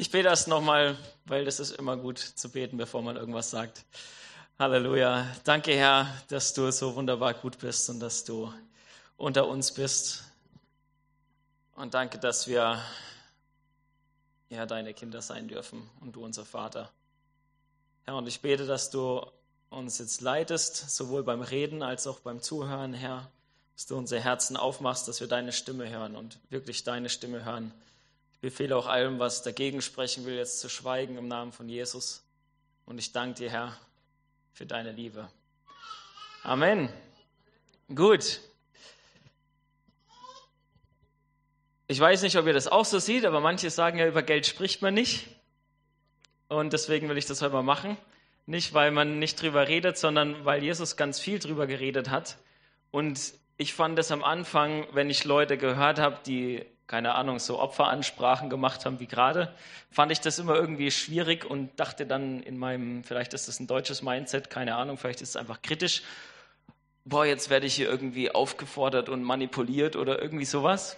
Ich 0.00 0.12
bete 0.12 0.28
das 0.28 0.46
nochmal, 0.46 0.96
weil 1.24 1.44
das 1.44 1.58
ist 1.58 1.72
immer 1.72 1.96
gut 1.96 2.20
zu 2.20 2.52
beten, 2.52 2.76
bevor 2.76 3.02
man 3.02 3.16
irgendwas 3.16 3.50
sagt. 3.50 3.84
Halleluja. 4.56 5.26
Danke, 5.42 5.74
Herr, 5.74 6.06
dass 6.28 6.54
du 6.54 6.70
so 6.70 6.94
wunderbar 6.94 7.34
gut 7.34 7.58
bist 7.58 7.90
und 7.90 7.98
dass 7.98 8.22
du 8.22 8.54
unter 9.16 9.48
uns 9.48 9.74
bist. 9.74 10.22
Und 11.74 11.94
danke, 11.94 12.20
dass 12.20 12.46
wir 12.46 12.80
ja, 14.50 14.66
deine 14.66 14.94
Kinder 14.94 15.20
sein 15.20 15.48
dürfen 15.48 15.90
und 16.00 16.12
du 16.14 16.24
unser 16.24 16.44
Vater. 16.44 16.92
Herr, 18.04 18.14
und 18.14 18.28
ich 18.28 18.40
bete, 18.40 18.66
dass 18.66 18.90
du 18.90 19.26
uns 19.68 19.98
jetzt 19.98 20.20
leitest, 20.20 20.90
sowohl 20.94 21.24
beim 21.24 21.42
Reden 21.42 21.82
als 21.82 22.06
auch 22.06 22.20
beim 22.20 22.40
Zuhören, 22.40 22.94
Herr, 22.94 23.28
dass 23.74 23.86
du 23.86 23.96
unsere 23.96 24.20
Herzen 24.20 24.56
aufmachst, 24.56 25.08
dass 25.08 25.18
wir 25.18 25.26
deine 25.26 25.50
Stimme 25.50 25.90
hören 25.90 26.14
und 26.14 26.38
wirklich 26.50 26.84
deine 26.84 27.08
Stimme 27.08 27.44
hören 27.44 27.74
ich 28.38 28.42
befehle 28.42 28.76
auch 28.76 28.86
allem, 28.86 29.18
was 29.18 29.42
dagegen 29.42 29.82
sprechen 29.82 30.24
will, 30.24 30.36
jetzt 30.36 30.60
zu 30.60 30.68
schweigen 30.68 31.18
im 31.18 31.26
Namen 31.26 31.50
von 31.50 31.68
Jesus. 31.68 32.22
Und 32.86 32.96
ich 32.98 33.10
danke 33.10 33.40
dir, 33.40 33.50
Herr, 33.50 33.76
für 34.52 34.64
deine 34.64 34.92
Liebe. 34.92 35.28
Amen. 36.44 36.88
Gut. 37.92 38.38
Ich 41.88 41.98
weiß 41.98 42.22
nicht, 42.22 42.36
ob 42.36 42.46
ihr 42.46 42.52
das 42.52 42.68
auch 42.68 42.84
so 42.84 43.00
seht, 43.00 43.24
aber 43.24 43.40
manche 43.40 43.70
sagen 43.70 43.98
ja, 43.98 44.06
über 44.06 44.22
Geld 44.22 44.46
spricht 44.46 44.82
man 44.82 44.94
nicht. 44.94 45.26
Und 46.46 46.72
deswegen 46.72 47.08
will 47.08 47.18
ich 47.18 47.26
das 47.26 47.42
heute 47.42 47.54
mal 47.54 47.64
machen. 47.64 47.96
Nicht, 48.46 48.72
weil 48.72 48.92
man 48.92 49.18
nicht 49.18 49.42
drüber 49.42 49.66
redet, 49.66 49.98
sondern 49.98 50.44
weil 50.44 50.62
Jesus 50.62 50.96
ganz 50.96 51.18
viel 51.18 51.40
drüber 51.40 51.66
geredet 51.66 52.08
hat. 52.08 52.38
Und 52.92 53.34
ich 53.56 53.74
fand 53.74 53.98
es 53.98 54.12
am 54.12 54.22
Anfang, 54.22 54.86
wenn 54.92 55.10
ich 55.10 55.24
Leute 55.24 55.58
gehört 55.58 55.98
habe, 55.98 56.20
die 56.24 56.64
keine 56.88 57.14
Ahnung, 57.14 57.38
so 57.38 57.60
Opferansprachen 57.60 58.48
gemacht 58.48 58.86
haben 58.86 58.98
wie 58.98 59.06
gerade, 59.06 59.54
fand 59.90 60.10
ich 60.10 60.20
das 60.20 60.38
immer 60.38 60.56
irgendwie 60.56 60.90
schwierig 60.90 61.44
und 61.44 61.78
dachte 61.78 62.06
dann 62.06 62.42
in 62.42 62.58
meinem, 62.58 63.04
vielleicht 63.04 63.34
ist 63.34 63.46
das 63.46 63.60
ein 63.60 63.66
deutsches 63.66 64.02
Mindset, 64.02 64.48
keine 64.48 64.74
Ahnung, 64.74 64.96
vielleicht 64.96 65.20
ist 65.20 65.30
es 65.30 65.36
einfach 65.36 65.60
kritisch, 65.60 66.02
boah, 67.04 67.26
jetzt 67.26 67.50
werde 67.50 67.66
ich 67.66 67.74
hier 67.74 67.88
irgendwie 67.88 68.30
aufgefordert 68.30 69.10
und 69.10 69.22
manipuliert 69.22 69.96
oder 69.96 70.20
irgendwie 70.20 70.46
sowas. 70.46 70.96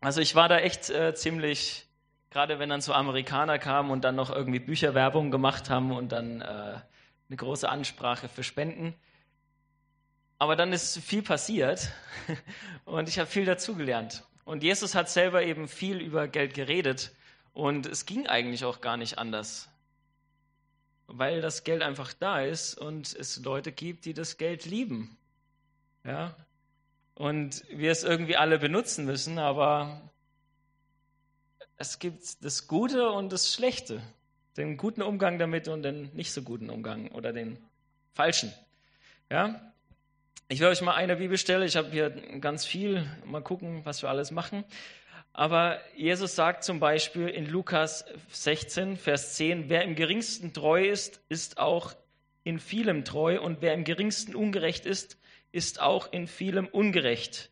Also 0.00 0.20
ich 0.20 0.34
war 0.34 0.48
da 0.48 0.58
echt 0.58 0.90
äh, 0.90 1.14
ziemlich, 1.14 1.86
gerade 2.30 2.58
wenn 2.58 2.68
dann 2.68 2.82
so 2.82 2.92
Amerikaner 2.92 3.58
kamen 3.58 3.90
und 3.90 4.04
dann 4.04 4.14
noch 4.14 4.30
irgendwie 4.30 4.58
Bücherwerbung 4.58 5.30
gemacht 5.30 5.70
haben 5.70 5.92
und 5.92 6.12
dann 6.12 6.42
äh, 6.42 6.44
eine 6.44 7.36
große 7.36 7.68
Ansprache 7.68 8.28
für 8.28 8.42
Spenden. 8.42 8.94
Aber 10.38 10.56
dann 10.56 10.74
ist 10.74 10.98
viel 10.98 11.22
passiert 11.22 11.88
und 12.84 13.08
ich 13.08 13.18
habe 13.18 13.30
viel 13.30 13.46
dazugelernt. 13.46 14.24
Und 14.44 14.62
Jesus 14.62 14.94
hat 14.94 15.08
selber 15.08 15.42
eben 15.42 15.68
viel 15.68 16.00
über 16.00 16.26
Geld 16.28 16.54
geredet 16.54 17.12
und 17.52 17.86
es 17.86 18.06
ging 18.06 18.26
eigentlich 18.26 18.64
auch 18.64 18.80
gar 18.80 18.96
nicht 18.96 19.18
anders, 19.18 19.68
weil 21.06 21.40
das 21.40 21.64
Geld 21.64 21.82
einfach 21.82 22.12
da 22.12 22.40
ist 22.40 22.76
und 22.76 23.14
es 23.14 23.38
Leute 23.38 23.72
gibt, 23.72 24.04
die 24.04 24.14
das 24.14 24.38
Geld 24.38 24.64
lieben. 24.64 25.16
Ja? 26.04 26.34
Und 27.14 27.64
wir 27.68 27.92
es 27.92 28.02
irgendwie 28.02 28.36
alle 28.36 28.58
benutzen 28.58 29.04
müssen, 29.04 29.38
aber 29.38 30.10
es 31.76 31.98
gibt 31.98 32.44
das 32.44 32.66
Gute 32.66 33.10
und 33.10 33.32
das 33.32 33.52
Schlechte. 33.52 34.02
Den 34.56 34.76
guten 34.76 35.02
Umgang 35.02 35.38
damit 35.38 35.68
und 35.68 35.82
den 35.82 36.14
nicht 36.14 36.32
so 36.32 36.42
guten 36.42 36.68
Umgang 36.68 37.10
oder 37.12 37.32
den 37.32 37.58
falschen. 38.14 38.52
Ja? 39.30 39.71
Ich 40.52 40.60
will 40.60 40.66
euch 40.66 40.82
mal 40.82 40.92
eine 40.92 41.16
Bibelstelle, 41.16 41.64
ich 41.64 41.76
habe 41.76 41.90
hier 41.90 42.10
ganz 42.10 42.66
viel, 42.66 43.06
mal 43.24 43.40
gucken, 43.40 43.86
was 43.86 44.02
wir 44.02 44.10
alles 44.10 44.30
machen. 44.30 44.66
Aber 45.32 45.80
Jesus 45.96 46.36
sagt 46.36 46.62
zum 46.62 46.78
Beispiel 46.78 47.26
in 47.28 47.46
Lukas 47.46 48.04
16, 48.32 48.98
Vers 48.98 49.36
10, 49.36 49.70
wer 49.70 49.82
im 49.82 49.94
geringsten 49.94 50.52
treu 50.52 50.84
ist, 50.86 51.22
ist 51.30 51.56
auch 51.56 51.94
in 52.44 52.58
vielem 52.58 53.06
treu 53.06 53.40
und 53.40 53.62
wer 53.62 53.72
im 53.72 53.84
geringsten 53.84 54.34
ungerecht 54.34 54.84
ist, 54.84 55.16
ist 55.52 55.80
auch 55.80 56.12
in 56.12 56.26
vielem 56.26 56.66
ungerecht. 56.66 57.48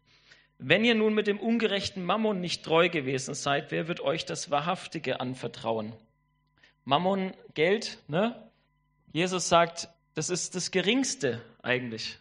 Wenn 0.58 0.84
ihr 0.84 0.94
nun 0.94 1.14
mit 1.14 1.26
dem 1.26 1.41
ungerechten 1.41 2.04
Mammon 2.04 2.42
nicht 2.42 2.66
treu 2.66 2.91
gewesen 2.91 3.32
seid, 3.32 3.70
wer 3.70 3.88
wird 3.88 4.00
euch 4.00 4.26
das 4.26 4.50
Wahrhaftige 4.50 5.20
anvertrauen? 5.20 5.94
Mammon, 6.84 7.32
Geld, 7.54 7.97
ne? 8.08 8.36
Jesus 9.10 9.48
sagt, 9.48 9.88
das 10.12 10.28
ist 10.28 10.54
das 10.54 10.70
Geringste 10.70 11.41
eigentlich. 11.62 12.19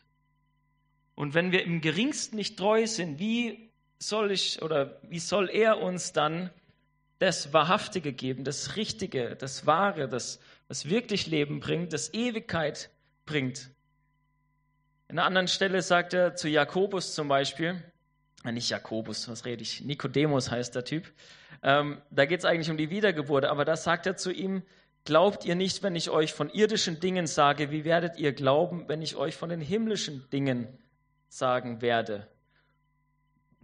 Und 1.20 1.34
wenn 1.34 1.52
wir 1.52 1.66
im 1.66 1.82
geringsten 1.82 2.38
nicht 2.38 2.58
treu 2.58 2.88
sind, 2.88 3.20
wie 3.20 3.70
soll 3.98 4.32
ich 4.32 4.62
oder 4.62 5.02
wie 5.02 5.20
soll 5.20 5.50
er 5.50 5.82
uns 5.82 6.14
dann 6.14 6.50
das 7.18 7.52
Wahrhaftige 7.52 8.14
geben, 8.14 8.46
das 8.46 8.78
Richtige, 8.78 9.36
das 9.36 9.66
Wahre, 9.66 10.08
das, 10.08 10.40
was 10.70 10.88
wirklich 10.88 11.28
Leben 11.28 11.60
bringt, 11.60 11.92
das 11.92 12.14
Ewigkeit 12.14 12.90
bringt? 13.26 13.70
In 15.10 15.20
einer 15.20 15.26
anderen 15.26 15.50
Stelle 15.50 15.82
sagt 15.82 16.14
er 16.14 16.36
zu 16.36 16.48
Jakobus 16.48 17.14
zum 17.16 17.28
Beispiel, 17.28 17.84
äh, 18.46 18.54
nicht 18.54 18.70
Jakobus, 18.70 19.28
was 19.28 19.44
rede 19.44 19.62
ich? 19.62 19.82
Nikodemus 19.82 20.50
heißt 20.50 20.74
der 20.74 20.86
Typ. 20.86 21.12
Ähm, 21.62 22.02
da 22.12 22.28
geht 22.28 22.40
es 22.40 22.46
eigentlich 22.46 22.70
um 22.70 22.78
die 22.78 22.92
Wiedergeburt, 22.92 23.44
aber 23.44 23.66
da 23.66 23.76
sagt 23.76 24.06
er 24.06 24.16
zu 24.16 24.32
ihm, 24.32 24.64
Glaubt 25.04 25.44
ihr 25.44 25.56
nicht, 25.56 25.84
wenn 25.84 25.96
ich 25.96 26.10
euch 26.10 26.34
von 26.34 26.50
irdischen 26.50 27.00
Dingen 27.00 27.26
sage, 27.26 27.72
wie 27.72 27.84
werdet 27.84 28.18
ihr 28.20 28.32
glauben, 28.32 28.88
wenn 28.88 29.02
ich 29.02 29.16
euch 29.16 29.36
von 29.36 29.50
den 29.50 29.62
himmlischen 29.62 30.30
Dingen 30.30 30.68
sagen 31.30 31.82
werde. 31.82 32.28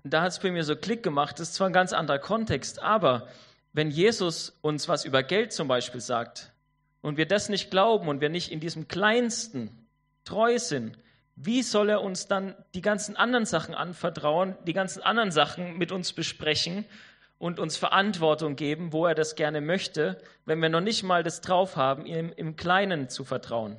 Da 0.04 0.22
hat 0.22 0.32
es 0.32 0.40
bei 0.40 0.52
mir 0.52 0.64
so 0.64 0.76
Klick 0.76 1.04
gemacht, 1.04 1.40
das 1.40 1.50
ist 1.50 1.56
zwar 1.56 1.68
ein 1.68 1.74
ganz 1.74 1.92
anderer 1.92 2.20
Kontext, 2.20 2.82
aber 2.82 3.28
wenn 3.74 3.90
Jesus 3.90 4.58
uns 4.62 4.88
was 4.88 5.04
über 5.04 5.24
Geld 5.24 5.52
zum 5.52 5.68
Beispiel 5.68 6.00
sagt 6.00 6.54
und 7.02 7.18
wir 7.18 7.28
das 7.28 7.50
nicht 7.50 7.72
glauben 7.72 8.08
und 8.08 8.22
wir 8.22 8.30
nicht 8.30 8.52
in 8.52 8.60
diesem 8.60 8.88
Kleinsten 8.88 9.88
treu 10.24 10.60
sind, 10.60 10.98
wie 11.36 11.64
soll 11.64 11.90
er 11.90 12.02
uns 12.02 12.28
dann 12.28 12.56
die 12.74 12.82
ganzen 12.82 13.18
anderen 13.18 13.46
Sachen 13.46 13.76
anvertrauen, 13.76 14.56
die 14.66 14.74
ganzen 14.74 15.04
anderen 15.04 15.32
Sachen 15.32 15.78
mit 15.78 15.92
uns 15.92 16.14
besprechen 16.14 16.86
und 17.38 17.60
uns 17.60 17.76
Verantwortung 17.76 18.56
geben, 18.56 18.94
wo 18.94 19.06
er 19.06 19.16
das 19.16 19.36
gerne 19.36 19.60
möchte, 19.60 20.22
wenn 20.46 20.62
wir 20.62 20.70
noch 20.70 20.82
nicht 20.82 21.04
mal 21.04 21.24
das 21.24 21.42
drauf 21.42 21.76
haben, 21.76 22.06
ihm 22.06 22.32
im 22.36 22.56
Kleinen 22.56 23.10
zu 23.10 23.26
vertrauen? 23.26 23.78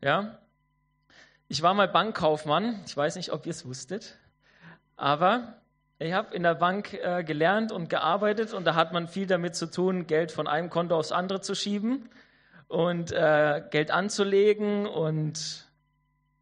Ja? 0.00 0.38
Ich 1.52 1.60
war 1.60 1.74
mal 1.74 1.86
Bankkaufmann. 1.86 2.80
Ich 2.86 2.96
weiß 2.96 3.16
nicht, 3.16 3.30
ob 3.30 3.44
ihr 3.44 3.50
es 3.50 3.66
wusstet. 3.66 4.16
Aber 4.96 5.60
ich 5.98 6.14
habe 6.14 6.34
in 6.34 6.44
der 6.44 6.54
Bank 6.54 6.94
äh, 6.94 7.22
gelernt 7.24 7.72
und 7.72 7.90
gearbeitet 7.90 8.54
und 8.54 8.64
da 8.64 8.74
hat 8.74 8.94
man 8.94 9.06
viel 9.06 9.26
damit 9.26 9.54
zu 9.54 9.70
tun, 9.70 10.06
Geld 10.06 10.32
von 10.32 10.46
einem 10.46 10.70
Konto 10.70 10.96
aufs 10.96 11.12
andere 11.12 11.42
zu 11.42 11.54
schieben 11.54 12.08
und 12.68 13.12
äh, 13.12 13.62
Geld 13.68 13.90
anzulegen 13.90 14.86
und 14.86 15.68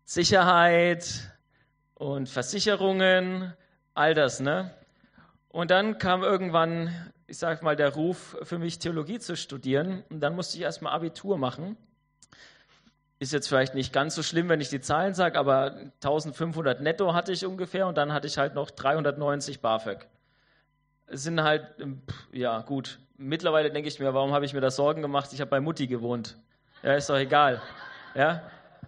Sicherheit 0.05 1.33
und 1.95 2.29
Versicherungen, 2.29 3.53
all 3.95 4.15
das, 4.15 4.39
ne? 4.39 4.71
Und 5.49 5.73
dann 5.73 5.99
kam 5.99 6.23
irgendwann, 6.23 6.95
ich 7.27 7.39
sag 7.39 7.65
mal, 7.65 7.75
der 7.75 7.95
Ruf 7.95 8.37
für 8.45 8.61
mich, 8.61 8.79
Theologie 8.79 9.19
zu 9.19 9.35
studieren. 9.35 10.05
Und 10.09 10.21
dann 10.21 10.37
musste 10.37 10.57
ich 10.57 10.63
erstmal 10.63 10.93
Abitur 10.93 11.37
machen. 11.37 11.77
Ist 13.21 13.35
jetzt 13.35 13.49
vielleicht 13.49 13.75
nicht 13.75 13.93
ganz 13.93 14.15
so 14.15 14.23
schlimm, 14.23 14.49
wenn 14.49 14.63
ich 14.63 14.71
die 14.71 14.81
Zahlen 14.81 15.13
sage, 15.13 15.39
aber 15.39 15.77
1500 16.03 16.81
netto 16.81 17.13
hatte 17.13 17.33
ich 17.33 17.45
ungefähr 17.45 17.87
und 17.87 17.99
dann 17.99 18.15
hatte 18.15 18.27
ich 18.27 18.39
halt 18.39 18.55
noch 18.55 18.71
390 18.71 19.61
BAföG. 19.61 20.07
Es 21.07 21.25
sind 21.25 21.43
halt, 21.43 21.67
ähm, 21.81 22.01
ja 22.33 22.63
gut, 22.63 22.99
mittlerweile 23.19 23.71
denke 23.71 23.89
ich 23.89 24.01
mir, 24.01 24.15
warum 24.15 24.33
habe 24.33 24.47
ich 24.47 24.55
mir 24.55 24.63
da 24.63 24.71
Sorgen 24.71 25.03
gemacht? 25.03 25.35
Ich 25.35 25.41
habe 25.43 25.51
bei 25.51 25.61
Mutti 25.61 25.87
gewohnt. 25.87 26.39
Ja, 26.83 26.95
ist 26.95 27.11
doch 27.11 27.19
egal. 27.19 27.61
Ja, 28.15 28.43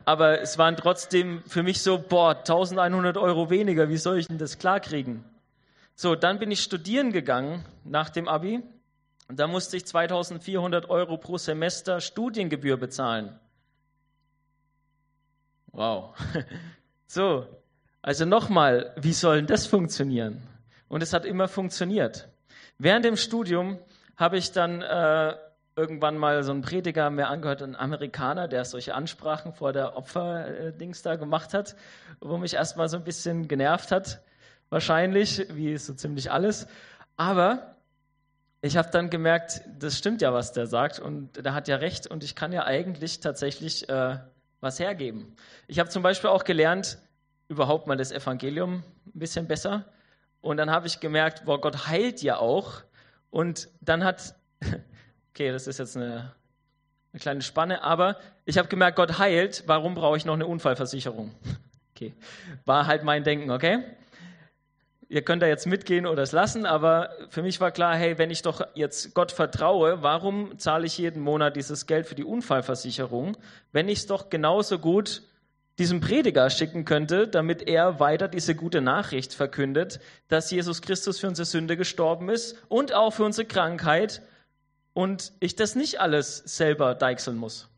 aber 0.07 0.41
es 0.41 0.57
waren 0.57 0.79
trotzdem 0.79 1.43
für 1.47 1.63
mich 1.63 1.83
so, 1.83 1.99
boah, 1.99 2.31
1100 2.31 3.19
Euro 3.19 3.51
weniger, 3.51 3.91
wie 3.91 3.99
soll 3.99 4.19
ich 4.19 4.29
denn 4.29 4.39
das 4.39 4.59
klarkriegen? 4.59 5.25
So, 5.95 6.15
dann 6.15 6.39
bin 6.39 6.51
ich 6.51 6.63
studieren 6.63 7.13
gegangen 7.13 7.67
nach 7.85 8.09
dem 8.09 8.29
Abi 8.29 8.63
und 9.29 9.39
da 9.39 9.47
musste 9.47 9.77
ich 9.77 9.85
2400 9.85 10.89
Euro 10.89 11.19
pro 11.19 11.37
Semester 11.37 12.01
Studiengebühr 12.01 12.79
bezahlen. 12.79 13.39
Wow. 15.73 16.15
So, 17.07 17.47
also 18.01 18.25
nochmal, 18.25 18.95
wie 18.97 19.13
soll 19.13 19.43
das 19.43 19.67
funktionieren? 19.67 20.41
Und 20.89 21.03
es 21.03 21.13
hat 21.13 21.27
immer 21.27 21.47
funktioniert. 21.47 22.31
Während 22.79 23.05
dem 23.05 23.19
Studium 23.19 23.79
habe 24.17 24.39
ich 24.39 24.53
dann 24.53 24.81
äh, 24.81 25.35
irgendwann 25.77 26.17
mal 26.17 26.43
so 26.43 26.53
einen 26.53 26.63
Prediger 26.63 27.11
mir 27.11 27.29
angehört, 27.29 27.63
einen 27.63 27.77
Amerikaner, 27.77 28.49
der 28.49 28.65
solche 28.65 28.95
Ansprachen 28.95 29.53
vor 29.53 29.75
der 29.75 29.95
Opferdings 29.97 31.03
da 31.03 31.17
gemacht 31.17 31.53
hat, 31.53 31.77
wo 32.19 32.39
mich 32.39 32.55
erstmal 32.55 32.89
so 32.89 32.97
ein 32.97 33.05
bisschen 33.05 33.47
genervt 33.47 33.93
hat, 33.93 34.23
wahrscheinlich, 34.71 35.47
wie 35.55 35.77
so 35.77 35.93
ziemlich 35.93 36.31
alles. 36.31 36.67
Aber 37.17 37.77
ich 38.63 38.79
habe 38.79 38.89
dann 38.91 39.11
gemerkt, 39.11 39.61
das 39.79 39.99
stimmt 39.99 40.23
ja, 40.23 40.33
was 40.33 40.53
der 40.53 40.67
sagt 40.67 40.99
und 40.99 41.45
der 41.45 41.53
hat 41.53 41.69
ja 41.69 41.77
recht 41.77 42.07
und 42.07 42.25
ich 42.25 42.35
kann 42.35 42.53
ja 42.53 42.65
eigentlich 42.65 43.21
tatsächlich 43.21 43.89
äh, 43.89 44.17
was 44.63 44.81
hergeben. 44.81 45.37
Ich 45.67 45.79
habe 45.79 45.91
zum 45.91 46.03
Beispiel 46.03 46.31
auch 46.31 46.45
gelernt, 46.45 46.97
überhaupt 47.49 47.87
mal 47.87 47.97
das 47.97 48.13
Evangelium 48.13 48.83
ein 49.07 49.19
bisschen 49.19 49.47
besser. 49.47 49.85
Und 50.41 50.57
dann 50.57 50.71
habe 50.71 50.87
ich 50.87 51.01
gemerkt, 51.01 51.45
boah, 51.45 51.61
Gott 51.61 51.87
heilt 51.89 52.23
ja 52.23 52.39
auch. 52.39 52.83
Und 53.31 53.69
dann 53.83 54.03
hat 54.03 54.35
Okay, 55.35 55.51
das 55.51 55.67
ist 55.67 55.79
jetzt 55.79 55.97
eine, 55.97 56.31
eine 57.13 57.21
kleine 57.21 57.41
Spanne, 57.41 57.83
aber 57.83 58.19
ich 58.45 58.59
habe 58.59 58.69
gemerkt, 58.69 58.97
Gott 58.97 59.19
heilt, 59.19 59.65
warum 59.67 59.95
brauche 59.95 60.19
ich 60.19 60.27
noch 60.27 60.35
eine 60.35 60.47
Unfallversicherung? 60.47 61.35
Okay, 61.95 62.15
war 62.65 62.87
halt 62.87 63.05
mein 63.05 63.23
Denken, 63.23 63.51
okay? 63.51 63.85
Ihr 65.13 65.21
könnt 65.21 65.43
da 65.43 65.47
jetzt 65.47 65.67
mitgehen 65.67 66.07
oder 66.07 66.23
es 66.23 66.33
lassen, 66.33 66.65
aber 66.65 67.11
für 67.29 67.43
mich 67.43 67.61
war 67.61 67.71
klar, 67.71 67.95
hey, 67.95 68.17
wenn 68.17 68.31
ich 68.31 68.41
doch 68.41 68.67
jetzt 68.73 69.13
Gott 69.13 69.31
vertraue, 69.31 70.03
warum 70.03 70.59
zahle 70.59 70.87
ich 70.87 70.97
jeden 70.97 71.21
Monat 71.21 71.55
dieses 71.55 71.87
Geld 71.87 72.07
für 72.07 72.15
die 72.15 72.25
Unfallversicherung, 72.25 73.37
wenn 73.73 73.91
ich 73.91 73.99
es 73.99 74.07
doch 74.07 74.31
genauso 74.31 74.79
gut 74.79 75.21
diesem 75.79 76.01
Prediger 76.01 76.49
schicken 76.49 76.87
könnte, 76.87 77.29
damit 77.29 77.69
er 77.69 78.01
weiter 78.01 78.27
diese 78.27 78.55
gute 78.55 78.81
Nachricht 78.81 79.35
verkündet, 79.35 80.01
dass 80.29 80.51
Jesus 80.51 80.81
Christus 80.81 81.19
für 81.19 81.29
unsere 81.29 81.45
Sünde 81.45 81.77
gestorben 81.77 82.31
ist 82.31 82.57
und 82.71 82.95
auch 82.95 83.11
für 83.11 83.25
unsere 83.25 83.47
Krankheit 83.47 84.23
und 84.95 85.35
ich 85.41 85.57
das 85.57 85.75
nicht 85.75 86.01
alles 86.01 86.39
selber 86.39 86.95
deichseln 86.95 87.37
muss. 87.37 87.69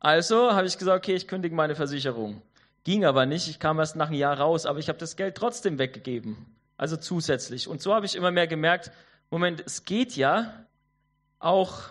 Also 0.00 0.52
habe 0.52 0.66
ich 0.66 0.78
gesagt, 0.78 1.04
okay, 1.04 1.14
ich 1.14 1.28
kündige 1.28 1.54
meine 1.54 1.74
Versicherung. 1.74 2.40
Ging 2.84 3.04
aber 3.04 3.26
nicht, 3.26 3.48
ich 3.48 3.60
kam 3.60 3.78
erst 3.78 3.96
nach 3.96 4.08
einem 4.08 4.18
Jahr 4.18 4.38
raus, 4.38 4.66
aber 4.66 4.78
ich 4.78 4.88
habe 4.88 4.98
das 4.98 5.16
Geld 5.16 5.36
trotzdem 5.36 5.78
weggegeben, 5.78 6.46
also 6.76 6.96
zusätzlich. 6.96 7.68
Und 7.68 7.80
so 7.80 7.94
habe 7.94 8.06
ich 8.06 8.16
immer 8.16 8.30
mehr 8.30 8.48
gemerkt, 8.48 8.90
Moment, 9.30 9.62
es 9.64 9.84
geht 9.84 10.16
ja, 10.16 10.66
auch 11.38 11.90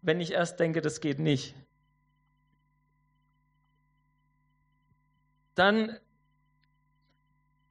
wenn 0.00 0.20
ich 0.20 0.32
erst 0.32 0.60
denke, 0.60 0.80
das 0.80 1.00
geht 1.00 1.18
nicht. 1.18 1.54
Dann 5.54 5.98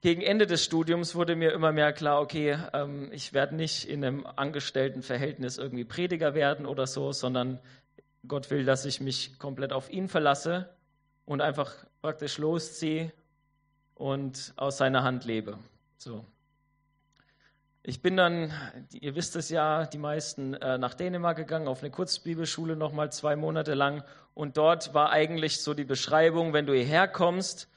gegen 0.02 0.22
Ende 0.22 0.48
des 0.48 0.64
Studiums 0.64 1.16
wurde 1.16 1.36
mir 1.36 1.52
immer 1.52 1.72
mehr 1.72 1.94
klar, 1.94 2.22
okay, 2.22 2.58
ähm, 2.74 3.12
ich 3.12 3.34
werde 3.34 3.56
nicht 3.56 3.88
in 3.88 4.04
einem 4.04 4.26
Angestelltenverhältnis 4.26 5.58
irgendwie 5.58 5.86
Prediger 5.86 6.34
werden 6.34 6.66
oder 6.66 6.88
so, 6.88 7.12
sondern 7.12 7.60
Gott 8.28 8.50
will, 8.50 8.66
dass 8.66 8.86
ich 8.86 9.00
mich 9.00 9.38
komplett 9.40 9.74
auf 9.74 9.92
ihn 9.92 10.08
verlasse 10.08 10.76
und 11.26 11.42
einfach 11.42 11.86
praktisch 12.02 12.38
losziehe 12.38 13.12
und 13.96 14.54
aus 14.56 14.78
seiner 14.78 15.04
Hand 15.04 15.26
lebe. 15.26 15.58
So. 15.98 16.26
Ich 17.84 18.02
bin 18.02 18.16
dann, 18.18 18.52
ihr 18.92 19.16
wisst 19.16 19.36
es 19.36 19.50
ja, 19.50 19.86
die 19.86 19.98
meisten 19.98 20.54
äh, 20.54 20.78
nach 20.78 20.94
Dänemark 20.94 21.38
gegangen, 21.38 21.68
auf 21.68 21.82
eine 21.82 21.92
Kurzbibelschule 21.92 22.76
nochmal 22.76 23.12
zwei 23.12 23.36
Monate 23.36 23.74
lang. 23.74 24.04
Und 24.34 24.58
dort 24.58 24.94
war 24.94 25.12
eigentlich 25.12 25.62
so 25.62 25.74
die 25.74 25.84
Beschreibung, 25.84 26.54
wenn 26.54 26.68
du 26.68 26.74
hierher 26.74 27.08
kommst, 27.08 27.68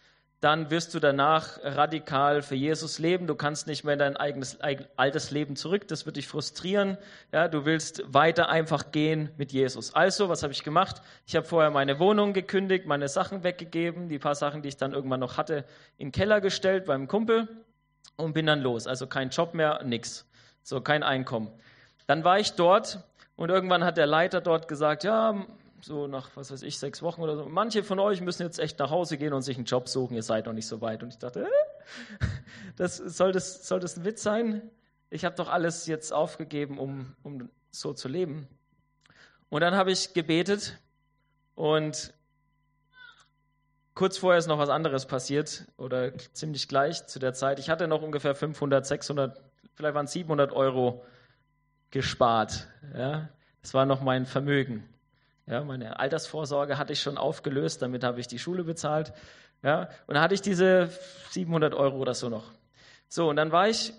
dann 0.44 0.68
wirst 0.68 0.92
du 0.92 1.00
danach 1.00 1.58
radikal 1.62 2.42
für 2.42 2.54
Jesus 2.54 2.98
leben. 2.98 3.26
Du 3.26 3.34
kannst 3.34 3.66
nicht 3.66 3.82
mehr 3.82 3.94
in 3.94 3.98
dein 3.98 4.18
eigenes 4.18 4.58
altes 4.60 5.30
Leben 5.30 5.56
zurück. 5.56 5.88
Das 5.88 6.04
wird 6.04 6.16
dich 6.16 6.28
frustrieren. 6.28 6.98
Ja, 7.32 7.48
du 7.48 7.64
willst 7.64 8.02
weiter 8.12 8.50
einfach 8.50 8.92
gehen 8.92 9.30
mit 9.38 9.52
Jesus. 9.52 9.94
Also, 9.94 10.28
was 10.28 10.42
habe 10.42 10.52
ich 10.52 10.62
gemacht? 10.62 11.00
Ich 11.26 11.34
habe 11.34 11.46
vorher 11.46 11.70
meine 11.70 11.98
Wohnung 11.98 12.34
gekündigt, 12.34 12.84
meine 12.84 13.08
Sachen 13.08 13.42
weggegeben, 13.42 14.10
die 14.10 14.18
paar 14.18 14.34
Sachen, 14.34 14.60
die 14.60 14.68
ich 14.68 14.76
dann 14.76 14.92
irgendwann 14.92 15.20
noch 15.20 15.38
hatte, 15.38 15.64
in 15.96 16.08
den 16.08 16.12
Keller 16.12 16.42
gestellt 16.42 16.84
beim 16.84 17.08
Kumpel 17.08 17.48
und 18.16 18.34
bin 18.34 18.44
dann 18.44 18.60
los. 18.60 18.86
Also 18.86 19.06
kein 19.06 19.30
Job 19.30 19.54
mehr, 19.54 19.82
nix. 19.82 20.26
So, 20.62 20.82
kein 20.82 21.02
Einkommen. 21.02 21.48
Dann 22.06 22.22
war 22.22 22.38
ich 22.38 22.52
dort 22.52 23.02
und 23.36 23.48
irgendwann 23.48 23.82
hat 23.82 23.96
der 23.96 24.06
Leiter 24.06 24.42
dort 24.42 24.68
gesagt, 24.68 25.04
ja, 25.04 25.46
so 25.84 26.06
nach, 26.06 26.30
was 26.34 26.50
weiß 26.50 26.62
ich, 26.62 26.78
sechs 26.78 27.02
Wochen 27.02 27.20
oder 27.20 27.36
so, 27.36 27.44
manche 27.46 27.84
von 27.84 27.98
euch 27.98 28.20
müssen 28.20 28.42
jetzt 28.42 28.58
echt 28.58 28.78
nach 28.78 28.90
Hause 28.90 29.18
gehen 29.18 29.32
und 29.32 29.42
sich 29.42 29.56
einen 29.56 29.66
Job 29.66 29.88
suchen, 29.88 30.14
ihr 30.14 30.22
seid 30.22 30.46
noch 30.46 30.52
nicht 30.52 30.66
so 30.66 30.80
weit. 30.80 31.02
Und 31.02 31.10
ich 31.10 31.18
dachte, 31.18 31.44
äh, 31.44 32.26
das, 32.76 32.96
soll, 32.96 33.32
das, 33.32 33.68
soll 33.68 33.80
das 33.80 33.96
ein 33.96 34.04
Witz 34.04 34.22
sein? 34.22 34.62
Ich 35.10 35.24
habe 35.24 35.36
doch 35.36 35.48
alles 35.48 35.86
jetzt 35.86 36.12
aufgegeben, 36.12 36.78
um, 36.78 37.14
um 37.22 37.50
so 37.70 37.92
zu 37.92 38.08
leben. 38.08 38.48
Und 39.50 39.60
dann 39.60 39.74
habe 39.74 39.92
ich 39.92 40.14
gebetet 40.14 40.78
und 41.54 42.14
kurz 43.94 44.18
vorher 44.18 44.38
ist 44.38 44.46
noch 44.46 44.58
was 44.58 44.70
anderes 44.70 45.06
passiert 45.06 45.66
oder 45.76 46.16
ziemlich 46.32 46.66
gleich 46.66 47.06
zu 47.06 47.18
der 47.18 47.34
Zeit. 47.34 47.58
Ich 47.58 47.68
hatte 47.68 47.86
noch 47.86 48.02
ungefähr 48.02 48.34
500, 48.34 48.86
600, 48.86 49.40
vielleicht 49.74 49.94
waren 49.94 50.06
es 50.06 50.12
700 50.12 50.52
Euro 50.52 51.04
gespart. 51.90 52.68
Ja? 52.96 53.28
Das 53.62 53.74
war 53.74 53.86
noch 53.86 54.00
mein 54.00 54.26
Vermögen. 54.26 54.88
Ja, 55.46 55.62
meine 55.62 55.98
Altersvorsorge 55.98 56.78
hatte 56.78 56.92
ich 56.92 57.02
schon 57.02 57.18
aufgelöst, 57.18 57.82
damit 57.82 58.02
habe 58.02 58.20
ich 58.20 58.26
die 58.26 58.38
Schule 58.38 58.64
bezahlt. 58.64 59.12
Ja, 59.62 59.88
und 60.06 60.14
dann 60.14 60.20
hatte 60.22 60.34
ich 60.34 60.42
diese 60.42 60.90
700 61.30 61.74
Euro 61.74 61.98
oder 61.98 62.14
so 62.14 62.28
noch. 62.28 62.52
So, 63.08 63.28
und 63.28 63.36
dann 63.36 63.52
war 63.52 63.68
ich 63.68 63.92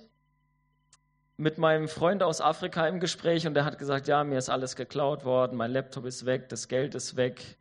mit 1.37 1.57
meinem 1.57 1.87
Freund 1.87 2.23
aus 2.23 2.41
Afrika 2.41 2.87
im 2.87 2.99
Gespräch 2.99 3.45
und 3.45 3.53
der 3.53 3.65
hat 3.65 3.77
gesagt, 3.77 4.07
ja, 4.07 4.23
mir 4.23 4.37
ist 4.37 4.49
alles 4.49 4.75
geklaut 4.75 5.25
worden, 5.25 5.57
mein 5.57 5.71
Laptop 5.71 6.05
ist 6.05 6.25
weg, 6.25 6.49
das 6.49 6.67
Geld 6.67 6.95
ist 6.95 7.15
weg, 7.15 7.57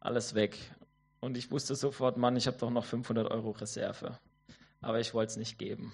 alles 0.00 0.34
weg. 0.34 0.56
Und 1.20 1.36
ich 1.36 1.50
wusste 1.50 1.74
sofort, 1.74 2.16
Mann, 2.16 2.36
ich 2.36 2.46
habe 2.46 2.58
doch 2.58 2.70
noch 2.70 2.84
500 2.84 3.30
Euro 3.30 3.50
Reserve. 3.50 4.18
Aber 4.80 5.00
ich 5.00 5.14
wollte 5.14 5.30
es 5.30 5.36
nicht 5.36 5.58
geben. 5.58 5.92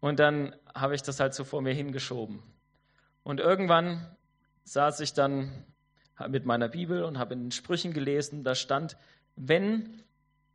Und 0.00 0.18
dann 0.18 0.56
habe 0.74 0.94
ich 0.94 1.02
das 1.02 1.20
halt 1.20 1.34
so 1.34 1.44
vor 1.44 1.60
mir 1.60 1.74
hingeschoben. 1.74 2.42
Und 3.22 3.40
irgendwann 3.40 4.06
saß 4.64 5.00
ich 5.00 5.12
dann 5.12 5.64
mit 6.28 6.46
meiner 6.46 6.68
Bibel 6.68 7.04
und 7.04 7.18
habe 7.18 7.34
in 7.34 7.44
den 7.44 7.52
Sprüchen 7.52 7.92
gelesen, 7.92 8.44
da 8.44 8.54
stand, 8.54 8.96
wenn 9.36 10.02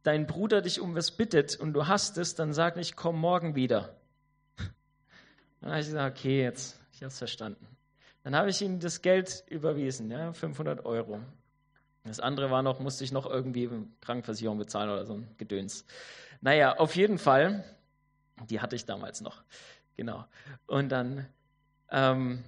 dein 0.04 0.26
Bruder 0.26 0.62
dich 0.62 0.80
um 0.80 0.96
was 0.96 1.12
bittet 1.12 1.56
und 1.56 1.74
du 1.74 1.88
hast 1.88 2.18
es, 2.18 2.36
dann 2.36 2.54
sag 2.54 2.76
nicht, 2.76 2.96
komm 2.96 3.20
morgen 3.20 3.56
wieder. 3.56 3.96
Dann 5.62 5.72
habe 5.72 5.82
ich 5.82 5.88
gesagt, 5.88 6.18
okay, 6.18 6.42
jetzt, 6.42 6.80
ich 6.92 7.02
habe 7.02 7.10
es 7.10 7.18
verstanden. 7.18 7.68
Dann 8.24 8.36
habe 8.36 8.50
ich 8.50 8.62
ihm 8.62 8.80
das 8.80 9.02
Geld 9.02 9.44
überwiesen, 9.48 10.10
ja, 10.10 10.34
500 10.34 10.86
Euro. 10.86 11.20
Das 12.04 12.20
andere 12.20 12.50
war 12.50 12.64
noch, 12.64 12.80
musste 12.80 13.04
ich 13.04 13.12
noch 13.12 13.28
irgendwie 13.28 13.70
Krankenversicherung 14.02 14.58
bezahlen 14.58 14.90
oder 14.90 15.06
so 15.06 15.14
ein 15.14 15.28
Gedöns. 15.38 15.86
Naja, 16.42 16.78
auf 16.78 16.96
jeden 16.96 17.20
Fall, 17.20 17.64
die 18.50 18.60
hatte 18.60 18.76
ich 18.76 18.86
damals 18.86 19.22
noch. 19.22 19.44
Genau. 19.98 20.26
Und 20.66 20.90
dann 20.90 21.28
ähm, 21.92 22.44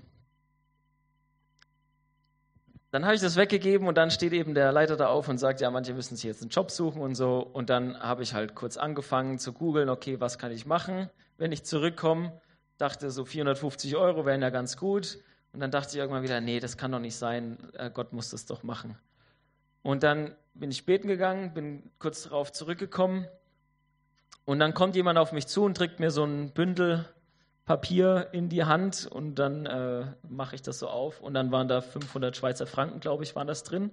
dann 2.94 3.06
habe 3.06 3.16
ich 3.16 3.22
das 3.22 3.38
weggegeben 3.38 3.88
und 3.88 3.98
dann 3.98 4.12
steht 4.12 4.34
eben 4.34 4.54
der 4.54 4.72
Leiter 4.72 4.96
da 4.96 5.08
auf 5.08 5.28
und 5.28 5.40
sagt, 5.40 5.62
ja, 5.62 5.72
manche 5.72 5.96
müssen 5.96 6.16
sich 6.16 6.26
jetzt 6.26 6.44
einen 6.44 6.52
Job 6.52 6.70
suchen 6.70 7.02
und 7.02 7.16
so. 7.16 7.40
Und 7.40 7.72
dann 7.72 8.00
habe 8.00 8.22
ich 8.22 8.36
halt 8.36 8.54
kurz 8.54 8.78
angefangen 8.78 9.40
zu 9.40 9.52
googeln, 9.52 9.90
okay, 9.90 10.20
was 10.20 10.38
kann 10.38 10.52
ich 10.52 10.68
machen, 10.68 11.10
wenn 11.40 11.52
ich 11.52 11.64
zurückkomme. 11.64 12.40
Dachte, 12.78 13.10
so 13.10 13.26
450 13.26 13.96
Euro 13.96 14.28
wären 14.28 14.44
ja 14.44 14.52
ganz 14.52 14.78
gut. 14.78 15.18
Und 15.54 15.60
dann 15.60 15.72
dachte 15.72 15.90
ich 15.94 15.96
irgendwann 15.96 16.22
wieder, 16.22 16.40
nee, 16.40 16.60
das 16.60 16.78
kann 16.78 16.92
doch 16.92 17.00
nicht 17.00 17.16
sein, 17.16 17.58
äh, 17.74 17.90
Gott 17.90 18.14
muss 18.14 18.30
das 18.30 18.46
doch 18.46 18.62
machen. 18.62 18.96
Und 19.82 20.04
dann 20.04 20.36
bin 20.54 20.70
ich 20.70 20.86
beten 20.86 21.08
gegangen, 21.08 21.56
bin 21.56 21.90
kurz 21.98 22.22
darauf 22.22 22.52
zurückgekommen. 22.52 23.26
Und 24.46 24.60
dann 24.60 24.76
kommt 24.76 24.96
jemand 24.96 25.18
auf 25.18 25.32
mich 25.32 25.48
zu 25.48 25.64
und 25.64 25.76
trägt 25.76 26.00
mir 26.00 26.12
so 26.12 26.26
ein 26.26 26.52
Bündel 26.52 27.10
Papier 27.66 28.30
in 28.34 28.50
die 28.50 28.66
Hand 28.66 29.08
und 29.08 29.36
dann 29.36 29.66
äh, 29.66 30.06
mache 30.28 30.56
ich 30.56 30.62
das 30.62 30.80
so 30.80 30.90
auf 30.90 31.22
und 31.22 31.34
dann 31.34 31.52
waren 31.52 31.68
da 31.68 31.82
500 31.82 32.36
Schweizer 32.36 32.68
Franken, 32.68 33.00
glaube 33.00 33.24
ich, 33.24 33.36
waren 33.36 33.48
das 33.48 33.64
drin. 33.64 33.92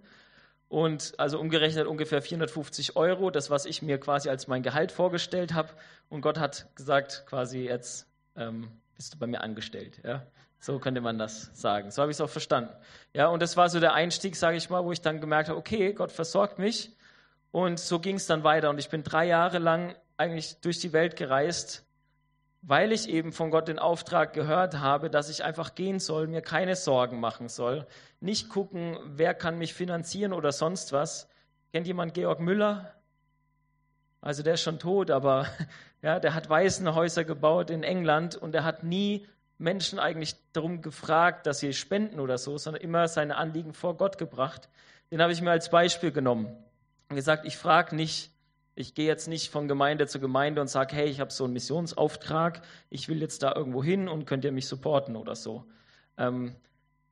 Und 0.69 1.15
also 1.19 1.41
umgerechnet 1.41 1.87
ungefähr 1.87 2.23
450 2.23 2.97
Euro, 2.97 3.31
das, 3.31 3.51
was 3.51 3.67
ich 3.67 3.83
mir 3.83 3.99
quasi 3.99 4.29
als 4.29 4.47
mein 4.47 4.63
Gehalt 4.63 4.93
vorgestellt 4.93 5.53
habe. 5.53 5.71
Und 6.09 6.21
Gott 6.21 6.39
hat 6.39 6.69
gesagt, 6.77 7.25
quasi 7.27 7.65
jetzt 7.65 8.07
ähm, 8.37 8.71
bist 8.95 9.15
du 9.15 9.19
bei 9.19 9.27
mir 9.27 9.41
angestellt. 9.41 10.01
Ja? 10.05 10.27
So 10.61 10.79
könnte 10.79 11.01
man 11.01 11.19
das 11.19 11.51
sagen. 11.55 11.91
So 11.91 12.03
habe 12.03 12.13
ich 12.13 12.17
es 12.17 12.21
auch 12.21 12.31
verstanden. 12.31 12.73
Ja, 13.15 13.29
und 13.29 13.43
das 13.43 13.57
war 13.57 13.69
so 13.69 13.81
der 13.81 13.95
Einstieg, 13.95 14.37
sage 14.37 14.57
ich 14.57 14.71
mal, 14.71 14.85
wo 14.85 14.93
ich 14.93 15.01
dann 15.01 15.21
gemerkt 15.21 15.49
habe, 15.49 15.59
okay, 15.59 15.93
Gott 15.93 16.13
versorgt 16.13 16.59
mich. 16.59 16.97
Und 17.51 17.81
so 17.81 17.99
ging 17.99 18.17
es 18.17 18.27
dann 18.27 18.45
weiter. 18.45 18.71
Und 18.71 18.79
ich 18.79 18.91
bin 18.91 19.03
drei 19.03 19.27
Jahre 19.27 19.59
lang 19.59 19.97
eigentlich 20.17 20.61
durch 20.61 20.79
die 20.79 20.93
Welt 20.93 21.17
gereist 21.17 21.85
weil 22.63 22.93
ich 22.93 23.09
eben 23.09 23.33
von 23.33 23.51
Gott 23.51 23.69
den 23.69 23.79
Auftrag 23.79 24.33
gehört 24.33 24.79
habe, 24.79 25.11
dass 25.11 25.31
ich 25.31 25.45
einfach 25.45 25.75
gehen 25.75 25.99
soll, 25.99 26.27
mir 26.27 26.43
keine 26.43 26.77
Sorgen 26.77 27.19
machen 27.21 27.49
soll, 27.49 27.87
nicht 28.21 28.49
gucken, 28.49 28.99
wer 29.05 29.35
kann 29.35 29.59
mich 29.59 29.75
finanzieren 29.75 30.33
oder 30.33 30.53
sonst 30.53 30.93
was. 30.93 31.29
Kennt 31.73 31.87
jemand 31.87 32.15
Georg 32.15 32.41
Müller? 32.41 32.93
Also 34.21 34.43
der 34.43 34.55
ist 34.55 34.63
schon 34.63 34.79
tot, 34.79 35.11
aber 35.11 35.47
ja, 36.03 36.21
der 36.21 36.35
hat 36.35 36.51
Waisenhäuser 36.51 37.25
gebaut 37.25 37.71
in 37.71 37.83
England 37.83 38.37
und 38.37 38.55
er 38.55 38.65
hat 38.65 38.85
nie 38.85 39.27
Menschen 39.57 39.99
eigentlich 39.99 40.37
darum 40.53 40.83
gefragt, 40.83 41.47
dass 41.47 41.61
sie 41.61 41.73
spenden 41.73 42.21
oder 42.21 42.39
so, 42.39 42.59
sondern 42.59 42.83
immer 42.83 43.09
seine 43.09 43.37
Anliegen 43.37 43.75
vor 43.75 43.97
Gott 43.97 44.19
gebracht. 44.19 44.69
Den 45.11 45.21
habe 45.21 45.33
ich 45.33 45.41
mir 45.43 45.51
als 45.51 45.71
Beispiel 45.71 46.13
genommen 46.13 46.57
und 47.09 47.17
gesagt, 47.17 47.45
ich 47.47 47.57
frage 47.57 47.97
nicht, 47.97 48.31
ich 48.75 48.95
gehe 48.95 49.07
jetzt 49.07 49.29
nicht 49.29 49.51
von 49.51 49.69
Gemeinde 49.69 50.07
zu 50.07 50.21
Gemeinde 50.21 50.61
und 50.61 50.69
sage, 50.69 50.95
hey, 50.97 51.07
ich 51.09 51.21
habe 51.21 51.31
so 51.31 51.45
einen 51.45 51.53
Missionsauftrag, 51.53 52.63
ich 52.89 53.09
will 53.09 53.21
jetzt 53.21 53.43
da 53.43 53.55
irgendwo 53.55 53.83
hin 53.83 54.09
und 54.09 54.27
könnt 54.27 54.45
ihr 54.45 54.53
mich 54.53 54.67
supporten 54.67 55.17
oder 55.17 55.35
so. 55.35 55.65
Ähm, 56.17 56.55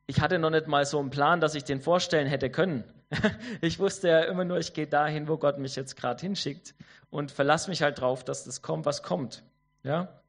ich 0.06 0.20
hatte 0.20 0.38
noch 0.38 0.50
nicht 0.50 0.66
mal 0.66 0.86
so 0.86 0.98
einen 0.98 1.10
Plan, 1.10 1.40
dass 1.40 1.54
ich 1.54 1.64
den 1.64 1.80
vorstellen 1.80 2.26
hätte 2.26 2.50
können. 2.50 2.84
ich 3.60 3.78
wusste 3.78 4.08
ja 4.08 4.20
immer 4.20 4.44
nur, 4.44 4.58
ich 4.58 4.72
gehe 4.72 4.86
dahin, 4.86 5.28
wo 5.28 5.36
Gott 5.36 5.58
mich 5.58 5.76
jetzt 5.76 5.96
gerade 5.96 6.20
hinschickt 6.20 6.74
und 7.10 7.30
verlasse 7.30 7.68
mich 7.68 7.82
halt 7.82 8.00
drauf, 8.00 8.24
dass 8.24 8.44
das 8.44 8.62
kommt, 8.62 8.86
was 8.86 9.02
kommt. 9.02 9.42
Ja? 9.82 10.20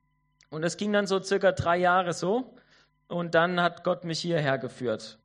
Und 0.50 0.63
es 0.63 0.77
ging 0.77 0.91
dann 0.91 1.07
so 1.07 1.21
circa 1.21 1.51
drei 1.51 1.77
Jahre 1.77 2.13
so, 2.13 2.53
und 3.09 3.33
dann 3.36 3.59
hat 3.59 3.83
Gott 3.83 4.05
mich 4.05 4.19
hierher 4.19 4.57
geführt. 4.57 5.17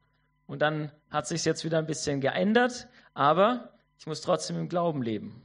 Und 0.47 0.63
dann 0.63 0.91
hat 1.11 1.29
sich 1.29 1.45
jetzt 1.45 1.65
wieder 1.65 1.79
ein 1.79 1.87
bisschen 1.87 2.21
geändert, 2.21 2.89
aber 3.13 3.75
ich 3.99 4.07
muss 4.07 4.23
trotzdem 4.23 4.59
im 4.59 4.69
Glauben 4.69 5.03
leben. 5.03 5.43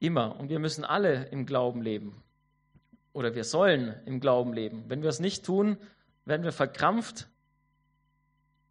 Immer. 0.00 0.38
Und 0.38 0.48
wir 0.48 0.58
müssen 0.58 0.84
alle 0.84 1.24
im 1.26 1.46
Glauben 1.46 1.82
leben. 1.82 2.22
Oder 3.12 3.34
wir 3.34 3.44
sollen 3.44 3.94
im 4.06 4.20
Glauben 4.20 4.52
leben. 4.52 4.84
Wenn 4.88 5.02
wir 5.02 5.08
es 5.08 5.20
nicht 5.20 5.44
tun, 5.44 5.76
werden 6.24 6.44
wir 6.44 6.52
verkrampft, 6.52 7.28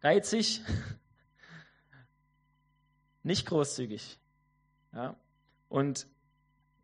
geizig, 0.00 0.62
nicht 3.22 3.46
großzügig. 3.46 4.18
Ja? 4.92 5.16
Und 5.68 6.06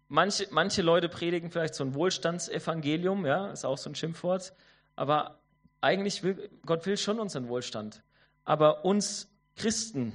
manche, 0.09 0.47
manche 0.51 0.83
Leute 0.83 1.09
predigen 1.09 1.51
vielleicht 1.51 1.75
so 1.75 1.85
ein 1.85 1.95
Wohlstandsevangelium, 1.95 3.25
ja, 3.25 3.51
ist 3.51 3.65
auch 3.65 3.79
so 3.79 3.89
ein 3.89 3.95
Schimpfwort, 3.95 4.53
aber 4.97 5.39
eigentlich 5.81 6.23
will 6.23 6.51
Gott 6.67 6.87
will 6.87 6.97
schon 6.97 7.21
unseren 7.21 7.49
Wohlstand. 7.49 8.03
Aber 8.45 8.85
uns 8.85 9.31
Christen, 9.57 10.13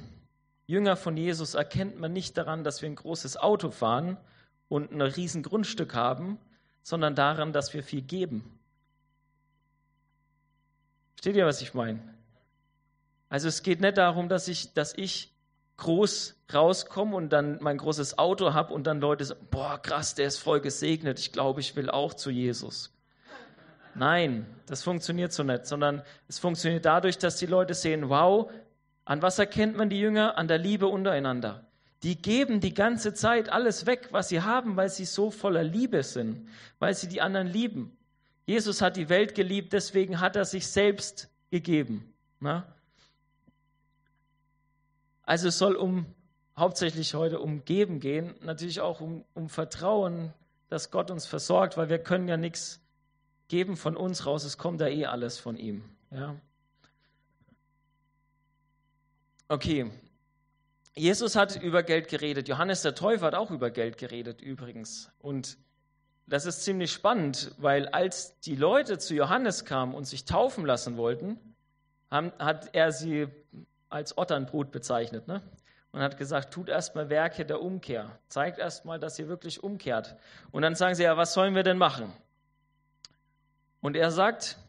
Jünger 0.70 0.96
von 0.96 1.18
Jesus, 1.18 1.56
erkennt 1.56 2.00
man 2.00 2.14
nicht 2.14 2.38
daran, 2.38 2.64
dass 2.64 2.84
wir 2.84 2.90
ein 2.90 2.96
großes 2.96 3.38
Auto 3.38 3.72
fahren 3.72 4.18
und 4.68 4.92
ein 4.92 5.02
riesen 5.02 5.42
Grundstück 5.42 5.96
haben, 5.96 6.38
sondern 6.84 7.16
daran, 7.16 7.54
dass 7.54 7.74
wir 7.74 7.82
viel 7.82 8.04
geben. 8.04 8.60
Versteht 11.16 11.38
ihr, 11.38 11.48
was 11.48 11.64
ich 11.64 11.74
meine? 11.74 12.00
Also 13.30 13.48
es 13.48 13.64
geht 13.64 13.82
nicht 13.82 13.98
darum, 13.98 14.30
dass 14.30 14.48
ich, 14.48 14.72
dass 14.76 14.96
ich 14.96 15.34
groß 15.78 16.36
rauskomme 16.54 17.16
und 17.16 17.30
dann 17.30 17.58
mein 17.62 17.80
großes 17.80 18.20
Auto 18.20 18.54
habe 18.54 18.72
und 18.72 18.86
dann 18.86 19.02
Leute 19.02 19.26
sagen, 19.26 19.48
boah, 19.50 19.82
krass, 19.82 20.14
der 20.14 20.28
ist 20.28 20.38
voll 20.38 20.62
gesegnet, 20.62 21.18
ich 21.18 21.32
glaube, 21.32 21.62
ich 21.62 21.76
will 21.76 21.90
auch 21.90 22.14
zu 22.14 22.30
Jesus. 22.30 22.94
Nein, 23.96 24.46
das 24.68 24.84
funktioniert 24.84 25.34
so 25.34 25.42
nicht, 25.42 25.66
sondern 25.66 26.04
es 26.28 26.38
funktioniert 26.38 26.86
dadurch, 26.86 27.18
dass 27.18 27.38
die 27.38 27.48
Leute 27.48 27.74
sehen, 27.74 28.10
wow, 28.10 28.52
an 29.10 29.24
was 29.24 29.40
erkennt 29.40 29.76
man 29.76 29.90
die 29.90 30.00
Jünger? 30.00 30.38
An 30.38 30.48
der 30.48 30.60
Liebe 30.60 30.86
untereinander. 30.86 31.66
Die 32.04 32.22
geben 32.22 32.60
die 32.60 32.76
ganze 32.76 33.16
Zeit 33.16 33.50
alles 33.50 33.88
weg, 33.88 34.10
was 34.12 34.30
sie 34.30 34.44
haben, 34.44 34.78
weil 34.78 34.90
sie 34.90 35.06
so 35.06 35.32
voller 35.32 35.64
Liebe 35.64 36.04
sind, 36.04 36.48
weil 36.78 36.94
sie 36.94 37.08
die 37.08 37.20
anderen 37.20 37.48
lieben. 37.48 37.98
Jesus 38.46 38.84
hat 38.84 38.98
die 38.98 39.10
Welt 39.10 39.34
geliebt, 39.34 39.74
deswegen 39.74 40.20
hat 40.20 40.36
er 40.36 40.46
sich 40.46 40.68
selbst 40.68 41.28
gegeben. 41.50 42.14
Na? 42.40 42.72
Also 45.24 45.48
es 45.48 45.58
soll 45.58 45.76
um 45.76 46.06
hauptsächlich 46.56 47.16
heute 47.16 47.40
um 47.40 47.66
Geben 47.66 48.00
gehen, 48.00 48.36
natürlich 48.42 48.80
auch 48.80 49.02
um, 49.02 49.26
um 49.34 49.50
Vertrauen, 49.50 50.36
dass 50.68 50.92
Gott 50.92 51.10
uns 51.10 51.26
versorgt, 51.26 51.78
weil 51.78 51.90
wir 51.90 51.98
können 51.98 52.28
ja 52.28 52.38
nichts 52.38 52.80
geben 53.48 53.76
von 53.76 53.98
uns 53.98 54.28
raus, 54.28 54.44
es 54.44 54.60
kommt 54.60 54.82
ja 54.82 54.88
eh 54.88 55.08
alles 55.08 55.40
von 55.40 55.58
ihm. 55.58 55.84
Ja. 56.12 56.36
Okay. 59.52 59.92
Jesus 60.94 61.36
hat 61.36 61.56
über 61.62 61.82
Geld 61.82 62.08
geredet. 62.08 62.48
Johannes 62.48 62.84
der 62.84 62.94
Täufer 62.94 63.26
hat 63.26 63.34
auch 63.36 63.50
über 63.50 63.72
Geld 63.72 63.98
geredet 63.98 64.42
übrigens. 64.42 65.10
Und 65.18 65.58
das 66.28 66.46
ist 66.46 66.64
ziemlich 66.64 66.92
spannend, 66.92 67.56
weil 67.58 67.88
als 67.88 68.40
die 68.42 68.56
Leute 68.56 69.00
zu 69.00 69.16
Johannes 69.16 69.66
kamen 69.66 69.96
und 69.96 70.06
sich 70.06 70.26
taufen 70.26 70.66
lassen 70.66 70.98
wollten, 70.98 71.40
haben, 72.12 72.32
hat 72.38 72.76
er 72.76 72.92
sie 72.92 73.28
als 73.90 74.20
Otternbrut 74.20 74.72
bezeichnet. 74.72 75.28
Ne? 75.28 75.42
Und 75.92 76.02
hat 76.02 76.18
gesagt, 76.20 76.54
tut 76.54 76.70
erstmal 76.70 77.10
Werke 77.10 77.44
der 77.44 77.60
Umkehr. 77.60 78.20
Zeigt 78.28 78.60
erstmal, 78.60 79.00
dass 79.00 79.18
ihr 79.18 79.28
wirklich 79.28 79.64
umkehrt. 79.64 80.16
Und 80.52 80.62
dann 80.62 80.76
sagen 80.76 80.94
sie, 80.94 81.04
ja, 81.04 81.18
was 81.18 81.34
sollen 81.34 81.56
wir 81.56 81.64
denn 81.64 81.80
machen? 81.80 82.14
Und 83.82 83.96
er 83.96 84.12
sagt, 84.12 84.60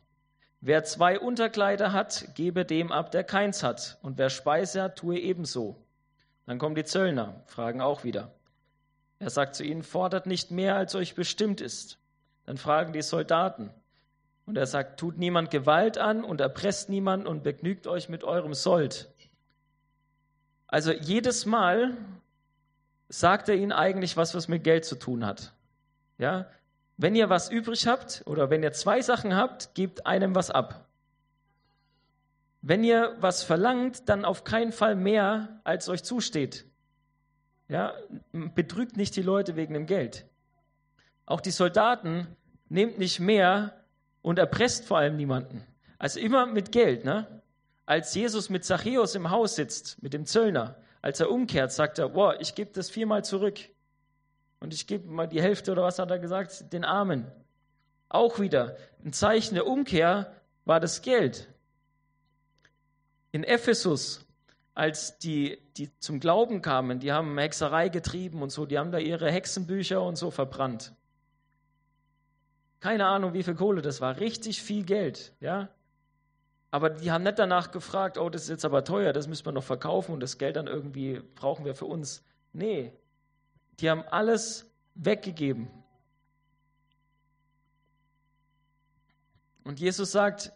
wer 0.60 0.84
zwei 0.84 1.18
Unterkleider 1.18 1.92
hat, 1.92 2.34
gebe 2.34 2.64
dem 2.64 2.92
ab, 2.92 3.10
der 3.10 3.24
keins 3.24 3.62
hat. 3.62 3.98
Und 4.02 4.18
wer 4.18 4.30
Speise 4.30 4.82
hat, 4.82 4.96
tue 4.96 5.18
ebenso. 5.18 5.76
Dann 6.46 6.58
kommen 6.58 6.74
die 6.74 6.84
Zöllner, 6.84 7.42
fragen 7.46 7.80
auch 7.80 8.04
wieder. 8.04 8.32
Er 9.18 9.30
sagt 9.30 9.54
zu 9.54 9.64
ihnen, 9.64 9.82
fordert 9.82 10.26
nicht 10.26 10.50
mehr, 10.50 10.76
als 10.76 10.94
euch 10.94 11.14
bestimmt 11.14 11.60
ist. 11.60 11.98
Dann 12.46 12.56
fragen 12.56 12.92
die 12.92 13.02
Soldaten. 13.02 13.70
Und 14.46 14.56
er 14.56 14.66
sagt, 14.66 14.98
tut 14.98 15.18
niemand 15.18 15.50
Gewalt 15.50 15.98
an 15.98 16.24
und 16.24 16.40
erpresst 16.40 16.88
niemanden 16.88 17.26
und 17.26 17.42
begnügt 17.42 17.86
euch 17.86 18.08
mit 18.08 18.24
eurem 18.24 18.54
Sold. 18.54 19.08
Also 20.66 20.92
jedes 20.92 21.46
Mal 21.46 21.96
sagt 23.08 23.48
er 23.48 23.56
ihnen 23.56 23.72
eigentlich 23.72 24.16
was, 24.16 24.34
was 24.34 24.48
mit 24.48 24.64
Geld 24.64 24.84
zu 24.84 24.96
tun 24.96 25.26
hat. 25.26 25.52
Ja, 26.18 26.46
wenn 27.00 27.14
ihr 27.14 27.30
was 27.30 27.50
übrig 27.50 27.86
habt 27.86 28.22
oder 28.26 28.50
wenn 28.50 28.62
ihr 28.62 28.72
zwei 28.72 29.00
Sachen 29.00 29.34
habt, 29.34 29.74
gebt 29.74 30.06
einem 30.06 30.34
was 30.34 30.50
ab. 30.50 30.86
Wenn 32.60 32.84
ihr 32.84 33.16
was 33.20 33.42
verlangt, 33.42 34.10
dann 34.10 34.26
auf 34.26 34.44
keinen 34.44 34.70
Fall 34.70 34.96
mehr, 34.96 35.60
als 35.64 35.88
euch 35.88 36.02
zusteht. 36.02 36.66
Ja, 37.68 37.94
betrügt 38.32 38.98
nicht 38.98 39.16
die 39.16 39.22
Leute 39.22 39.56
wegen 39.56 39.72
dem 39.72 39.86
Geld. 39.86 40.26
Auch 41.24 41.40
die 41.40 41.52
Soldaten 41.52 42.36
nehmt 42.68 42.98
nicht 42.98 43.18
mehr 43.18 43.82
und 44.20 44.38
erpresst 44.38 44.84
vor 44.84 44.98
allem 44.98 45.16
niemanden. 45.16 45.64
Also 45.98 46.20
immer 46.20 46.44
mit 46.44 46.70
Geld, 46.70 47.06
ne? 47.06 47.42
Als 47.86 48.14
Jesus 48.14 48.50
mit 48.50 48.66
Zachäus 48.66 49.14
im 49.14 49.30
Haus 49.30 49.54
sitzt, 49.54 50.02
mit 50.02 50.12
dem 50.12 50.26
Zöllner, 50.26 50.76
als 51.00 51.18
er 51.18 51.30
umkehrt, 51.30 51.72
sagt 51.72 51.98
er, 51.98 52.10
boah, 52.10 52.38
ich 52.40 52.54
gebe 52.54 52.72
das 52.74 52.90
viermal 52.90 53.24
zurück. 53.24 53.58
Und 54.60 54.74
ich 54.74 54.86
gebe 54.86 55.08
mal 55.08 55.26
die 55.26 55.42
Hälfte 55.42 55.72
oder 55.72 55.82
was 55.82 55.98
hat 55.98 56.10
er 56.10 56.18
gesagt? 56.18 56.72
Den 56.72 56.84
Armen. 56.84 57.26
Auch 58.08 58.38
wieder 58.38 58.76
ein 59.04 59.12
Zeichen 59.12 59.54
der 59.54 59.66
Umkehr 59.66 60.32
war 60.64 60.80
das 60.80 61.02
Geld. 61.02 61.48
In 63.32 63.44
Ephesus, 63.44 64.26
als 64.74 65.18
die, 65.18 65.58
die 65.76 65.90
zum 65.98 66.20
Glauben 66.20 66.62
kamen, 66.62 67.00
die 67.00 67.12
haben 67.12 67.38
Hexerei 67.38 67.88
getrieben 67.88 68.42
und 68.42 68.50
so, 68.50 68.66
die 68.66 68.78
haben 68.78 68.92
da 68.92 68.98
ihre 68.98 69.30
Hexenbücher 69.30 70.02
und 70.02 70.16
so 70.16 70.30
verbrannt. 70.30 70.92
Keine 72.80 73.06
Ahnung, 73.06 73.34
wie 73.34 73.42
viel 73.42 73.54
Kohle 73.54 73.82
das 73.82 74.00
war. 74.00 74.18
Richtig 74.20 74.62
viel 74.62 74.84
Geld, 74.84 75.32
ja. 75.40 75.68
Aber 76.70 76.90
die 76.90 77.10
haben 77.10 77.24
nicht 77.24 77.38
danach 77.38 77.72
gefragt, 77.72 78.16
oh, 78.16 78.28
das 78.28 78.42
ist 78.42 78.48
jetzt 78.48 78.64
aber 78.64 78.84
teuer, 78.84 79.12
das 79.12 79.26
müssen 79.28 79.44
wir 79.44 79.52
noch 79.52 79.64
verkaufen 79.64 80.12
und 80.12 80.20
das 80.20 80.38
Geld 80.38 80.56
dann 80.56 80.66
irgendwie 80.66 81.20
brauchen 81.34 81.64
wir 81.64 81.74
für 81.74 81.86
uns. 81.86 82.24
Nee, 82.52 82.92
die 83.80 83.90
haben 83.90 84.02
alles 84.02 84.70
weggegeben. 84.94 85.68
Und 89.64 89.80
Jesus 89.80 90.12
sagt, 90.12 90.52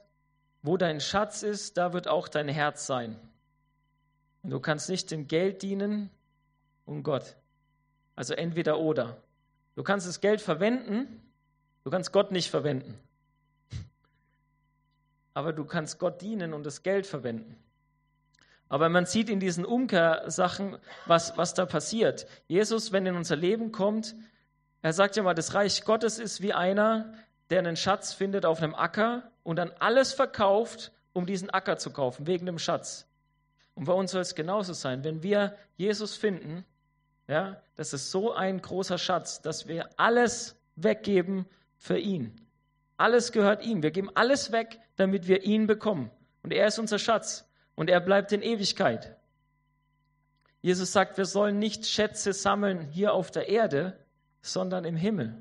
wo 0.62 0.76
dein 0.76 1.00
Schatz 1.00 1.42
ist, 1.42 1.76
da 1.76 1.92
wird 1.92 2.08
auch 2.08 2.28
dein 2.28 2.48
Herz 2.48 2.86
sein. 2.86 3.18
Und 4.42 4.50
du 4.50 4.60
kannst 4.60 4.88
nicht 4.88 5.10
dem 5.10 5.26
Geld 5.26 5.62
dienen 5.62 6.10
und 6.84 7.02
Gott. 7.02 7.36
Also 8.16 8.34
entweder 8.34 8.78
oder. 8.78 9.16
Du 9.74 9.82
kannst 9.82 10.06
das 10.06 10.20
Geld 10.20 10.40
verwenden, 10.40 11.22
du 11.82 11.90
kannst 11.90 12.12
Gott 12.12 12.30
nicht 12.30 12.50
verwenden. 12.50 12.98
Aber 15.32 15.52
du 15.52 15.64
kannst 15.64 15.98
Gott 15.98 16.20
dienen 16.20 16.52
und 16.52 16.64
das 16.64 16.82
Geld 16.82 17.06
verwenden. 17.06 17.56
Aber 18.68 18.88
man 18.88 19.06
sieht 19.06 19.28
in 19.28 19.40
diesen 19.40 19.64
Umkehrsachen, 19.64 20.78
was, 21.06 21.36
was 21.36 21.54
da 21.54 21.66
passiert. 21.66 22.26
Jesus, 22.48 22.92
wenn 22.92 23.06
in 23.06 23.16
unser 23.16 23.36
Leben 23.36 23.72
kommt, 23.72 24.14
er 24.82 24.92
sagt 24.92 25.16
ja 25.16 25.22
mal, 25.22 25.34
das 25.34 25.54
Reich 25.54 25.84
Gottes 25.84 26.18
ist 26.18 26.42
wie 26.42 26.52
einer, 26.52 27.12
der 27.50 27.60
einen 27.60 27.76
Schatz 27.76 28.12
findet 28.12 28.44
auf 28.46 28.62
einem 28.62 28.74
Acker 28.74 29.30
und 29.42 29.56
dann 29.56 29.70
alles 29.78 30.12
verkauft, 30.12 30.92
um 31.12 31.26
diesen 31.26 31.50
Acker 31.50 31.78
zu 31.78 31.90
kaufen, 31.90 32.26
wegen 32.26 32.46
dem 32.46 32.58
Schatz. 32.58 33.06
Und 33.74 33.84
bei 33.84 33.92
uns 33.92 34.12
soll 34.12 34.22
es 34.22 34.34
genauso 34.34 34.72
sein. 34.72 35.04
Wenn 35.04 35.22
wir 35.22 35.56
Jesus 35.76 36.16
finden, 36.16 36.64
ja, 37.28 37.60
das 37.76 37.92
ist 37.92 38.10
so 38.10 38.32
ein 38.32 38.60
großer 38.60 38.98
Schatz, 38.98 39.40
dass 39.40 39.68
wir 39.68 39.88
alles 39.96 40.56
weggeben 40.76 41.46
für 41.76 41.98
ihn. 41.98 42.34
Alles 42.96 43.32
gehört 43.32 43.64
ihm. 43.64 43.82
Wir 43.82 43.90
geben 43.90 44.10
alles 44.14 44.52
weg, 44.52 44.78
damit 44.96 45.26
wir 45.26 45.44
ihn 45.44 45.66
bekommen. 45.66 46.10
Und 46.42 46.52
er 46.52 46.66
ist 46.66 46.78
unser 46.78 46.98
Schatz 46.98 47.48
und 47.76 47.90
er 47.90 48.00
bleibt 48.00 48.32
in 48.32 48.42
Ewigkeit. 48.42 49.16
Jesus 50.62 50.92
sagt, 50.92 51.18
wir 51.18 51.26
sollen 51.26 51.58
nicht 51.58 51.86
Schätze 51.86 52.32
sammeln 52.32 52.80
hier 52.80 53.12
auf 53.12 53.30
der 53.30 53.48
Erde, 53.48 53.98
sondern 54.40 54.84
im 54.84 54.96
Himmel. 54.96 55.36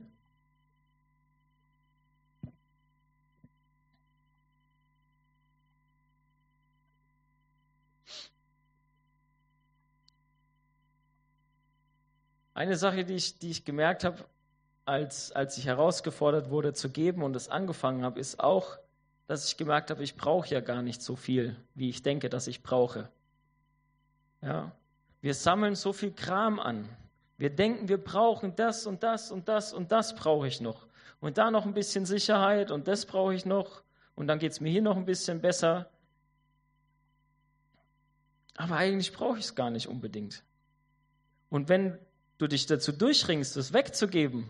Eine 12.56 12.76
Sache, 12.76 13.04
die 13.04 13.16
ich, 13.16 13.40
die 13.40 13.50
ich 13.50 13.66
gemerkt 13.66 14.04
habe, 14.04 14.24
als, 14.86 15.32
als 15.32 15.58
ich 15.58 15.66
herausgefordert 15.66 16.50
wurde 16.50 16.74
zu 16.74 16.90
geben 16.90 17.24
und 17.24 17.36
es 17.36 17.50
angefangen 17.50 18.04
habe, 18.04 18.20
ist 18.20 18.40
auch, 18.40 18.78
dass 19.28 19.48
ich 19.48 19.58
gemerkt 19.58 19.90
habe, 19.90 20.04
ich 20.04 20.16
brauche 20.16 20.50
ja 20.50 20.60
gar 20.60 20.82
nicht 20.82 21.02
so 21.02 21.16
viel, 21.16 21.56
wie 21.76 21.90
ich 21.90 22.04
denke, 22.04 22.30
dass 22.30 22.48
ich 22.48 22.64
brauche. 22.64 23.10
Ja, 24.42 24.72
wir 25.22 25.34
sammeln 25.34 25.76
so 25.76 25.94
viel 25.94 26.12
Kram 26.12 26.60
an. 26.60 26.90
Wir 27.38 27.50
denken, 27.50 27.88
wir 27.88 27.98
brauchen 27.98 28.56
das 28.56 28.86
und 28.86 29.04
das 29.04 29.32
und 29.32 29.48
das 29.48 29.74
und 29.74 29.92
das 29.92 30.16
brauche 30.16 30.48
ich 30.48 30.62
noch. 30.62 30.88
Und 31.22 31.38
da 31.38 31.52
noch 31.52 31.66
ein 31.66 31.74
bisschen 31.74 32.06
Sicherheit 32.06 32.70
und 32.72 32.88
das 32.88 33.06
brauche 33.06 33.34
ich 33.34 33.46
noch 33.46 33.84
und 34.16 34.28
dann 34.28 34.40
geht 34.40 34.52
es 34.52 34.60
mir 34.60 34.70
hier 34.70 34.82
noch 34.82 34.98
ein 34.98 35.06
bisschen 35.06 35.42
besser. 35.42 35.90
Aber 38.56 38.76
eigentlich 38.76 39.14
brauche 39.14 39.40
ich 39.40 39.46
es 39.46 39.56
gar 39.56 39.70
nicht 39.70 39.88
unbedingt. 39.88 40.44
Und 41.50 41.70
wenn 41.70 41.98
du 42.38 42.48
dich 42.48 42.66
dazu 42.66 42.92
durchringst, 42.92 43.58
es 43.58 43.74
wegzugeben, 43.74 44.50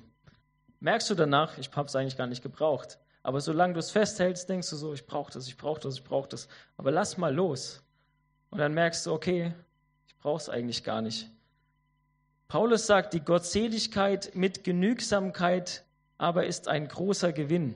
merkst 0.79 1.09
du 1.09 1.15
danach, 1.15 1.57
ich 1.57 1.71
habe 1.73 1.87
es 1.87 1.95
eigentlich 1.95 2.17
gar 2.17 2.27
nicht 2.27 2.41
gebraucht. 2.41 2.97
Aber 3.23 3.39
solange 3.39 3.73
du 3.73 3.79
es 3.79 3.91
festhältst, 3.91 4.49
denkst 4.49 4.69
du 4.69 4.75
so, 4.75 4.93
ich 4.93 5.07
brauche 5.07 5.31
das, 5.31 5.47
ich 5.47 5.57
brauche 5.57 5.79
das, 5.79 5.95
ich 5.95 6.03
brauche 6.03 6.27
das. 6.27 6.49
Aber 6.75 6.91
lass 6.91 7.17
mal 7.17 7.33
los. 7.33 7.81
Und 8.49 8.59
dann 8.59 8.73
merkst 8.73 9.05
du, 9.05 9.13
okay, 9.13 9.53
ich 10.05 10.17
brauche 10.17 10.41
es 10.41 10.49
eigentlich 10.49 10.83
gar 10.83 11.01
nicht. 11.01 11.31
Paulus 12.49 12.85
sagt, 12.85 13.13
die 13.13 13.21
Gottseligkeit 13.21 14.35
mit 14.35 14.63
Genügsamkeit 14.63 15.85
aber 16.17 16.45
ist 16.45 16.67
ein 16.67 16.87
großer 16.87 17.33
Gewinn. 17.33 17.75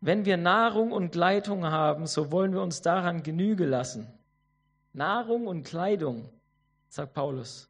Wenn 0.00 0.24
wir 0.24 0.36
Nahrung 0.36 0.92
und 0.92 1.10
Kleidung 1.10 1.66
haben, 1.66 2.06
so 2.06 2.30
wollen 2.30 2.52
wir 2.52 2.62
uns 2.62 2.80
daran 2.80 3.22
Genüge 3.22 3.64
lassen. 3.64 4.06
Nahrung 4.92 5.46
und 5.46 5.64
Kleidung, 5.64 6.28
sagt 6.88 7.14
Paulus. 7.14 7.68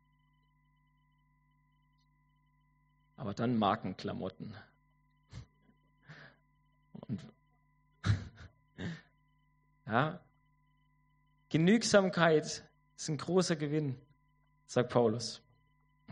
Aber 3.17 3.35
dann 3.35 3.57
Markenklamotten. 3.59 4.55
Ja, 9.87 10.21
Genügsamkeit 11.51 12.65
ist 12.97 13.09
ein 13.09 13.19
großer 13.19 13.57
Gewinn, 13.57 13.97
sagt 14.67 14.91
Paulus. 14.91 15.41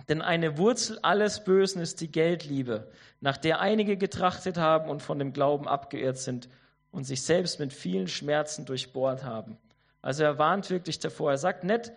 Denn 0.09 0.23
eine 0.23 0.57
Wurzel 0.57 0.99
alles 1.03 1.45
Bösen 1.45 1.83
ist 1.83 2.01
die 2.01 2.11
Geldliebe, 2.11 2.91
nach 3.21 3.37
der 3.37 3.61
einige 3.61 3.97
getrachtet 3.97 4.57
haben 4.57 4.89
und 4.89 5.03
von 5.03 5.19
dem 5.19 5.33
Glauben 5.33 5.69
abgeirrt 5.69 6.19
sind 6.19 6.49
und 6.91 7.05
sich 7.05 7.23
selbst 7.23 7.59
mit 7.59 7.73
vielen 7.73 8.09
Schmerzen 8.09 8.67
durchbohrt 8.67 9.25
haben. 9.25 9.59
Also 10.01 10.25
er 10.25 10.39
warnt 10.39 10.71
wirklich 10.71 10.99
davor. 10.99 11.33
Er 11.33 11.39
sagt 11.39 11.65
nicht, 11.65 11.93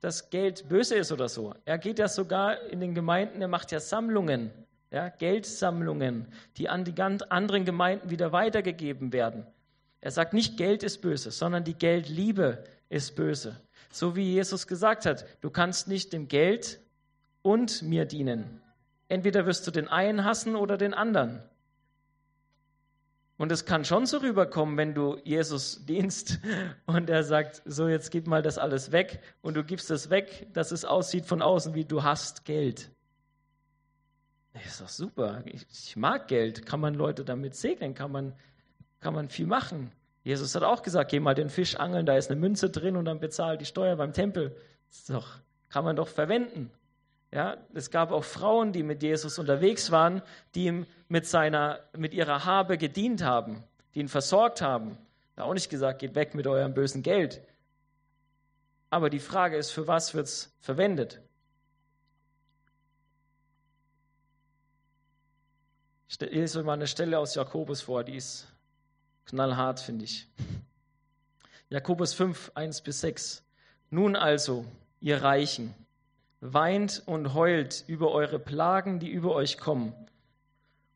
dass 0.00 0.30
Geld 0.30 0.68
böse 0.68 0.96
ist 0.96 1.12
oder 1.12 1.28
so. 1.28 1.54
Er 1.64 1.78
geht 1.78 1.98
ja 1.98 2.08
sogar 2.08 2.60
in 2.64 2.80
den 2.80 2.94
Gemeinden, 2.94 3.40
er 3.40 3.48
macht 3.48 3.72
ja 3.72 3.80
Sammlungen, 3.80 4.50
ja, 4.90 5.08
Geldsammlungen, 5.08 6.26
die 6.56 6.68
an 6.68 6.84
die 6.84 7.00
anderen 7.00 7.64
Gemeinden 7.64 8.10
wieder 8.10 8.32
weitergegeben 8.32 9.12
werden. 9.12 9.46
Er 10.04 10.10
sagt 10.10 10.34
nicht, 10.34 10.58
Geld 10.58 10.82
ist 10.82 11.00
böse, 11.00 11.30
sondern 11.30 11.64
die 11.64 11.72
Geldliebe 11.72 12.62
ist 12.90 13.16
böse. 13.16 13.58
So 13.90 14.16
wie 14.16 14.34
Jesus 14.34 14.66
gesagt 14.66 15.06
hat, 15.06 15.24
du 15.40 15.48
kannst 15.48 15.88
nicht 15.88 16.12
dem 16.12 16.28
Geld 16.28 16.78
und 17.40 17.80
mir 17.80 18.04
dienen. 18.04 18.60
Entweder 19.08 19.46
wirst 19.46 19.66
du 19.66 19.70
den 19.70 19.88
einen 19.88 20.26
hassen 20.26 20.56
oder 20.56 20.76
den 20.76 20.92
anderen. 20.92 21.42
Und 23.38 23.50
es 23.50 23.64
kann 23.64 23.86
schon 23.86 24.04
so 24.04 24.18
rüberkommen, 24.18 24.76
wenn 24.76 24.92
du 24.92 25.16
Jesus 25.24 25.84
dienst 25.86 26.38
und 26.84 27.08
er 27.08 27.24
sagt, 27.24 27.62
so 27.64 27.88
jetzt 27.88 28.10
gib 28.10 28.26
mal 28.26 28.42
das 28.42 28.58
alles 28.58 28.92
weg 28.92 29.22
und 29.40 29.54
du 29.54 29.64
gibst 29.64 29.90
es 29.90 30.10
weg, 30.10 30.48
dass 30.52 30.70
es 30.70 30.84
aussieht 30.84 31.24
von 31.24 31.40
außen 31.40 31.74
wie 31.74 31.86
du 31.86 32.02
hast 32.02 32.44
Geld. 32.44 32.90
Das 34.52 34.66
ist 34.66 34.80
doch 34.82 34.88
super. 34.90 35.42
Ich, 35.46 35.96
mag 35.96 36.28
Geld. 36.28 36.66
Kann 36.66 36.80
man 36.80 36.92
Leute 36.92 37.24
damit 37.24 37.54
segnen? 37.54 37.94
Kann 37.94 38.12
man, 38.12 38.34
kann 39.04 39.12
man 39.12 39.28
viel 39.28 39.46
machen? 39.46 39.92
Jesus 40.22 40.54
hat 40.54 40.62
auch 40.62 40.80
gesagt, 40.80 41.10
geh 41.10 41.20
mal 41.20 41.34
den 41.34 41.50
Fisch 41.50 41.76
angeln, 41.76 42.06
da 42.06 42.16
ist 42.16 42.30
eine 42.30 42.40
Münze 42.40 42.70
drin 42.70 42.96
und 42.96 43.04
dann 43.04 43.20
bezahl 43.20 43.58
die 43.58 43.66
Steuer 43.66 43.96
beim 43.96 44.14
Tempel. 44.14 44.56
Das 44.88 45.04
doch, 45.04 45.28
kann 45.68 45.84
man 45.84 45.94
doch 45.94 46.08
verwenden. 46.08 46.70
Ja, 47.30 47.58
es 47.74 47.90
gab 47.90 48.12
auch 48.12 48.24
Frauen, 48.24 48.72
die 48.72 48.82
mit 48.82 49.02
Jesus 49.02 49.38
unterwegs 49.38 49.90
waren, 49.90 50.22
die 50.54 50.64
ihm 50.64 50.86
mit, 51.08 51.26
seiner, 51.26 51.80
mit 51.94 52.14
ihrer 52.14 52.46
Habe 52.46 52.78
gedient 52.78 53.22
haben, 53.22 53.62
die 53.94 54.00
ihn 54.00 54.08
versorgt 54.08 54.62
haben. 54.62 54.96
Da 55.36 55.42
auch 55.42 55.52
nicht 55.52 55.68
gesagt, 55.68 55.98
geht 55.98 56.14
weg 56.14 56.34
mit 56.34 56.46
eurem 56.46 56.72
bösen 56.72 57.02
Geld. 57.02 57.42
Aber 58.88 59.10
die 59.10 59.20
Frage 59.20 59.58
ist, 59.58 59.70
für 59.70 59.86
was 59.86 60.14
wird 60.14 60.28
es 60.28 60.56
verwendet? 60.62 61.20
Ich 66.08 66.18
lese 66.18 66.62
mal 66.62 66.72
eine 66.72 66.86
Stelle 66.86 67.18
aus 67.18 67.34
Jakobus 67.34 67.82
vor, 67.82 68.02
die 68.02 68.16
ist 68.16 68.48
knallhart, 69.26 69.80
finde 69.80 70.04
ich. 70.04 70.28
Jakobus 71.68 72.14
5, 72.14 72.52
1 72.54 72.80
bis 72.82 73.00
6. 73.00 73.42
Nun 73.90 74.16
also, 74.16 74.64
ihr 75.00 75.22
Reichen, 75.22 75.74
weint 76.40 77.02
und 77.06 77.34
heult 77.34 77.84
über 77.86 78.12
eure 78.12 78.38
Plagen, 78.38 78.98
die 78.98 79.10
über 79.10 79.34
euch 79.34 79.58
kommen. 79.58 79.94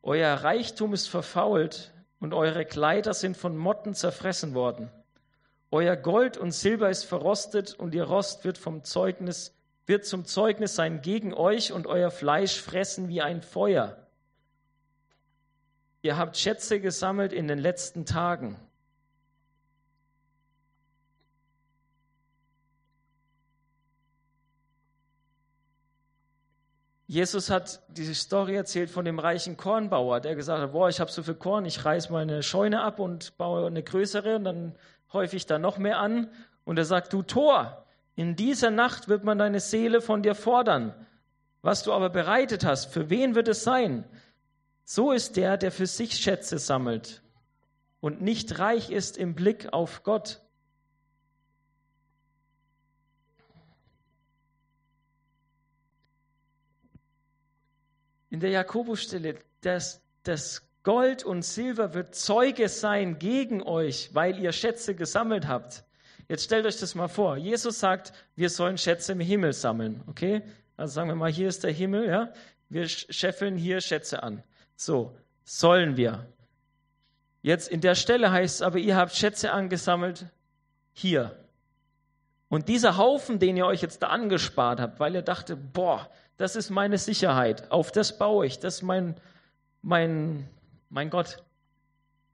Euer 0.02 0.34
Reichtum 0.34 0.94
ist 0.94 1.08
verfault 1.08 1.92
und 2.20 2.34
eure 2.34 2.64
Kleider 2.64 3.14
sind 3.14 3.36
von 3.36 3.56
Motten 3.56 3.94
zerfressen 3.94 4.54
worden. 4.54 4.90
Euer 5.70 5.96
Gold 5.96 6.36
und 6.36 6.52
Silber 6.52 6.90
ist 6.90 7.04
verrostet 7.04 7.74
und 7.74 7.94
ihr 7.94 8.04
Rost 8.04 8.44
wird 8.44 8.58
vom 8.58 8.84
Zeugnis 8.84 9.54
wird 9.88 10.04
zum 10.04 10.26
Zeugnis 10.26 10.74
sein 10.74 11.00
gegen 11.00 11.32
euch 11.32 11.72
und 11.72 11.86
euer 11.86 12.10
Fleisch 12.10 12.60
fressen 12.60 13.08
wie 13.08 13.22
ein 13.22 13.40
Feuer. 13.40 13.96
Ihr 16.09 16.16
habt 16.16 16.38
Schätze 16.38 16.81
gesammelt 16.81 17.35
in 17.35 17.49
den 17.49 17.59
letzten 17.59 18.07
Tagen. 18.07 18.57
Jesus 27.07 27.51
hat 27.51 27.83
diese 27.88 28.14
Story 28.14 28.55
erzählt 28.55 28.88
von 28.88 29.05
dem 29.05 29.18
reichen 29.18 29.59
Kornbauer, 29.59 30.21
der 30.21 30.35
gesagt 30.35 30.62
hat, 30.62 30.73
boah, 30.73 30.88
ich 30.88 30.99
habe 30.99 31.11
so 31.11 31.23
viel 31.23 31.35
Korn, 31.35 31.66
ich 31.66 31.85
reiß 31.85 32.09
meine 32.09 32.42
Scheune 32.42 32.81
ab 32.81 33.01
und 33.01 33.37
baue 33.37 33.66
eine 33.66 33.83
größere 33.83 34.37
und 34.37 34.44
dann 34.44 34.75
häufe 35.12 35.37
ich 35.37 35.44
da 35.44 35.59
noch 35.59 35.77
mehr 35.77 35.99
an. 35.99 36.31
Und 36.64 36.79
er 36.79 36.87
sagt, 36.87 37.12
du 37.12 37.21
Tor, 37.21 37.85
in 38.14 38.35
dieser 38.35 38.71
Nacht 38.71 39.09
wird 39.09 39.25
man 39.25 39.37
deine 39.37 39.61
Seele 39.61 40.01
von 40.01 40.23
dir 40.23 40.35
fordern. 40.35 40.94
Was 41.61 41.83
du 41.83 41.92
aber 41.92 42.09
bereitet 42.09 42.64
hast, 42.64 42.94
für 42.94 43.11
wen 43.11 43.35
wird 43.35 43.49
es 43.49 43.62
sein? 43.62 44.05
So 44.90 45.12
ist 45.12 45.37
der, 45.37 45.59
der 45.59 45.70
für 45.70 45.87
sich 45.87 46.16
Schätze 46.16 46.59
sammelt 46.59 47.20
und 48.01 48.22
nicht 48.22 48.59
reich 48.59 48.88
ist 48.88 49.18
im 49.18 49.35
Blick 49.35 49.70
auf 49.70 50.03
Gott. 50.03 50.40
in 58.31 58.40
der 58.40 58.51
Jakobusstelle, 58.51 59.37
dass 59.61 60.01
das 60.22 60.66
Gold 60.85 61.22
und 61.22 61.42
Silber 61.44 61.92
wird 61.92 62.14
Zeuge 62.14 62.70
sein 62.70 63.18
gegen 63.18 63.62
euch, 63.62 64.14
weil 64.14 64.38
ihr 64.38 64.53
Schätze 64.53 64.94
gesammelt 64.94 65.48
habt. 65.48 65.85
Jetzt 66.29 66.44
stellt 66.44 66.64
euch 66.64 66.79
das 66.79 66.94
mal 66.94 67.09
vor. 67.09 67.37
Jesus 67.37 67.81
sagt, 67.81 68.12
wir 68.37 68.48
sollen 68.48 68.79
Schätze 68.79 69.12
im 69.12 69.20
Himmel 69.20 69.53
sammeln. 69.53 70.03
Okay? 70.07 70.42
Also 70.77 70.94
sagen 70.94 71.09
wir 71.09 71.16
mal, 71.16 71.31
hier 71.31 71.48
ist 71.48 71.64
der 71.64 71.72
Himmel, 71.72 72.07
ja? 72.07 72.33
Wir 72.68 72.88
scheffeln 72.88 73.57
hier 73.57 73.81
Schätze 73.81 74.22
an. 74.22 74.42
So, 74.80 75.12
sollen 75.42 75.96
wir. 75.96 76.24
Jetzt 77.42 77.68
in 77.68 77.80
der 77.80 77.96
Stelle 77.96 78.30
heißt 78.30 78.56
es 78.56 78.62
aber, 78.62 78.78
ihr 78.78 78.94
habt 78.94 79.12
Schätze 79.12 79.50
angesammelt 79.50 80.26
hier. 80.92 81.36
Und 82.48 82.68
dieser 82.68 82.96
Haufen, 82.96 83.40
den 83.40 83.56
ihr 83.56 83.66
euch 83.66 83.82
jetzt 83.82 84.02
da 84.02 84.06
angespart 84.06 84.78
habt, 84.78 85.00
weil 85.00 85.16
ihr 85.16 85.22
dachtet, 85.22 85.72
boah, 85.72 86.08
das 86.36 86.54
ist 86.54 86.70
meine 86.70 86.96
Sicherheit. 86.96 87.72
Auf 87.72 87.90
das 87.90 88.18
baue 88.18 88.46
ich. 88.46 88.60
Das 88.60 88.76
ist 88.76 88.82
mein, 88.82 89.16
mein, 89.82 90.48
mein 90.90 91.10
Gott. 91.10 91.42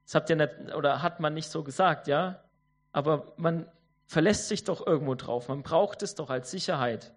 Das 0.05 0.15
habt 0.15 0.29
ihr 0.29 0.37
nicht, 0.37 0.75
oder 0.77 1.01
hat 1.01 1.21
man 1.21 1.33
nicht 1.33 1.49
so 1.49 1.65
gesagt, 1.65 2.09
ja? 2.09 2.45
Aber 2.93 3.33
man 3.39 3.67
verlässt 4.05 4.49
sich 4.49 4.65
doch 4.65 4.87
irgendwo 4.87 5.15
drauf. 5.15 5.49
Man 5.49 5.63
braucht 5.63 6.03
es 6.03 6.15
doch 6.15 6.29
als 6.29 6.51
Sicherheit. 6.51 7.15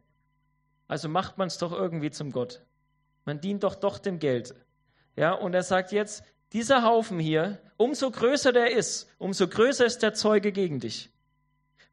Also 0.88 1.10
macht 1.10 1.38
man 1.38 1.48
es 1.48 1.58
doch 1.58 1.74
irgendwie 1.74 2.12
zum 2.12 2.32
Gott. 2.32 2.62
Man 3.26 3.42
dient 3.42 3.64
doch 3.64 3.76
doch 3.76 4.00
dem 4.00 4.20
Geld. 4.20 4.56
Ja, 5.18 5.34
und 5.34 5.54
er 5.54 5.64
sagt 5.64 5.92
jetzt, 5.92 6.24
dieser 6.54 6.84
Haufen 6.84 7.20
hier, 7.20 7.60
umso 7.76 8.10
größer 8.10 8.54
der 8.54 8.72
ist, 8.72 9.10
umso 9.18 9.48
größer 9.48 9.86
ist 9.86 10.04
der 10.04 10.14
Zeuge 10.14 10.52
gegen 10.52 10.80
dich. 10.80 11.12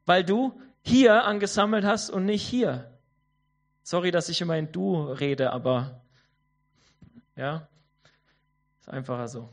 Weil 0.05 0.23
du 0.23 0.61
hier 0.83 1.25
angesammelt 1.25 1.83
hast 1.83 2.11
und 2.11 2.25
nicht 2.25 2.47
hier. 2.47 2.93
Sorry, 3.81 4.11
dass 4.11 4.29
ich 4.29 4.39
immer 4.41 4.57
in 4.57 4.71
Du 4.71 5.01
rede, 5.01 5.51
aber 5.51 6.01
ja, 7.35 7.67
ist 8.79 8.89
einfacher 8.89 9.27
so. 9.27 9.49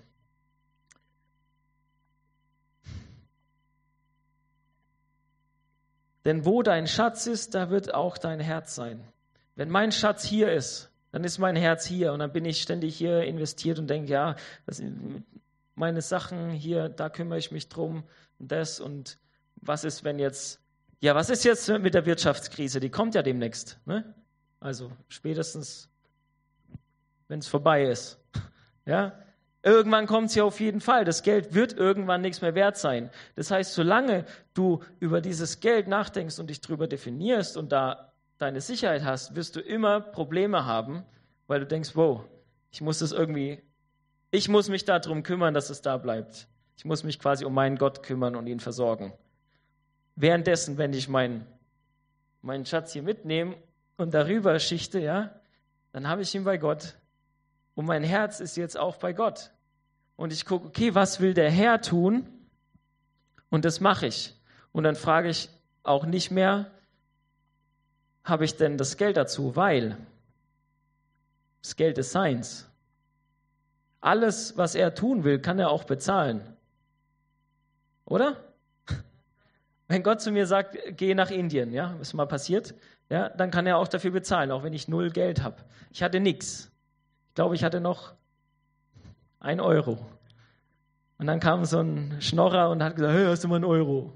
Denn 6.26 6.44
wo 6.44 6.62
dein 6.62 6.86
Schatz 6.86 7.26
ist, 7.26 7.54
da 7.54 7.70
wird 7.70 7.94
auch 7.94 8.18
dein 8.18 8.38
Herz 8.38 8.74
sein. 8.74 9.02
Wenn 9.56 9.70
mein 9.70 9.92
Schatz 9.92 10.24
hier 10.24 10.52
ist, 10.52 10.91
dann 11.12 11.24
ist 11.24 11.38
mein 11.38 11.56
Herz 11.56 11.86
hier 11.86 12.12
und 12.12 12.18
dann 12.18 12.32
bin 12.32 12.44
ich 12.44 12.60
ständig 12.60 12.96
hier 12.96 13.22
investiert 13.22 13.78
und 13.78 13.88
denke, 13.88 14.10
ja, 14.10 14.36
das, 14.66 14.82
meine 15.74 16.02
Sachen 16.02 16.50
hier, 16.50 16.88
da 16.88 17.08
kümmere 17.08 17.38
ich 17.38 17.52
mich 17.52 17.68
drum 17.68 18.02
und 18.38 18.50
das 18.50 18.80
und 18.80 19.18
was 19.56 19.84
ist, 19.84 20.02
wenn 20.04 20.18
jetzt, 20.18 20.60
ja, 21.00 21.14
was 21.14 21.30
ist 21.30 21.44
jetzt 21.44 21.68
mit 21.68 21.94
der 21.94 22.06
Wirtschaftskrise? 22.06 22.80
Die 22.80 22.90
kommt 22.90 23.14
ja 23.14 23.22
demnächst. 23.22 23.78
Ne? 23.84 24.14
Also 24.58 24.90
spätestens, 25.08 25.88
wenn 27.28 27.38
es 27.38 27.46
vorbei 27.46 27.84
ist. 27.84 28.18
Ja, 28.84 29.16
Irgendwann 29.64 30.08
kommt 30.08 30.30
es 30.30 30.34
ja 30.34 30.42
auf 30.42 30.58
jeden 30.58 30.80
Fall. 30.80 31.04
Das 31.04 31.22
Geld 31.22 31.54
wird 31.54 31.74
irgendwann 31.74 32.20
nichts 32.20 32.40
mehr 32.40 32.56
wert 32.56 32.76
sein. 32.76 33.10
Das 33.36 33.52
heißt, 33.52 33.74
solange 33.74 34.24
du 34.54 34.80
über 34.98 35.20
dieses 35.20 35.60
Geld 35.60 35.86
nachdenkst 35.86 36.40
und 36.40 36.50
dich 36.50 36.60
darüber 36.60 36.88
definierst 36.88 37.56
und 37.56 37.70
da 37.70 38.11
deine 38.42 38.60
Sicherheit 38.60 39.04
hast, 39.04 39.34
wirst 39.34 39.56
du 39.56 39.60
immer 39.60 40.00
Probleme 40.00 40.66
haben, 40.66 41.04
weil 41.46 41.60
du 41.60 41.66
denkst, 41.66 41.92
wow, 41.94 42.24
ich 42.70 42.80
muss 42.80 43.00
es 43.00 43.12
irgendwie, 43.12 43.62
ich 44.30 44.48
muss 44.48 44.68
mich 44.68 44.84
darum 44.84 45.22
kümmern, 45.22 45.54
dass 45.54 45.70
es 45.70 45.82
da 45.82 45.96
bleibt. 45.96 46.48
Ich 46.76 46.84
muss 46.84 47.04
mich 47.04 47.18
quasi 47.18 47.44
um 47.44 47.54
meinen 47.54 47.78
Gott 47.78 48.02
kümmern 48.02 48.34
und 48.34 48.46
ihn 48.46 48.60
versorgen. 48.60 49.12
Währenddessen, 50.16 50.78
wenn 50.78 50.92
ich 50.92 51.08
meinen, 51.08 51.46
meinen 52.40 52.66
Schatz 52.66 52.92
hier 52.92 53.02
mitnehme 53.02 53.56
und 53.96 54.12
darüber 54.12 54.58
schichte, 54.58 54.98
ja, 54.98 55.40
dann 55.92 56.08
habe 56.08 56.22
ich 56.22 56.34
ihn 56.34 56.44
bei 56.44 56.58
Gott 56.58 56.96
und 57.74 57.86
mein 57.86 58.02
Herz 58.02 58.40
ist 58.40 58.56
jetzt 58.56 58.76
auch 58.76 58.96
bei 58.96 59.12
Gott. 59.12 59.50
Und 60.16 60.32
ich 60.32 60.44
gucke, 60.44 60.66
okay, 60.66 60.94
was 60.94 61.20
will 61.20 61.34
der 61.34 61.50
Herr 61.50 61.80
tun? 61.80 62.26
Und 63.50 63.64
das 63.64 63.80
mache 63.80 64.06
ich. 64.06 64.34
Und 64.72 64.84
dann 64.84 64.96
frage 64.96 65.28
ich 65.28 65.48
auch 65.82 66.06
nicht 66.06 66.30
mehr, 66.30 66.70
habe 68.24 68.44
ich 68.44 68.56
denn 68.56 68.78
das 68.78 68.96
Geld 68.96 69.16
dazu? 69.16 69.56
Weil 69.56 69.96
das 71.60 71.76
Geld 71.76 71.98
ist 71.98 72.12
seins. 72.12 72.68
Alles, 74.00 74.56
was 74.56 74.74
er 74.74 74.94
tun 74.94 75.24
will, 75.24 75.38
kann 75.38 75.58
er 75.58 75.70
auch 75.70 75.84
bezahlen. 75.84 76.56
Oder? 78.04 78.36
Wenn 79.88 80.02
Gott 80.02 80.20
zu 80.20 80.32
mir 80.32 80.46
sagt, 80.46 80.76
geh 80.96 81.14
nach 81.14 81.30
Indien, 81.30 81.72
ja, 81.72 81.96
ist 82.00 82.14
mal 82.14 82.26
passiert, 82.26 82.74
ja, 83.08 83.28
dann 83.28 83.50
kann 83.50 83.66
er 83.66 83.78
auch 83.78 83.88
dafür 83.88 84.10
bezahlen, 84.10 84.50
auch 84.50 84.62
wenn 84.62 84.72
ich 84.72 84.88
null 84.88 85.10
Geld 85.10 85.42
habe. 85.42 85.56
Ich 85.90 86.02
hatte 86.02 86.18
nichts. 86.18 86.72
Ich 87.28 87.34
glaube, 87.34 87.54
ich 87.54 87.62
hatte 87.62 87.78
noch 87.78 88.14
ein 89.38 89.60
Euro. 89.60 89.98
Und 91.18 91.26
dann 91.26 91.38
kam 91.38 91.64
so 91.66 91.80
ein 91.80 92.22
Schnorrer 92.22 92.70
und 92.70 92.82
hat 92.82 92.96
gesagt, 92.96 93.14
hey, 93.14 93.26
hast 93.26 93.44
du 93.44 93.48
mal 93.48 93.56
einen 93.56 93.66
Euro? 93.66 94.14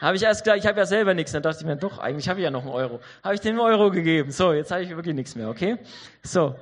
Habe 0.00 0.16
ich 0.16 0.22
erst 0.22 0.44
gedacht, 0.44 0.58
ich 0.58 0.66
habe 0.66 0.78
ja 0.78 0.86
selber 0.86 1.12
nichts. 1.14 1.32
Dann 1.32 1.42
dachte 1.42 1.58
ich 1.60 1.66
mir, 1.66 1.76
doch, 1.76 1.98
eigentlich 1.98 2.28
habe 2.28 2.40
ich 2.40 2.44
ja 2.44 2.50
noch 2.50 2.62
einen 2.62 2.72
Euro. 2.72 3.00
Habe 3.22 3.34
ich 3.34 3.40
dem 3.40 3.60
Euro 3.60 3.90
gegeben. 3.90 4.30
So, 4.30 4.52
jetzt 4.52 4.70
habe 4.70 4.82
ich 4.82 4.90
wirklich 4.90 5.14
nichts 5.14 5.34
mehr, 5.34 5.48
okay? 5.48 5.78
So. 6.22 6.56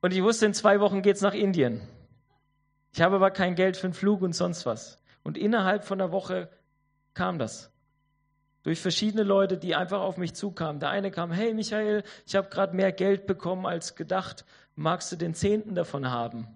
Und 0.00 0.14
ich 0.14 0.22
wusste, 0.22 0.46
in 0.46 0.54
zwei 0.54 0.80
Wochen 0.80 1.02
geht's 1.02 1.20
nach 1.20 1.34
Indien. 1.34 1.82
Ich 2.92 3.02
habe 3.02 3.16
aber 3.16 3.30
kein 3.30 3.54
Geld 3.54 3.76
für 3.76 3.88
einen 3.88 3.94
Flug 3.94 4.22
und 4.22 4.34
sonst 4.34 4.64
was. 4.64 4.98
Und 5.22 5.36
innerhalb 5.36 5.84
von 5.84 6.00
einer 6.00 6.12
Woche 6.12 6.48
kam 7.12 7.38
das. 7.38 7.70
Durch 8.62 8.80
verschiedene 8.80 9.22
Leute, 9.22 9.58
die 9.58 9.74
einfach 9.74 10.00
auf 10.00 10.16
mich 10.16 10.34
zukamen. 10.34 10.80
Der 10.80 10.90
eine 10.90 11.10
kam, 11.10 11.30
hey 11.32 11.52
Michael, 11.52 12.02
ich 12.26 12.36
habe 12.36 12.48
gerade 12.48 12.74
mehr 12.74 12.92
Geld 12.92 13.26
bekommen 13.26 13.66
als 13.66 13.96
gedacht. 13.96 14.44
Magst 14.76 15.12
du 15.12 15.16
den 15.16 15.34
Zehnten 15.34 15.74
davon 15.74 16.10
haben? 16.10 16.46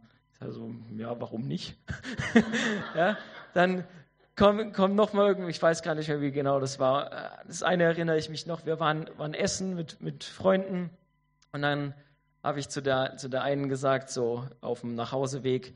Also, 0.41 0.75
ja, 0.97 1.19
warum 1.21 1.47
nicht? 1.47 1.77
ja, 2.97 3.17
dann 3.53 3.85
komm 4.37 4.95
noch 4.95 5.13
mal 5.13 5.29
irgendwie, 5.29 5.51
ich 5.51 5.63
weiß 5.63 5.83
gar 5.83 5.95
nicht 5.95 6.09
mehr, 6.09 6.21
wie 6.21 6.33
genau 6.33 6.61
das 6.61 6.79
war. 6.79 7.43
Das 7.47 7.63
eine 7.63 7.85
erinnere 7.85 8.19
ich 8.19 8.29
mich 8.29 8.47
noch. 8.47 8.67
Wir 8.67 8.81
waren, 8.81 9.09
waren 9.17 9.35
essen 9.35 9.75
mit, 9.75 10.01
mit 10.01 10.25
Freunden 10.25 10.91
und 11.53 11.63
dann 11.63 11.95
habe 12.43 12.61
ich 12.61 12.69
zu 12.69 12.83
der, 12.83 13.17
zu 13.17 13.29
der 13.29 13.43
einen 13.43 13.69
gesagt, 13.69 14.11
so 14.11 14.47
auf 14.61 14.81
dem 14.81 14.95
Nachhauseweg, 14.95 15.75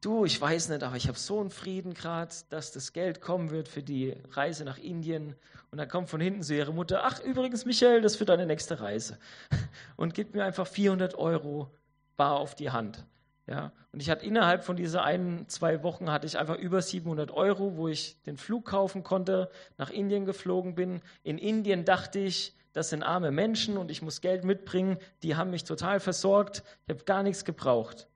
du, 0.00 0.24
ich 0.24 0.40
weiß 0.40 0.68
nicht, 0.68 0.82
aber 0.82 0.96
ich 0.96 1.08
habe 1.08 1.18
so 1.18 1.40
einen 1.40 1.50
Frieden 1.50 1.94
gerade, 1.94 2.32
dass 2.50 2.70
das 2.70 2.92
Geld 2.92 3.20
kommen 3.20 3.50
wird 3.50 3.66
für 3.66 3.82
die 3.82 4.16
Reise 4.30 4.64
nach 4.64 4.78
Indien. 4.78 5.34
Und 5.72 5.78
dann 5.78 5.88
kommt 5.88 6.08
von 6.08 6.20
hinten 6.20 6.42
so 6.42 6.54
ihre 6.54 6.72
Mutter, 6.72 7.00
ach 7.04 7.20
übrigens, 7.20 7.64
Michael, 7.64 8.02
das 8.02 8.12
ist 8.12 8.18
für 8.18 8.24
deine 8.24 8.46
nächste 8.46 8.80
Reise. 8.80 9.18
Und 9.96 10.14
gibt 10.14 10.34
mir 10.34 10.44
einfach 10.44 10.66
400 10.66 11.16
Euro 11.16 11.70
bar 12.16 12.36
auf 12.36 12.54
die 12.54 12.70
Hand. 12.70 13.04
Ja, 13.46 13.72
und 13.92 14.02
ich 14.02 14.10
hatte 14.10 14.26
innerhalb 14.26 14.64
von 14.64 14.76
dieser 14.76 15.04
ein, 15.04 15.44
zwei 15.48 15.84
Wochen 15.84 16.10
hatte 16.10 16.26
ich 16.26 16.36
einfach 16.36 16.58
über 16.58 16.82
700 16.82 17.30
Euro, 17.30 17.76
wo 17.76 17.86
ich 17.86 18.20
den 18.22 18.36
Flug 18.36 18.64
kaufen 18.64 19.04
konnte, 19.04 19.50
nach 19.78 19.90
Indien 19.90 20.24
geflogen 20.24 20.74
bin. 20.74 21.00
In 21.22 21.38
Indien 21.38 21.84
dachte 21.84 22.18
ich, 22.18 22.56
das 22.72 22.90
sind 22.90 23.04
arme 23.04 23.30
Menschen 23.30 23.78
und 23.78 23.90
ich 23.90 24.02
muss 24.02 24.20
Geld 24.20 24.44
mitbringen. 24.44 24.98
Die 25.22 25.36
haben 25.36 25.50
mich 25.50 25.64
total 25.64 26.00
versorgt. 26.00 26.64
Ich 26.86 26.94
habe 26.94 27.04
gar 27.04 27.22
nichts 27.22 27.44
gebraucht. 27.44 28.08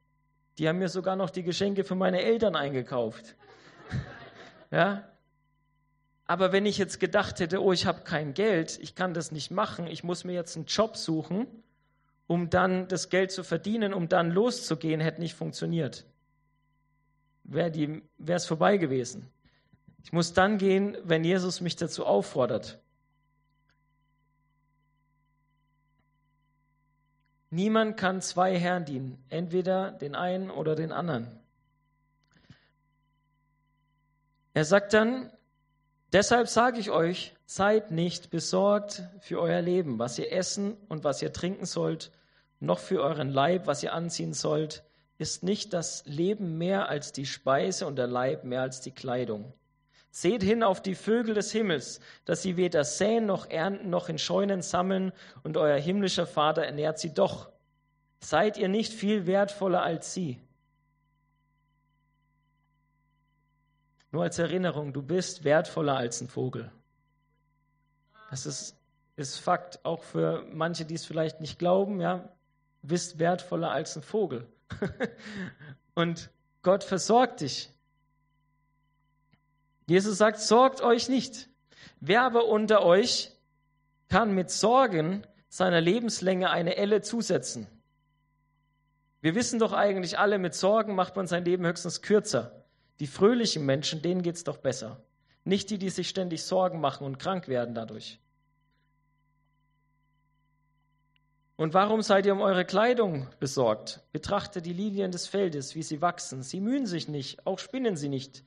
Die 0.58 0.68
haben 0.68 0.78
mir 0.78 0.88
sogar 0.88 1.14
noch 1.14 1.30
die 1.30 1.44
Geschenke 1.44 1.84
für 1.84 1.94
meine 1.94 2.22
Eltern 2.22 2.56
eingekauft. 2.56 3.36
ja, 4.72 5.08
aber 6.26 6.52
wenn 6.52 6.66
ich 6.66 6.76
jetzt 6.76 7.00
gedacht 7.00 7.40
hätte, 7.40 7.62
oh, 7.62 7.72
ich 7.72 7.86
habe 7.86 8.02
kein 8.02 8.34
Geld, 8.34 8.78
ich 8.82 8.94
kann 8.94 9.14
das 9.14 9.32
nicht 9.32 9.50
machen, 9.50 9.86
ich 9.86 10.04
muss 10.04 10.24
mir 10.24 10.34
jetzt 10.34 10.56
einen 10.56 10.66
Job 10.66 10.96
suchen, 10.96 11.46
um 12.30 12.48
dann 12.48 12.86
das 12.86 13.08
Geld 13.08 13.32
zu 13.32 13.42
verdienen, 13.42 13.92
um 13.92 14.08
dann 14.08 14.30
loszugehen, 14.30 15.00
hätte 15.00 15.20
nicht 15.20 15.34
funktioniert. 15.34 16.06
Wäre 17.42 18.02
es 18.24 18.46
vorbei 18.46 18.76
gewesen. 18.76 19.28
Ich 20.04 20.12
muss 20.12 20.32
dann 20.32 20.56
gehen, 20.56 20.96
wenn 21.02 21.24
Jesus 21.24 21.60
mich 21.60 21.74
dazu 21.74 22.06
auffordert. 22.06 22.78
Niemand 27.50 27.96
kann 27.96 28.22
zwei 28.22 28.56
Herren 28.56 28.84
dienen, 28.84 29.24
entweder 29.28 29.90
den 29.90 30.14
einen 30.14 30.52
oder 30.52 30.76
den 30.76 30.92
anderen. 30.92 31.26
Er 34.54 34.64
sagt 34.64 34.92
dann, 34.92 35.32
deshalb 36.12 36.46
sage 36.46 36.78
ich 36.78 36.92
euch, 36.92 37.34
seid 37.44 37.90
nicht 37.90 38.30
besorgt 38.30 39.02
für 39.18 39.40
euer 39.40 39.62
Leben, 39.62 39.98
was 39.98 40.16
ihr 40.16 40.30
essen 40.30 40.76
und 40.88 41.02
was 41.02 41.22
ihr 41.22 41.32
trinken 41.32 41.66
sollt, 41.66 42.12
noch 42.60 42.78
für 42.78 43.00
euren 43.00 43.30
Leib, 43.30 43.66
was 43.66 43.82
ihr 43.82 43.94
anziehen 43.94 44.34
sollt, 44.34 44.84
ist 45.18 45.42
nicht 45.42 45.72
das 45.72 46.04
Leben 46.06 46.58
mehr 46.58 46.88
als 46.88 47.12
die 47.12 47.26
Speise 47.26 47.86
und 47.86 47.96
der 47.96 48.06
Leib 48.06 48.44
mehr 48.44 48.62
als 48.62 48.80
die 48.80 48.92
Kleidung. 48.92 49.52
Seht 50.10 50.42
hin 50.42 50.62
auf 50.62 50.82
die 50.82 50.94
Vögel 50.94 51.34
des 51.34 51.52
Himmels, 51.52 52.00
dass 52.24 52.42
sie 52.42 52.56
weder 52.56 52.84
säen 52.84 53.26
noch 53.26 53.48
ernten 53.48 53.90
noch 53.90 54.08
in 54.08 54.18
Scheunen 54.18 54.60
sammeln, 54.62 55.12
und 55.42 55.56
euer 55.56 55.78
himmlischer 55.78 56.26
Vater 56.26 56.64
ernährt 56.64 56.98
sie 56.98 57.14
doch. 57.14 57.50
Seid 58.18 58.58
ihr 58.58 58.68
nicht 58.68 58.92
viel 58.92 59.26
wertvoller 59.26 59.82
als 59.82 60.12
sie? 60.12 60.40
Nur 64.10 64.24
als 64.24 64.38
Erinnerung, 64.38 64.92
du 64.92 65.02
bist 65.02 65.44
wertvoller 65.44 65.96
als 65.96 66.20
ein 66.20 66.28
Vogel. 66.28 66.72
Das 68.30 68.46
ist, 68.46 68.76
ist 69.16 69.38
Fakt, 69.38 69.84
auch 69.84 70.02
für 70.02 70.44
manche, 70.50 70.84
die 70.84 70.94
es 70.94 71.06
vielleicht 71.06 71.40
nicht 71.40 71.58
glauben, 71.58 72.00
ja 72.00 72.28
bist 72.82 73.18
wertvoller 73.18 73.70
als 73.70 73.96
ein 73.96 74.02
Vogel. 74.02 74.46
und 75.94 76.30
Gott 76.62 76.84
versorgt 76.84 77.40
dich. 77.40 77.70
Jesus 79.86 80.18
sagt, 80.18 80.40
sorgt 80.40 80.82
euch 80.82 81.08
nicht. 81.08 81.48
Wer 82.00 82.22
aber 82.22 82.46
unter 82.46 82.84
euch 82.84 83.32
kann 84.08 84.34
mit 84.34 84.50
Sorgen 84.50 85.26
seiner 85.48 85.80
Lebenslänge 85.80 86.50
eine 86.50 86.76
Elle 86.76 87.02
zusetzen? 87.02 87.66
Wir 89.20 89.34
wissen 89.34 89.58
doch 89.58 89.72
eigentlich 89.72 90.18
alle, 90.18 90.38
mit 90.38 90.54
Sorgen 90.54 90.94
macht 90.94 91.16
man 91.16 91.26
sein 91.26 91.44
Leben 91.44 91.66
höchstens 91.66 92.02
kürzer. 92.02 92.64
Die 93.00 93.06
fröhlichen 93.06 93.66
Menschen, 93.66 94.02
denen 94.02 94.22
geht 94.22 94.36
es 94.36 94.44
doch 94.44 94.58
besser. 94.58 95.02
Nicht 95.44 95.70
die, 95.70 95.78
die 95.78 95.90
sich 95.90 96.08
ständig 96.08 96.44
Sorgen 96.44 96.80
machen 96.80 97.06
und 97.06 97.18
krank 97.18 97.48
werden 97.48 97.74
dadurch. 97.74 98.20
Und 101.60 101.74
warum 101.74 102.00
seid 102.00 102.24
ihr 102.24 102.32
um 102.32 102.40
eure 102.40 102.64
Kleidung 102.64 103.26
besorgt? 103.38 104.00
Betrachtet 104.12 104.64
die 104.64 104.72
Lilien 104.72 105.12
des 105.12 105.26
Feldes, 105.26 105.74
wie 105.74 105.82
sie 105.82 106.00
wachsen. 106.00 106.42
Sie 106.42 106.58
mühen 106.58 106.86
sich 106.86 107.06
nicht, 107.06 107.46
auch 107.46 107.58
spinnen 107.58 107.96
sie 107.96 108.08
nicht. 108.08 108.44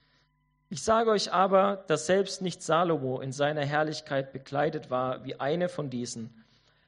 Ich 0.70 0.82
sage 0.82 1.12
euch 1.12 1.32
aber, 1.32 1.84
dass 1.86 2.08
selbst 2.08 2.42
nicht 2.42 2.64
Salomo 2.64 3.22
in 3.22 3.32
seiner 3.32 3.64
Herrlichkeit 3.64 4.34
bekleidet 4.34 4.90
war 4.90 5.24
wie 5.26 5.40
eine 5.40 5.70
von 5.70 5.92
diesen. 5.92 6.44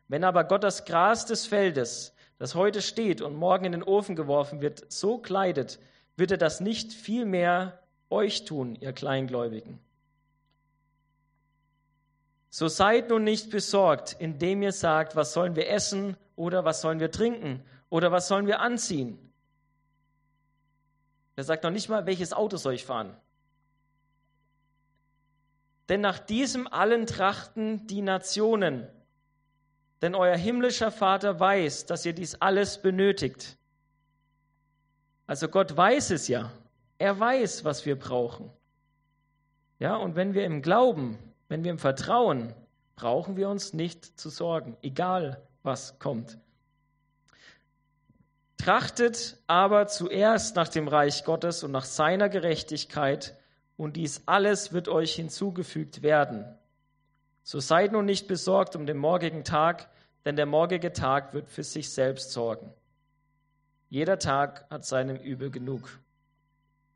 Wenn 0.07 0.23
aber 0.23 0.45
Gott 0.45 0.63
das 0.63 0.85
Gras 0.85 1.27
des 1.27 1.45
Feldes, 1.45 2.15
das 2.39 2.55
heute 2.55 2.81
steht 2.81 3.21
und 3.21 3.35
morgen 3.35 3.65
in 3.65 3.73
den 3.73 3.83
Ofen 3.83 4.15
geworfen 4.15 4.61
wird, 4.61 4.91
so 4.91 5.19
kleidet, 5.19 5.77
wird 6.17 6.31
er 6.31 6.39
das 6.39 6.59
nicht 6.59 6.91
viel 6.91 7.25
mehr 7.25 7.83
euch 8.09 8.45
tun, 8.45 8.75
ihr 8.81 8.93
Kleingläubigen. 8.93 9.79
So 12.55 12.69
seid 12.69 13.09
nun 13.09 13.25
nicht 13.25 13.49
besorgt, 13.49 14.15
indem 14.17 14.61
ihr 14.61 14.71
sagt, 14.71 15.17
was 15.17 15.33
sollen 15.33 15.57
wir 15.57 15.69
essen 15.69 16.15
oder 16.37 16.63
was 16.63 16.79
sollen 16.79 17.01
wir 17.01 17.11
trinken 17.11 17.61
oder 17.89 18.13
was 18.13 18.29
sollen 18.29 18.47
wir 18.47 18.61
anziehen. 18.61 19.19
Er 21.35 21.43
sagt 21.43 21.65
noch 21.65 21.71
nicht 21.71 21.89
mal, 21.89 22.05
welches 22.05 22.31
Auto 22.31 22.55
soll 22.55 22.75
ich 22.75 22.85
fahren. 22.85 23.13
Denn 25.89 25.99
nach 25.99 26.17
diesem 26.17 26.65
allen 26.65 27.07
trachten 27.07 27.87
die 27.87 28.01
Nationen. 28.01 28.87
Denn 30.01 30.15
euer 30.15 30.37
himmlischer 30.37 30.91
Vater 30.91 31.37
weiß, 31.37 31.87
dass 31.87 32.05
ihr 32.05 32.13
dies 32.13 32.35
alles 32.35 32.81
benötigt. 32.81 33.57
Also 35.27 35.49
Gott 35.49 35.75
weiß 35.75 36.11
es 36.11 36.29
ja. 36.29 36.53
Er 36.99 37.19
weiß, 37.19 37.65
was 37.65 37.85
wir 37.85 37.99
brauchen. 37.99 38.49
Ja, 39.77 39.97
und 39.97 40.15
wenn 40.15 40.33
wir 40.33 40.45
im 40.45 40.61
Glauben 40.61 41.19
wenn 41.47 41.63
wir 41.63 41.71
im 41.71 41.79
Vertrauen, 41.79 42.53
brauchen 42.95 43.35
wir 43.35 43.49
uns 43.49 43.73
nicht 43.73 44.19
zu 44.19 44.29
sorgen, 44.29 44.77
egal 44.81 45.41
was 45.63 45.99
kommt. 45.99 46.37
Trachtet 48.57 49.37
aber 49.47 49.87
zuerst 49.87 50.55
nach 50.55 50.69
dem 50.69 50.87
Reich 50.87 51.23
Gottes 51.23 51.63
und 51.63 51.71
nach 51.71 51.85
seiner 51.85 52.29
Gerechtigkeit, 52.29 53.37
und 53.77 53.97
dies 53.97 54.23
alles 54.25 54.71
wird 54.71 54.87
euch 54.87 55.15
hinzugefügt 55.15 56.01
werden. 56.01 56.45
So 57.43 57.59
seid 57.59 57.91
nun 57.91 58.05
nicht 58.05 58.27
besorgt 58.27 58.75
um 58.75 58.85
den 58.85 58.97
morgigen 58.97 59.43
Tag, 59.43 59.89
denn 60.23 60.37
der 60.37 60.45
morgige 60.45 60.93
Tag 60.93 61.33
wird 61.33 61.49
für 61.49 61.63
sich 61.63 61.91
selbst 61.91 62.31
sorgen. 62.31 62.73
Jeder 63.89 64.17
Tag 64.17 64.65
hat 64.69 64.85
seinem 64.85 65.17
Übel 65.17 65.51
genug. 65.51 65.99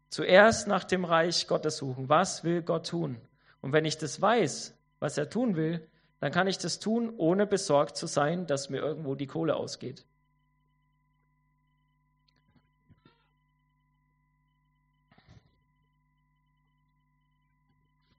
Zuerst 0.10 0.68
nach 0.68 0.84
dem 0.84 1.06
Reich 1.06 1.48
Gottes 1.48 1.78
suchen. 1.78 2.10
Was 2.10 2.44
will 2.44 2.64
Gott 2.64 2.88
tun? 2.88 3.22
Und 3.62 3.74
wenn 3.74 3.86
ich 3.86 3.98
das 3.98 4.22
weiß, 4.22 4.74
was 5.00 5.18
er 5.18 5.30
tun 5.30 5.56
will, 5.56 5.88
dann 6.20 6.32
kann 6.32 6.48
ich 6.48 6.58
das 6.58 6.80
tun, 6.80 7.14
ohne 7.18 7.48
besorgt 7.48 7.96
zu 7.96 8.08
sein, 8.08 8.46
dass 8.46 8.70
mir 8.70 8.80
irgendwo 8.80 9.16
die 9.16 9.28
Kohle 9.28 9.56
ausgeht. 9.56 10.06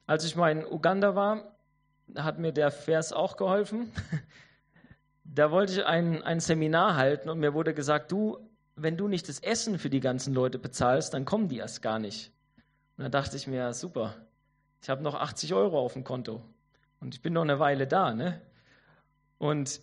Als 0.07 0.25
ich 0.25 0.35
mal 0.35 0.51
in 0.51 0.65
Uganda 0.65 1.15
war, 1.15 1.57
hat 2.17 2.39
mir 2.39 2.53
der 2.53 2.71
Vers 2.71 3.13
auch 3.13 3.37
geholfen. 3.37 3.93
Da 5.33 5.53
wollte 5.53 5.73
ich 5.75 5.87
ein, 5.87 6.25
ein 6.25 6.41
Seminar 6.41 6.97
halten 6.97 7.29
und 7.29 7.39
mir 7.39 7.55
wurde 7.55 7.73
gesagt, 7.73 8.11
du, 8.11 8.51
wenn 8.75 8.97
du 8.97 9.07
nicht 9.07 9.29
das 9.29 9.39
Essen 9.39 9.79
für 9.79 9.89
die 9.89 10.01
ganzen 10.01 10.35
Leute 10.35 10.59
bezahlst, 10.59 11.15
dann 11.15 11.25
kommen 11.25 11.47
die 11.47 11.59
erst 11.59 11.83
gar 11.83 12.01
nicht. 12.01 12.33
Und 12.97 13.05
dann 13.05 13.13
dachte 13.13 13.37
ich 13.37 13.47
mir, 13.47 13.73
super, 13.73 14.17
ich 14.83 14.89
habe 14.89 15.03
noch 15.03 15.15
80 15.15 15.55
Euro 15.55 15.79
auf 15.79 15.93
dem 15.93 16.05
Konto 16.05 16.43
und 17.01 17.15
ich 17.15 17.23
bin 17.23 17.33
noch 17.33 17.43
eine 17.43 17.59
Weile 17.59 17.87
da. 17.87 18.15
Ne? 18.15 18.41
Und 19.39 19.81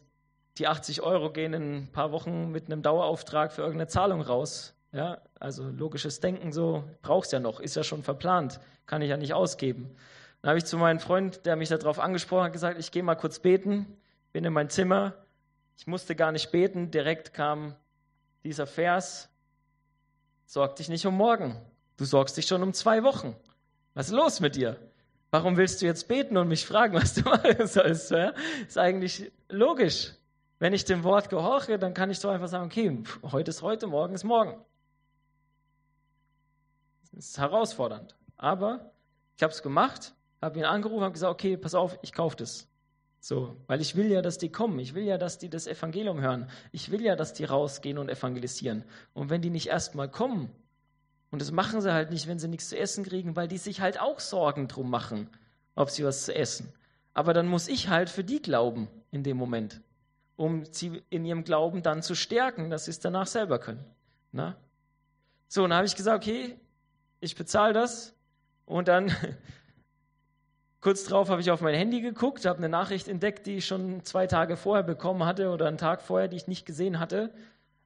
die 0.58 0.68
80 0.68 1.02
Euro 1.02 1.32
gehen 1.32 1.54
in 1.54 1.76
ein 1.76 1.92
paar 1.92 2.12
Wochen 2.12 2.52
mit 2.52 2.66
einem 2.66 2.82
Dauerauftrag 2.82 3.52
für 3.52 3.62
irgendeine 3.62 3.88
Zahlung 3.88 4.22
raus. 4.22 4.74
Ja, 4.92 5.22
also 5.40 5.68
logisches 5.70 6.20
Denken 6.20 6.52
so, 6.52 6.84
brauchst 7.02 7.32
ja 7.32 7.40
noch, 7.40 7.60
ist 7.60 7.76
ja 7.76 7.84
schon 7.84 8.04
verplant, 8.04 8.60
kann 8.86 9.02
ich 9.02 9.10
ja 9.10 9.18
nicht 9.18 9.34
ausgeben. 9.34 9.96
Dann 10.42 10.50
habe 10.50 10.58
ich 10.58 10.66
zu 10.66 10.78
meinem 10.78 11.00
Freund, 11.00 11.46
der 11.46 11.56
mich 11.56 11.70
darauf 11.70 12.00
angesprochen 12.00 12.46
hat, 12.46 12.54
gesagt, 12.54 12.80
ich 12.80 12.92
gehe 12.92 13.04
mal 13.04 13.16
kurz 13.16 13.40
beten, 13.40 13.86
bin 14.32 14.46
in 14.46 14.54
mein 14.54 14.70
Zimmer. 14.70 15.14
Ich 15.78 15.88
musste 15.88 16.16
gar 16.16 16.32
nicht 16.32 16.52
beten, 16.52 16.90
direkt 16.90 17.34
kam 17.34 17.76
dieser 18.44 18.66
Vers, 18.66 19.30
sorg 20.46 20.78
dich 20.78 20.90
nicht 20.90 21.06
um 21.06 21.16
morgen, 21.16 21.60
du 21.98 22.06
sorgst 22.06 22.38
dich 22.38 22.48
schon 22.48 22.64
um 22.64 22.74
zwei 22.74 23.04
Wochen. 23.04 23.36
Was 23.94 24.08
ist 24.08 24.14
los 24.14 24.40
mit 24.40 24.56
dir? 24.56 24.78
Warum 25.32 25.58
willst 25.58 25.82
du 25.82 25.86
jetzt 25.86 26.08
beten 26.08 26.38
und 26.38 26.48
mich 26.48 26.66
fragen, 26.66 26.94
was 26.96 27.14
du 27.14 27.22
machen 27.30 27.68
sollst? 27.68 28.12
Ja? 28.12 28.34
Ist 28.68 28.78
eigentlich 28.78 29.32
logisch. 29.50 30.14
Wenn 30.60 30.74
ich 30.74 30.86
dem 30.86 31.04
Wort 31.04 31.30
gehorche, 31.30 31.78
dann 31.78 31.94
kann 31.94 32.10
ich 32.10 32.20
so 32.20 32.30
einfach 32.30 32.48
sagen, 32.48 32.66
okay, 32.66 33.04
heute 33.32 33.50
ist 33.50 33.62
heute, 33.62 33.88
morgen 33.88 34.16
ist 34.16 34.24
morgen. 34.24 34.60
Das 37.02 37.14
ist 37.14 37.38
herausfordernd. 37.38 38.16
Aber 38.38 38.92
ich 39.36 39.44
habe 39.44 39.54
es 39.54 39.62
gemacht 39.62 40.14
habe 40.42 40.60
ihn 40.60 40.66
angerufen, 40.66 41.04
habe 41.04 41.14
gesagt, 41.14 41.34
okay, 41.34 41.58
pass 41.58 41.76
auf, 41.76 41.98
ich 42.02 42.14
kaufe 42.14 42.38
das. 42.38 42.68
So, 43.20 43.58
weil 43.68 43.82
ich 43.82 43.96
will 43.96 44.10
ja, 44.12 44.22
dass 44.22 44.38
die 44.38 44.52
kommen. 44.52 44.80
Ich 44.80 44.94
will 44.94 45.04
ja, 45.04 45.18
dass 45.18 45.38
die 45.38 45.50
das 45.50 45.68
Evangelium 45.68 46.22
hören. 46.22 46.50
Ich 46.72 46.92
will 46.92 47.02
ja, 47.02 47.16
dass 47.16 47.34
die 47.34 47.46
rausgehen 47.46 47.98
und 47.98 48.10
evangelisieren. 48.10 48.84
Und 49.14 49.30
wenn 49.30 49.42
die 49.42 49.50
nicht 49.50 49.68
erstmal 49.68 50.10
kommen, 50.10 50.50
und 51.32 51.42
das 51.42 51.52
machen 51.52 51.82
sie 51.82 51.94
halt 51.94 52.12
nicht, 52.12 52.28
wenn 52.28 52.40
sie 52.40 52.48
nichts 52.48 52.70
zu 52.70 52.78
essen 52.78 53.04
kriegen, 53.04 53.36
weil 53.36 53.48
die 53.48 53.58
sich 53.58 53.82
halt 53.82 54.00
auch 54.00 54.20
Sorgen 54.20 54.68
drum 54.68 54.90
machen, 54.90 55.30
ob 55.76 55.90
sie 55.90 56.04
was 56.04 56.26
zu 56.26 56.34
essen. 56.34 56.72
Aber 57.14 57.34
dann 57.34 57.48
muss 57.48 57.68
ich 57.68 57.90
halt 57.90 58.10
für 58.10 58.24
die 58.24 58.42
glauben 58.42 58.88
in 59.12 59.24
dem 59.24 59.38
Moment, 59.38 59.82
um 60.36 60.66
sie 60.66 61.04
in 61.10 61.26
ihrem 61.26 61.44
Glauben 61.44 61.84
dann 61.84 62.02
zu 62.02 62.16
stärken, 62.16 62.70
dass 62.70 62.86
sie 62.86 62.92
es 62.92 63.00
danach 63.00 63.28
selber 63.28 63.60
können. 63.60 63.84
Na? 64.32 64.56
So, 65.48 65.64
und 65.64 65.72
dann 65.72 65.78
habe 65.78 65.88
ich 65.88 65.96
gesagt, 65.96 66.24
okay, 66.24 66.60
ich 67.20 67.36
bezahle 67.36 67.74
das. 67.74 68.14
Und 68.66 68.88
dann 68.88 69.12
Kurz 70.80 71.06
darauf 71.06 71.30
habe 71.30 71.42
ich 71.42 71.50
auf 71.50 71.62
mein 71.62 71.74
Handy 71.74 72.02
geguckt, 72.02 72.46
habe 72.46 72.60
eine 72.60 72.70
Nachricht 72.70 73.08
entdeckt, 73.08 73.48
die 73.48 73.58
ich 73.58 73.66
schon 73.66 74.04
zwei 74.04 74.28
Tage 74.28 74.56
vorher 74.56 74.84
bekommen 74.84 75.26
hatte 75.26 75.50
oder 75.50 75.68
einen 75.68 75.80
Tag 75.80 76.02
vorher, 76.02 76.28
die 76.28 76.38
ich 76.38 76.48
nicht 76.48 76.66
gesehen 76.66 77.00
hatte, 77.00 77.34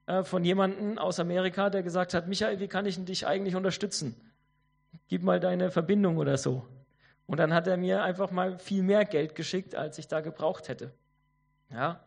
äh, 0.06 0.24
von 0.24 0.44
jemandem 0.44 0.98
aus 0.98 1.20
Amerika, 1.20 1.70
der 1.70 1.84
gesagt 1.84 2.14
hat, 2.14 2.28
Michael, 2.28 2.60
wie 2.60 2.68
kann 2.68 2.86
ich 2.86 3.04
dich 3.06 3.28
eigentlich 3.28 3.56
unterstützen? 3.56 4.16
Gib 5.08 5.24
mal 5.24 5.40
deine 5.40 5.72
Verbindung 5.72 6.18
oder 6.18 6.38
so. 6.38 6.66
Und 7.28 7.38
dann 7.38 7.54
hat 7.54 7.68
er 7.68 7.78
mir 7.78 8.04
einfach 8.04 8.32
mal 8.32 8.58
viel 8.58 8.84
mehr 8.84 9.06
Geld 9.06 9.36
geschickt, 9.36 9.76
als 9.76 9.98
ich 9.98 10.08
da 10.08 10.20
gebraucht 10.20 10.68
hätte. 10.68 10.92
Ja. 11.70 12.04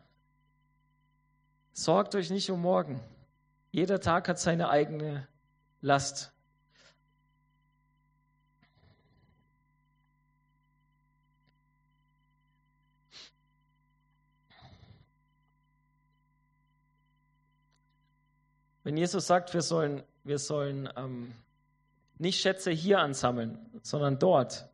Sorgt 1.73 2.13
euch 2.15 2.29
nicht 2.29 2.49
um 2.51 2.61
morgen. 2.61 2.99
Jeder 3.71 3.99
Tag 3.99 4.29
hat 4.29 4.39
seine 4.39 4.69
eigene 4.69 5.27
Last. 5.81 6.34
Wenn 18.85 18.97
Jesus 18.97 19.25
sagt, 19.25 19.55
wir 19.55 19.63
sollen, 19.63 20.03
wir 20.23 20.37
sollen 20.37 20.87
ähm, 20.95 21.33
nicht 22.19 22.39
Schätze 22.39 22.69
hier 22.69 22.99
ansammeln, 22.99 23.57
sondern 23.81 24.19
dort. 24.19 24.69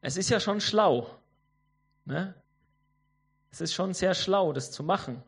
Es 0.00 0.16
ist 0.16 0.28
ja 0.28 0.40
schon 0.40 0.60
schlau. 0.60 1.06
Ne? 2.04 2.34
Es 3.52 3.60
ist 3.60 3.72
schon 3.72 3.94
sehr 3.94 4.14
schlau, 4.14 4.52
das 4.52 4.72
zu 4.72 4.82
machen, 4.82 5.22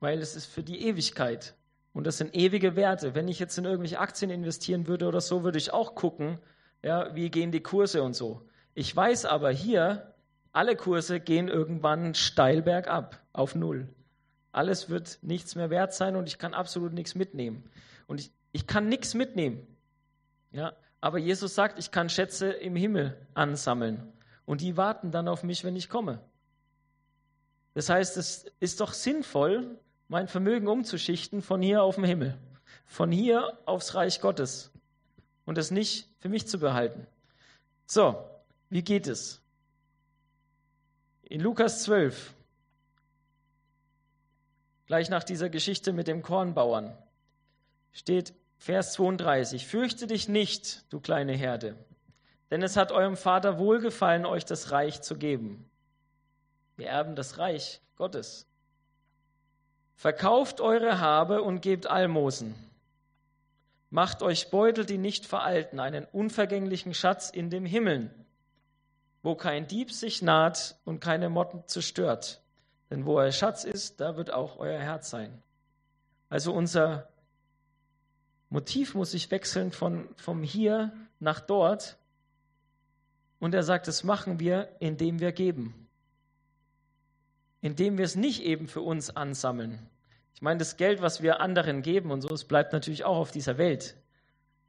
weil 0.00 0.18
es 0.18 0.34
ist 0.34 0.46
für 0.46 0.64
die 0.64 0.84
Ewigkeit. 0.84 1.54
Und 1.92 2.08
das 2.08 2.18
sind 2.18 2.34
ewige 2.34 2.74
Werte. 2.74 3.14
Wenn 3.14 3.28
ich 3.28 3.38
jetzt 3.38 3.56
in 3.56 3.64
irgendwelche 3.64 4.00
Aktien 4.00 4.32
investieren 4.32 4.88
würde 4.88 5.06
oder 5.06 5.20
so, 5.20 5.44
würde 5.44 5.58
ich 5.58 5.72
auch 5.72 5.94
gucken, 5.94 6.40
ja, 6.82 7.14
wie 7.14 7.30
gehen 7.30 7.52
die 7.52 7.62
Kurse 7.62 8.02
und 8.02 8.14
so. 8.14 8.48
Ich 8.74 8.94
weiß 8.94 9.26
aber 9.26 9.52
hier, 9.52 10.12
alle 10.50 10.74
Kurse 10.74 11.20
gehen 11.20 11.46
irgendwann 11.46 12.16
steil 12.16 12.62
bergab 12.62 13.20
auf 13.32 13.54
Null. 13.54 13.86
Alles 14.52 14.88
wird 14.90 15.18
nichts 15.22 15.54
mehr 15.54 15.70
wert 15.70 15.94
sein 15.94 16.16
und 16.16 16.26
ich 16.26 16.38
kann 16.38 16.54
absolut 16.54 16.92
nichts 16.92 17.14
mitnehmen. 17.14 17.64
Und 18.06 18.20
ich, 18.20 18.32
ich 18.52 18.66
kann 18.66 18.88
nichts 18.88 19.14
mitnehmen. 19.14 19.66
Ja, 20.50 20.72
aber 21.00 21.18
Jesus 21.18 21.54
sagt, 21.54 21.78
ich 21.78 21.90
kann 21.90 22.08
Schätze 22.08 22.50
im 22.50 22.76
Himmel 22.76 23.16
ansammeln. 23.34 24.12
Und 24.44 24.60
die 24.60 24.76
warten 24.76 25.12
dann 25.12 25.28
auf 25.28 25.44
mich, 25.44 25.62
wenn 25.64 25.76
ich 25.76 25.88
komme. 25.88 26.20
Das 27.74 27.88
heißt, 27.88 28.16
es 28.16 28.46
ist 28.58 28.80
doch 28.80 28.92
sinnvoll, 28.92 29.78
mein 30.08 30.26
Vermögen 30.26 30.66
umzuschichten 30.66 31.40
von 31.40 31.62
hier 31.62 31.82
auf 31.82 31.94
den 31.94 32.04
Himmel. 32.04 32.36
Von 32.84 33.12
hier 33.12 33.58
aufs 33.64 33.94
Reich 33.94 34.20
Gottes. 34.20 34.72
Und 35.44 35.56
es 35.56 35.70
nicht 35.70 36.08
für 36.18 36.28
mich 36.28 36.48
zu 36.48 36.58
behalten. 36.58 37.06
So, 37.86 38.16
wie 38.68 38.82
geht 38.82 39.06
es? 39.06 39.40
In 41.22 41.40
Lukas 41.40 41.84
12, 41.84 42.34
gleich 44.90 45.08
nach 45.08 45.22
dieser 45.22 45.48
Geschichte 45.48 45.92
mit 45.92 46.08
dem 46.08 46.20
Kornbauern, 46.20 46.92
steht 47.92 48.34
Vers 48.58 48.94
32, 48.94 49.64
Fürchte 49.64 50.08
dich 50.08 50.28
nicht, 50.28 50.84
du 50.92 50.98
kleine 50.98 51.32
Herde, 51.32 51.76
denn 52.50 52.60
es 52.60 52.76
hat 52.76 52.90
eurem 52.90 53.16
Vater 53.16 53.60
wohlgefallen, 53.60 54.26
euch 54.26 54.44
das 54.44 54.72
Reich 54.72 55.00
zu 55.00 55.16
geben. 55.16 55.70
Wir 56.76 56.88
erben 56.88 57.14
das 57.14 57.38
Reich 57.38 57.80
Gottes. 57.94 58.48
Verkauft 59.94 60.60
eure 60.60 60.98
Habe 60.98 61.42
und 61.42 61.60
gebt 61.60 61.86
Almosen. 61.86 62.56
Macht 63.90 64.24
euch 64.24 64.50
Beutel, 64.50 64.84
die 64.84 64.98
nicht 64.98 65.24
veralten, 65.24 65.78
einen 65.78 66.04
unvergänglichen 66.04 66.94
Schatz 66.94 67.30
in 67.30 67.48
dem 67.48 67.64
Himmeln, 67.64 68.12
wo 69.22 69.36
kein 69.36 69.68
Dieb 69.68 69.92
sich 69.92 70.20
naht 70.20 70.74
und 70.84 70.98
keine 70.98 71.28
Motten 71.28 71.62
zerstört. 71.68 72.42
Denn 72.90 73.06
wo 73.06 73.18
euer 73.18 73.32
Schatz 73.32 73.64
ist, 73.64 74.00
da 74.00 74.16
wird 74.16 74.32
auch 74.32 74.58
euer 74.58 74.78
Herz 74.78 75.10
sein. 75.10 75.42
Also 76.28 76.52
unser 76.52 77.08
Motiv 78.48 78.94
muss 78.94 79.12
sich 79.12 79.30
wechseln 79.30 79.70
von, 79.70 80.08
vom 80.16 80.42
Hier 80.42 80.92
nach 81.20 81.40
dort. 81.40 81.98
Und 83.38 83.54
er 83.54 83.62
sagt, 83.62 83.88
das 83.88 84.04
machen 84.04 84.40
wir, 84.40 84.68
indem 84.80 85.20
wir 85.20 85.32
geben. 85.32 85.88
Indem 87.60 87.96
wir 87.96 88.04
es 88.04 88.16
nicht 88.16 88.42
eben 88.42 88.66
für 88.66 88.80
uns 88.80 89.14
ansammeln. 89.14 89.78
Ich 90.34 90.42
meine, 90.42 90.58
das 90.58 90.76
Geld, 90.76 91.00
was 91.00 91.22
wir 91.22 91.40
anderen 91.40 91.82
geben 91.82 92.10
und 92.10 92.22
so, 92.22 92.28
es 92.34 92.44
bleibt 92.44 92.72
natürlich 92.72 93.04
auch 93.04 93.16
auf 93.16 93.30
dieser 93.30 93.56
Welt. 93.56 93.96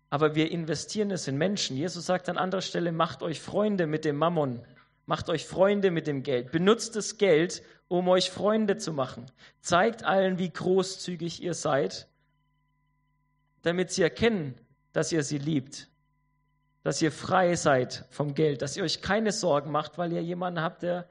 Aber 0.10 0.36
wir 0.36 0.52
investieren 0.52 1.10
es 1.10 1.28
in 1.28 1.38
Menschen. 1.38 1.78
Jesus 1.78 2.06
sagt 2.06 2.28
an 2.28 2.38
anderer 2.38 2.62
Stelle, 2.62 2.92
macht 2.92 3.24
euch 3.24 3.40
Freunde 3.40 3.88
mit 3.88 4.06
dem 4.06 4.18
Mammon. 4.18 4.62
Macht 5.06 5.30
euch 5.30 5.46
Freunde 5.46 5.90
mit 5.90 6.06
dem 6.06 6.22
Geld. 6.22 6.52
Benutzt 6.52 6.96
das 6.96 7.18
Geld, 7.18 7.64
um 7.92 8.08
euch 8.08 8.32
Freunde 8.32 8.78
zu 8.78 8.94
machen. 8.94 9.26
Zeigt 9.60 10.06
allen, 10.06 10.38
wie 10.38 10.50
großzügig 10.50 11.44
ihr 11.44 11.54
seid, 11.54 12.08
damit 13.64 13.92
sie 13.92 14.02
erkennen, 14.02 14.58
dass 14.94 15.12
ihr 15.12 15.24
sie 15.24 15.38
liebt, 15.38 15.90
dass 16.84 17.02
ihr 17.02 17.12
frei 17.12 17.58
seid 17.58 18.06
vom 18.10 18.34
Geld, 18.34 18.62
dass 18.62 18.78
ihr 18.78 18.84
euch 18.86 19.02
keine 19.02 19.34
Sorgen 19.34 19.72
macht, 19.72 19.98
weil 19.98 20.14
ihr 20.14 20.24
jemanden 20.24 20.62
habt, 20.62 20.84
der 20.84 21.10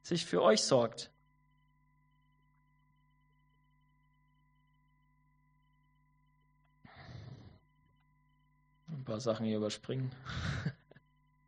sich 0.00 0.24
für 0.24 0.40
euch 0.40 0.62
sorgt. 0.62 1.10
Ein 8.90 9.04
paar 9.04 9.20
Sachen 9.20 9.44
hier 9.44 9.58
überspringen. 9.58 10.10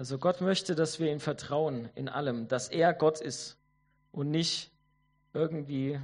Also 0.00 0.16
Gott 0.16 0.40
möchte, 0.40 0.74
dass 0.74 0.98
wir 0.98 1.12
ihm 1.12 1.20
vertrauen 1.20 1.90
in 1.94 2.08
allem, 2.08 2.48
dass 2.48 2.68
er 2.68 2.94
Gott 2.94 3.20
ist 3.20 3.58
und 4.12 4.30
nicht 4.30 4.70
irgendwie 5.34 6.00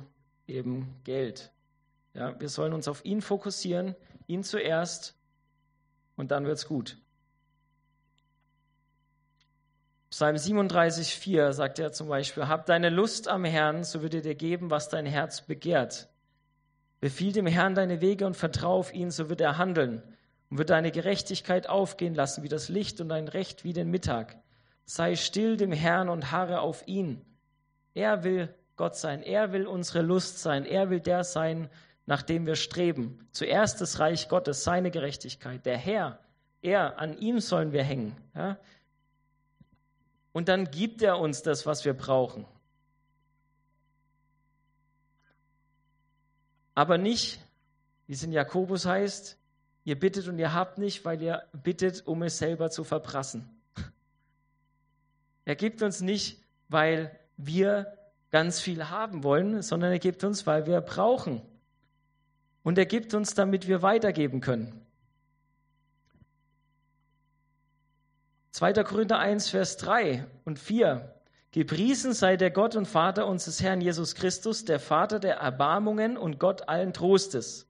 eben 0.47 0.95
Geld. 1.05 1.51
Ja, 2.13 2.39
wir 2.39 2.51
sollen 2.51 2.75
uns 2.75 2.89
auf 2.89 3.07
ihn 3.07 3.23
fokussieren, 3.23 3.97
ihn 4.27 4.45
zuerst 4.45 5.15
und 6.15 6.31
dann 6.31 6.45
wird's 6.45 6.67
gut. 6.67 6.99
Psalm 10.11 10.37
37,4 10.37 11.55
sagt 11.55 11.79
er 11.79 11.91
zum 11.91 12.09
Beispiel: 12.09 12.49
Hab 12.49 12.67
deine 12.67 12.91
Lust 12.91 13.29
am 13.29 13.47
Herrn, 13.47 13.83
so 13.83 14.03
wird 14.03 14.13
er 14.13 14.21
dir 14.21 14.35
geben, 14.35 14.69
was 14.69 14.91
dein 14.91 15.07
Herz 15.07 15.41
begehrt. 15.41 16.11
Befiehl 17.01 17.33
dem 17.33 17.47
Herrn 17.47 17.75
deine 17.75 18.03
Wege 18.03 18.27
und 18.27 18.37
vertraue 18.37 18.79
auf 18.79 18.93
ihn, 18.93 19.11
so 19.11 19.31
wird 19.31 19.41
er 19.41 19.57
handeln 19.57 20.03
und 20.51 20.59
wird 20.59 20.71
deine 20.71 20.93
Gerechtigkeit 20.93 21.69
aufgehen 21.69 22.15
lassen 22.15 22.43
wie 22.43 22.49
das 22.49 22.69
Licht 22.69 23.01
und 23.01 23.09
dein 23.09 23.29
Recht 23.29 23.65
wie 23.65 23.73
den 23.73 23.91
Mittag. 23.91 24.37
Sei 24.85 25.17
still 25.17 25.57
dem 25.57 25.73
Herrn 25.73 26.09
und 26.09 26.31
harre 26.31 26.61
auf 26.61 26.87
ihn. 26.87 27.25
Er 27.95 28.25
will 28.25 28.55
Gott 28.77 28.97
sein, 28.97 29.23
er 29.23 29.53
will 29.53 29.67
unsere 29.67 30.03
Lust 30.03 30.39
sein, 30.39 30.65
er 30.65 30.91
will 30.91 31.01
der 31.01 31.25
sein, 31.25 31.71
nach 32.05 32.23
dem 32.23 32.47
wir 32.47 32.55
streben. 32.55 33.27
Zuerst 33.33 33.81
das 33.81 33.99
Reich 33.99 34.29
Gottes, 34.29 34.63
seine 34.63 34.91
Gerechtigkeit, 34.91 35.67
der 35.67 35.79
Herr, 35.79 36.21
er, 36.63 36.99
an 36.99 37.19
ihm 37.19 37.41
sollen 37.41 37.73
wir 37.73 37.83
hängen. 37.83 38.17
Ja? 38.35 38.59
Und 40.33 40.49
dann 40.49 40.71
gibt 40.71 41.03
er 41.03 41.19
uns 41.19 41.43
das, 41.43 41.67
was 41.67 41.85
wir 41.85 41.95
brauchen. 41.95 42.47
Aber 46.75 46.99
nicht, 46.99 47.41
wie 48.07 48.13
es 48.13 48.23
in 48.23 48.33
Jakobus 48.33 48.85
heißt, 48.85 49.36
Ihr 49.87 49.97
bittet 49.97 50.27
und 50.27 50.37
ihr 50.41 50.53
habt 50.53 50.79
nicht, 50.79 51.05
weil 51.05 51.23
ihr 51.23 51.45
bittet, 51.53 52.05
um 52.09 52.25
es 52.25 52.39
selber 52.39 52.71
zu 52.71 52.83
verprassen. 52.83 53.49
Er 55.45 55.55
gibt 55.55 55.81
uns 55.81 56.01
nicht, 56.01 56.43
weil 56.69 57.17
wir 57.37 57.97
ganz 58.33 58.59
viel 58.59 58.89
haben 58.91 59.23
wollen, 59.23 59.63
sondern 59.63 59.93
er 59.93 60.01
gibt 60.01 60.25
uns, 60.25 60.45
weil 60.45 60.67
wir 60.67 60.81
brauchen. 60.81 61.41
Und 62.65 62.79
er 62.79 62.87
gibt 62.87 63.15
uns, 63.15 63.35
damit 63.35 63.69
wir 63.69 63.81
weitergeben 63.81 64.41
können. 64.41 64.85
2. 68.51 68.73
Korinther 68.83 69.21
1, 69.21 69.51
Vers 69.51 69.77
3 69.77 70.27
und 70.45 70.59
4. 70.59 71.15
Gepriesen 71.53 72.13
sei 72.13 72.37
der 72.37 72.51
Gott 72.51 72.75
und 72.75 72.87
Vater 72.87 73.29
unseres 73.29 73.63
Herrn 73.63 73.81
Jesus 73.81 74.17
Christus, 74.17 74.65
der 74.65 74.81
Vater 74.81 75.21
der 75.21 75.37
Erbarmungen 75.37 76.17
und 76.17 76.41
Gott 76.41 76.69
allen 76.69 76.93
Trostes, 76.93 77.69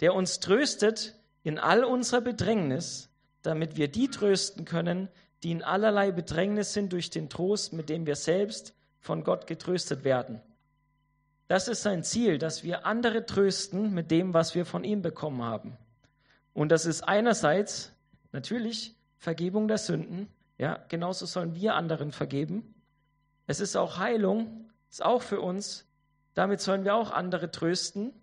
der 0.00 0.12
uns 0.12 0.40
tröstet 0.40 1.18
in 1.44 1.58
all 1.58 1.84
unserer 1.84 2.22
Bedrängnis, 2.22 3.10
damit 3.42 3.76
wir 3.76 3.88
die 3.88 4.08
trösten 4.08 4.64
können, 4.64 5.08
die 5.44 5.52
in 5.52 5.62
allerlei 5.62 6.10
Bedrängnis 6.10 6.72
sind 6.72 6.92
durch 6.92 7.10
den 7.10 7.28
Trost, 7.28 7.74
mit 7.74 7.90
dem 7.90 8.06
wir 8.06 8.16
selbst 8.16 8.74
von 8.98 9.22
Gott 9.22 9.46
getröstet 9.46 10.02
werden. 10.02 10.40
Das 11.46 11.68
ist 11.68 11.82
sein 11.82 12.02
Ziel, 12.02 12.38
dass 12.38 12.64
wir 12.64 12.86
andere 12.86 13.26
trösten 13.26 13.92
mit 13.92 14.10
dem, 14.10 14.32
was 14.32 14.54
wir 14.54 14.64
von 14.64 14.82
ihm 14.82 15.02
bekommen 15.02 15.42
haben. 15.42 15.76
Und 16.54 16.70
das 16.70 16.86
ist 16.86 17.02
einerseits 17.02 17.92
natürlich 18.32 18.96
Vergebung 19.18 19.68
der 19.68 19.78
Sünden. 19.78 20.28
Ja, 20.56 20.82
genauso 20.88 21.26
sollen 21.26 21.54
wir 21.54 21.74
anderen 21.74 22.12
vergeben. 22.12 22.74
Es 23.46 23.60
ist 23.60 23.76
auch 23.76 23.98
Heilung, 23.98 24.70
ist 24.88 25.04
auch 25.04 25.20
für 25.20 25.40
uns. 25.40 25.86
Damit 26.32 26.62
sollen 26.62 26.84
wir 26.84 26.94
auch 26.94 27.10
andere 27.10 27.50
trösten. 27.50 28.14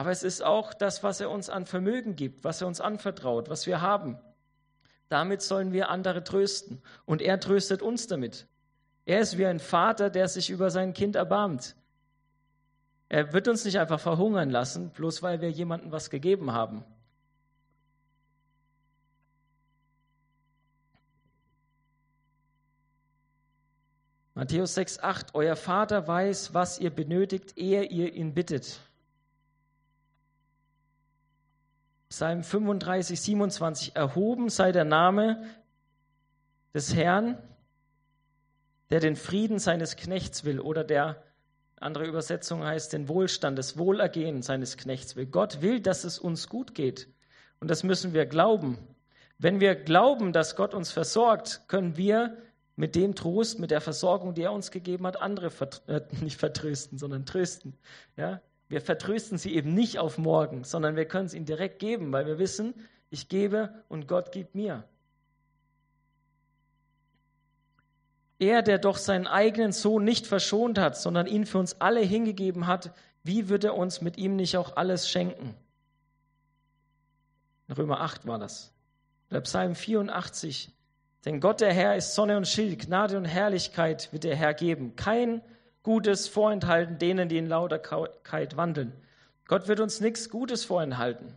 Aber 0.00 0.12
es 0.12 0.22
ist 0.22 0.42
auch 0.42 0.72
das, 0.72 1.02
was 1.02 1.20
er 1.20 1.28
uns 1.28 1.50
an 1.50 1.66
Vermögen 1.66 2.16
gibt, 2.16 2.42
was 2.42 2.62
er 2.62 2.66
uns 2.66 2.80
anvertraut, 2.80 3.50
was 3.50 3.66
wir 3.66 3.82
haben. 3.82 4.18
Damit 5.10 5.42
sollen 5.42 5.74
wir 5.74 5.90
andere 5.90 6.24
trösten. 6.24 6.80
Und 7.04 7.20
er 7.20 7.38
tröstet 7.38 7.82
uns 7.82 8.06
damit. 8.06 8.46
Er 9.04 9.20
ist 9.20 9.36
wie 9.36 9.44
ein 9.44 9.60
Vater, 9.60 10.08
der 10.08 10.26
sich 10.28 10.48
über 10.48 10.70
sein 10.70 10.94
Kind 10.94 11.16
erbarmt. 11.16 11.76
Er 13.10 13.34
wird 13.34 13.46
uns 13.46 13.66
nicht 13.66 13.78
einfach 13.78 14.00
verhungern 14.00 14.48
lassen, 14.48 14.88
bloß 14.88 15.22
weil 15.22 15.42
wir 15.42 15.50
jemandem 15.50 15.92
was 15.92 16.08
gegeben 16.08 16.54
haben. 16.54 16.82
Matthäus 24.32 24.74
6, 24.76 25.00
8. 25.00 25.34
Euer 25.34 25.56
Vater 25.56 26.08
weiß, 26.08 26.54
was 26.54 26.78
ihr 26.78 26.88
benötigt, 26.88 27.58
ehe 27.58 27.82
ihr 27.82 28.14
ihn 28.14 28.32
bittet. 28.32 28.80
Psalm 32.10 32.42
35, 32.42 33.20
27, 33.20 33.96
erhoben 33.96 34.50
sei 34.50 34.72
der 34.72 34.84
Name 34.84 35.42
des 36.74 36.94
Herrn, 36.94 37.38
der 38.90 39.00
den 39.00 39.16
Frieden 39.16 39.58
seines 39.58 39.96
Knechts 39.96 40.44
will 40.44 40.60
oder 40.60 40.84
der, 40.84 41.22
andere 41.76 42.06
Übersetzung 42.06 42.62
heißt, 42.62 42.92
den 42.92 43.08
Wohlstand, 43.08 43.58
das 43.58 43.78
Wohlergehen 43.78 44.42
seines 44.42 44.76
Knechts 44.76 45.16
will. 45.16 45.26
Gott 45.26 45.62
will, 45.62 45.80
dass 45.80 46.04
es 46.04 46.18
uns 46.18 46.48
gut 46.48 46.74
geht. 46.74 47.08
Und 47.58 47.70
das 47.70 47.84
müssen 47.84 48.12
wir 48.12 48.26
glauben. 48.26 48.76
Wenn 49.38 49.60
wir 49.60 49.74
glauben, 49.74 50.34
dass 50.34 50.56
Gott 50.56 50.74
uns 50.74 50.92
versorgt, 50.92 51.62
können 51.68 51.96
wir 51.96 52.36
mit 52.76 52.96
dem 52.96 53.14
Trost, 53.14 53.58
mit 53.58 53.70
der 53.70 53.80
Versorgung, 53.80 54.34
die 54.34 54.42
er 54.42 54.52
uns 54.52 54.70
gegeben 54.70 55.06
hat, 55.06 55.22
andere 55.22 55.48
vert 55.48 55.82
äh, 55.86 56.02
nicht 56.20 56.38
vertrösten, 56.38 56.98
sondern 56.98 57.24
trösten. 57.24 57.78
Ja? 58.16 58.42
Wir 58.70 58.80
vertrösten 58.80 59.36
sie 59.36 59.54
eben 59.56 59.74
nicht 59.74 59.98
auf 59.98 60.16
morgen, 60.16 60.62
sondern 60.62 60.94
wir 60.94 61.04
können 61.04 61.26
es 61.26 61.34
ihnen 61.34 61.44
direkt 61.44 61.80
geben, 61.80 62.12
weil 62.12 62.26
wir 62.26 62.38
wissen, 62.38 62.72
ich 63.10 63.28
gebe 63.28 63.74
und 63.88 64.06
Gott 64.06 64.30
gibt 64.30 64.54
mir. 64.54 64.84
Er, 68.38 68.62
der 68.62 68.78
doch 68.78 68.96
seinen 68.96 69.26
eigenen 69.26 69.72
Sohn 69.72 70.04
nicht 70.04 70.24
verschont 70.24 70.78
hat, 70.78 70.96
sondern 70.96 71.26
ihn 71.26 71.46
für 71.46 71.58
uns 71.58 71.80
alle 71.80 72.00
hingegeben 72.00 72.68
hat, 72.68 72.94
wie 73.24 73.48
wird 73.48 73.64
er 73.64 73.76
uns 73.76 74.02
mit 74.02 74.16
ihm 74.16 74.36
nicht 74.36 74.56
auch 74.56 74.76
alles 74.76 75.10
schenken? 75.10 75.56
In 77.66 77.74
Römer 77.74 78.00
8 78.00 78.28
war 78.28 78.38
das. 78.38 78.72
Der 79.32 79.40
Psalm 79.40 79.74
84. 79.74 80.72
Denn 81.24 81.40
Gott 81.40 81.60
der 81.60 81.72
Herr 81.72 81.96
ist 81.96 82.14
Sonne 82.14 82.36
und 82.36 82.46
Schild, 82.46 82.86
Gnade 82.86 83.18
und 83.18 83.24
Herrlichkeit 83.24 84.12
wird 84.12 84.22
der 84.22 84.36
Herr 84.36 84.54
geben. 84.54 84.94
Kein 84.94 85.42
Gutes 85.82 86.28
vorenthalten 86.28 86.98
denen, 86.98 87.28
die 87.28 87.38
in 87.38 87.46
Lauterkeit 87.46 88.56
wandeln. 88.56 88.92
Gott 89.46 89.66
wird 89.68 89.80
uns 89.80 90.00
nichts 90.00 90.28
Gutes 90.30 90.64
vorenthalten. 90.64 91.34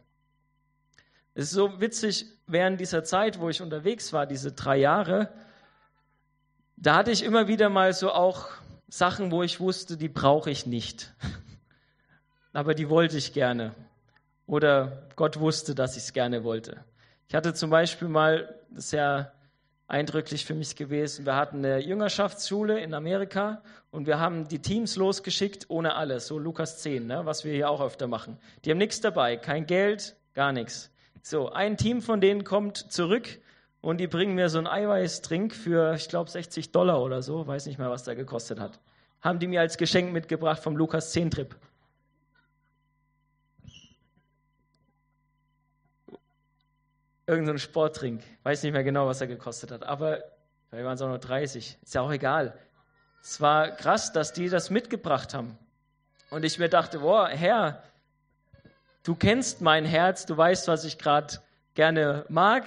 Es 1.33 1.45
ist 1.45 1.51
so 1.51 1.79
witzig, 1.81 2.27
während 2.45 2.79
dieser 2.79 3.03
Zeit, 3.03 3.39
wo 3.39 3.49
ich 3.49 3.61
unterwegs 3.61 4.13
war, 4.13 4.27
diese 4.27 4.51
drei 4.51 4.77
Jahre, 4.77 5.29
da 6.75 6.95
hatte 6.95 7.11
ich 7.11 7.23
immer 7.23 7.47
wieder 7.47 7.69
mal 7.69 7.93
so 7.93 8.11
auch 8.11 8.49
Sachen, 8.87 9.31
wo 9.31 9.41
ich 9.41 9.59
wusste, 9.59 9.97
die 9.97 10.09
brauche 10.09 10.51
ich 10.51 10.65
nicht. 10.65 11.13
Aber 12.53 12.75
die 12.75 12.89
wollte 12.89 13.17
ich 13.17 13.33
gerne. 13.33 13.73
Oder 14.45 15.07
Gott 15.15 15.39
wusste, 15.39 15.73
dass 15.73 15.97
ich 15.97 16.03
es 16.03 16.13
gerne 16.13 16.43
wollte. 16.43 16.83
Ich 17.27 17.33
hatte 17.33 17.53
zum 17.53 17.69
Beispiel 17.69 18.09
mal, 18.09 18.59
das 18.69 18.85
ist 18.85 18.91
ja 18.91 19.31
eindrücklich 19.93 20.43
für 20.43 20.55
mich 20.55 20.75
gewesen. 20.75 21.27
Wir 21.27 21.35
hatten 21.35 21.57
eine 21.57 21.77
Jüngerschaftsschule 21.77 22.79
in 22.79 22.95
Amerika 22.95 23.61
und 23.91 24.07
wir 24.07 24.19
haben 24.19 24.47
die 24.47 24.57
Teams 24.57 24.95
losgeschickt 24.95 25.69
ohne 25.69 25.95
alles, 25.95 26.25
so 26.25 26.39
Lukas 26.39 26.79
10, 26.79 27.05
ne, 27.05 27.21
was 27.25 27.45
wir 27.45 27.53
hier 27.53 27.69
auch 27.69 27.79
öfter 27.79 28.07
machen. 28.07 28.39
Die 28.65 28.71
haben 28.71 28.79
nichts 28.79 29.01
dabei, 29.01 29.37
kein 29.37 29.67
Geld, 29.67 30.15
gar 30.33 30.51
nichts. 30.51 30.89
So, 31.21 31.51
ein 31.51 31.77
Team 31.77 32.01
von 32.01 32.21
denen 32.21 32.43
kommt 32.43 32.91
zurück 32.91 33.39
und 33.81 33.99
die 33.99 34.07
bringen 34.07 34.33
mir 34.33 34.49
so 34.49 34.57
einen 34.57 34.65
Eiweißtrink 34.65 35.53
für, 35.53 35.93
ich 35.93 36.09
glaube, 36.09 36.31
60 36.31 36.71
Dollar 36.71 36.99
oder 36.99 37.21
so, 37.21 37.45
weiß 37.45 37.67
nicht 37.67 37.77
mehr, 37.77 37.91
was 37.91 38.03
der 38.03 38.15
gekostet 38.15 38.59
hat. 38.59 38.79
Haben 39.21 39.37
die 39.37 39.47
mir 39.47 39.61
als 39.61 39.77
Geschenk 39.77 40.11
mitgebracht 40.11 40.63
vom 40.63 40.75
Lukas 40.75 41.11
10 41.11 41.29
Trip. 41.29 41.55
Irgendein 47.25 47.57
so 47.57 47.63
Sporttrink. 47.63 48.21
Weiß 48.43 48.63
nicht 48.63 48.73
mehr 48.73 48.83
genau, 48.83 49.07
was 49.07 49.21
er 49.21 49.27
gekostet 49.27 49.71
hat, 49.71 49.83
aber 49.83 50.23
vielleicht 50.69 50.85
waren 50.85 50.95
es 50.95 51.01
auch 51.01 51.07
nur 51.07 51.19
30. 51.19 51.77
Ist 51.81 51.93
ja 51.93 52.01
auch 52.01 52.11
egal. 52.11 52.57
Es 53.21 53.39
war 53.39 53.71
krass, 53.71 54.11
dass 54.11 54.33
die 54.33 54.49
das 54.49 54.69
mitgebracht 54.69 55.33
haben. 55.33 55.57
Und 56.29 56.43
ich 56.43 56.59
mir 56.59 56.69
dachte, 56.69 56.99
boah, 56.99 57.27
Herr, 57.29 57.83
du 59.03 59.15
kennst 59.15 59.61
mein 59.61 59.85
Herz, 59.85 60.25
du 60.25 60.35
weißt, 60.35 60.67
was 60.67 60.83
ich 60.83 60.97
gerade 60.97 61.39
gerne 61.73 62.25
mag 62.27 62.65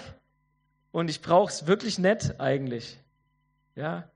und 0.93 1.11
ich 1.11 1.21
brauche 1.21 1.51
es 1.51 1.67
wirklich 1.67 1.99
nett 1.99 2.41
eigentlich. 2.41 2.99
Ja, 3.75 4.09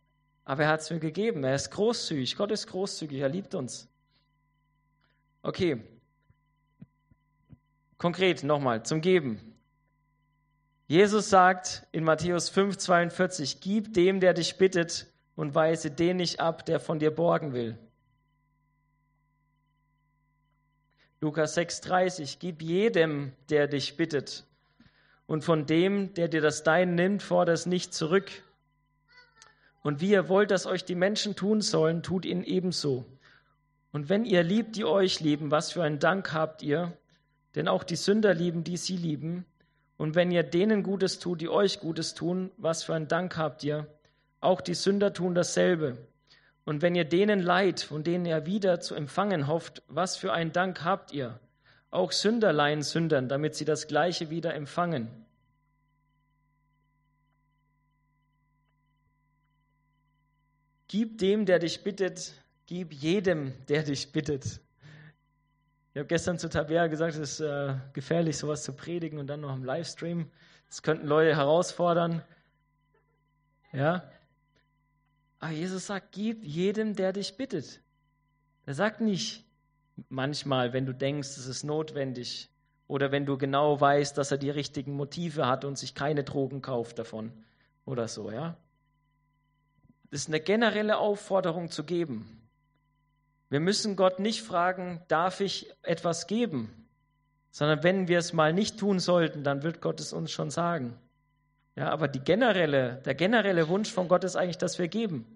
aber 0.44 0.64
er 0.64 0.68
hat 0.70 0.80
es 0.80 0.90
mir 0.90 0.98
gegeben. 0.98 1.44
Er 1.44 1.54
ist 1.54 1.70
großzügig. 1.70 2.36
Gott 2.36 2.50
ist 2.50 2.66
großzügig. 2.66 3.20
Er 3.20 3.28
liebt 3.28 3.54
uns. 3.54 3.86
Okay. 5.42 5.82
Konkret 7.98 8.42
nochmal 8.42 8.82
zum 8.82 9.00
Geben. 9.02 9.49
Jesus 10.90 11.30
sagt 11.30 11.86
in 11.92 12.02
Matthäus 12.02 12.48
5, 12.48 12.76
42, 12.76 13.60
gib 13.60 13.94
dem, 13.94 14.18
der 14.18 14.34
dich 14.34 14.58
bittet, 14.58 15.06
und 15.36 15.54
weise 15.54 15.92
den 15.92 16.16
nicht 16.16 16.40
ab, 16.40 16.66
der 16.66 16.80
von 16.80 16.98
dir 16.98 17.12
borgen 17.12 17.52
will. 17.52 17.78
Lukas 21.20 21.54
6, 21.54 21.82
30, 21.82 22.40
gib 22.40 22.60
jedem, 22.60 23.30
der 23.50 23.68
dich 23.68 23.96
bittet, 23.96 24.44
und 25.28 25.44
von 25.44 25.64
dem, 25.64 26.12
der 26.14 26.26
dir 26.26 26.40
das 26.40 26.64
Dein 26.64 26.96
nimmt, 26.96 27.22
fordere 27.22 27.54
es 27.54 27.66
nicht 27.66 27.94
zurück. 27.94 28.28
Und 29.82 30.00
wie 30.00 30.10
ihr 30.10 30.28
wollt, 30.28 30.50
dass 30.50 30.66
euch 30.66 30.84
die 30.84 30.96
Menschen 30.96 31.36
tun 31.36 31.60
sollen, 31.60 32.02
tut 32.02 32.24
ihnen 32.24 32.42
ebenso. 32.42 33.06
Und 33.92 34.08
wenn 34.08 34.24
ihr 34.24 34.42
liebt, 34.42 34.74
die 34.74 34.84
euch 34.84 35.20
lieben, 35.20 35.52
was 35.52 35.70
für 35.70 35.84
einen 35.84 36.00
Dank 36.00 36.32
habt 36.32 36.62
ihr? 36.62 36.98
Denn 37.54 37.68
auch 37.68 37.84
die 37.84 37.94
Sünder 37.94 38.34
lieben, 38.34 38.64
die 38.64 38.76
sie 38.76 38.96
lieben. 38.96 39.46
Und 40.00 40.14
wenn 40.14 40.30
ihr 40.30 40.44
denen 40.44 40.82
Gutes 40.82 41.18
tut, 41.18 41.42
die 41.42 41.50
euch 41.50 41.78
Gutes 41.78 42.14
tun, 42.14 42.50
was 42.56 42.82
für 42.82 42.94
einen 42.94 43.06
Dank 43.06 43.36
habt 43.36 43.62
ihr? 43.64 43.86
Auch 44.40 44.62
die 44.62 44.72
Sünder 44.72 45.12
tun 45.12 45.34
dasselbe. 45.34 45.98
Und 46.64 46.80
wenn 46.80 46.94
ihr 46.94 47.04
denen 47.04 47.38
leid, 47.38 47.80
von 47.80 48.02
denen 48.02 48.24
ihr 48.24 48.46
wieder 48.46 48.80
zu 48.80 48.94
empfangen 48.94 49.46
hofft, 49.46 49.82
was 49.88 50.16
für 50.16 50.32
einen 50.32 50.52
Dank 50.52 50.84
habt 50.84 51.12
ihr? 51.12 51.38
Auch 51.90 52.12
Sünder 52.12 52.50
leihen 52.54 52.80
Sündern, 52.80 53.28
damit 53.28 53.56
sie 53.56 53.66
das 53.66 53.88
Gleiche 53.88 54.30
wieder 54.30 54.54
empfangen. 54.54 55.10
Gib 60.88 61.18
dem, 61.18 61.44
der 61.44 61.58
dich 61.58 61.84
bittet, 61.84 62.32
gib 62.64 62.94
jedem, 62.94 63.52
der 63.68 63.82
dich 63.82 64.12
bittet. 64.12 64.62
Ich 65.92 65.98
habe 65.98 66.06
gestern 66.06 66.38
zu 66.38 66.48
Tabea 66.48 66.86
gesagt, 66.86 67.14
es 67.16 67.32
ist 67.32 67.40
äh, 67.40 67.74
gefährlich, 67.92 68.38
sowas 68.38 68.62
zu 68.62 68.72
predigen 68.72 69.18
und 69.18 69.26
dann 69.26 69.40
noch 69.40 69.54
im 69.54 69.64
Livestream. 69.64 70.30
Das 70.68 70.82
könnten 70.82 71.06
Leute 71.06 71.34
herausfordern. 71.34 72.22
Ja. 73.72 74.08
Aber 75.40 75.50
Jesus 75.50 75.86
sagt, 75.86 76.12
gib 76.12 76.44
jedem, 76.44 76.94
der 76.94 77.12
dich 77.12 77.36
bittet. 77.36 77.80
Er 78.66 78.74
sagt 78.74 79.00
nicht 79.00 79.44
manchmal, 80.08 80.72
wenn 80.72 80.86
du 80.86 80.94
denkst, 80.94 81.28
es 81.30 81.46
ist 81.46 81.64
notwendig 81.64 82.50
oder 82.86 83.10
wenn 83.10 83.26
du 83.26 83.36
genau 83.36 83.80
weißt, 83.80 84.16
dass 84.16 84.30
er 84.30 84.38
die 84.38 84.50
richtigen 84.50 84.92
Motive 84.92 85.46
hat 85.46 85.64
und 85.64 85.76
sich 85.76 85.94
keine 85.96 86.22
Drogen 86.22 86.62
kauft 86.62 87.00
davon 87.00 87.32
oder 87.84 88.06
so, 88.06 88.30
ja. 88.30 88.56
Das 90.10 90.22
ist 90.22 90.28
eine 90.28 90.40
generelle 90.40 90.98
Aufforderung 90.98 91.70
zu 91.70 91.84
geben. 91.84 92.39
Wir 93.50 93.60
müssen 93.60 93.96
Gott 93.96 94.20
nicht 94.20 94.42
fragen, 94.42 95.02
darf 95.08 95.40
ich 95.40 95.70
etwas 95.82 96.28
geben? 96.28 96.86
Sondern 97.50 97.82
wenn 97.82 98.06
wir 98.06 98.18
es 98.18 98.32
mal 98.32 98.52
nicht 98.52 98.78
tun 98.78 99.00
sollten, 99.00 99.42
dann 99.42 99.64
wird 99.64 99.80
Gott 99.80 99.98
es 99.98 100.12
uns 100.12 100.30
schon 100.30 100.50
sagen. 100.50 100.96
Ja, 101.74 101.90
aber 101.90 102.06
die 102.06 102.20
generelle, 102.20 103.02
der 103.04 103.14
generelle 103.14 103.68
Wunsch 103.68 103.90
von 103.90 104.06
Gott 104.06 104.22
ist 104.22 104.36
eigentlich, 104.36 104.58
dass 104.58 104.78
wir 104.78 104.86
geben. 104.86 105.26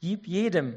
Gib 0.00 0.26
jedem. 0.26 0.76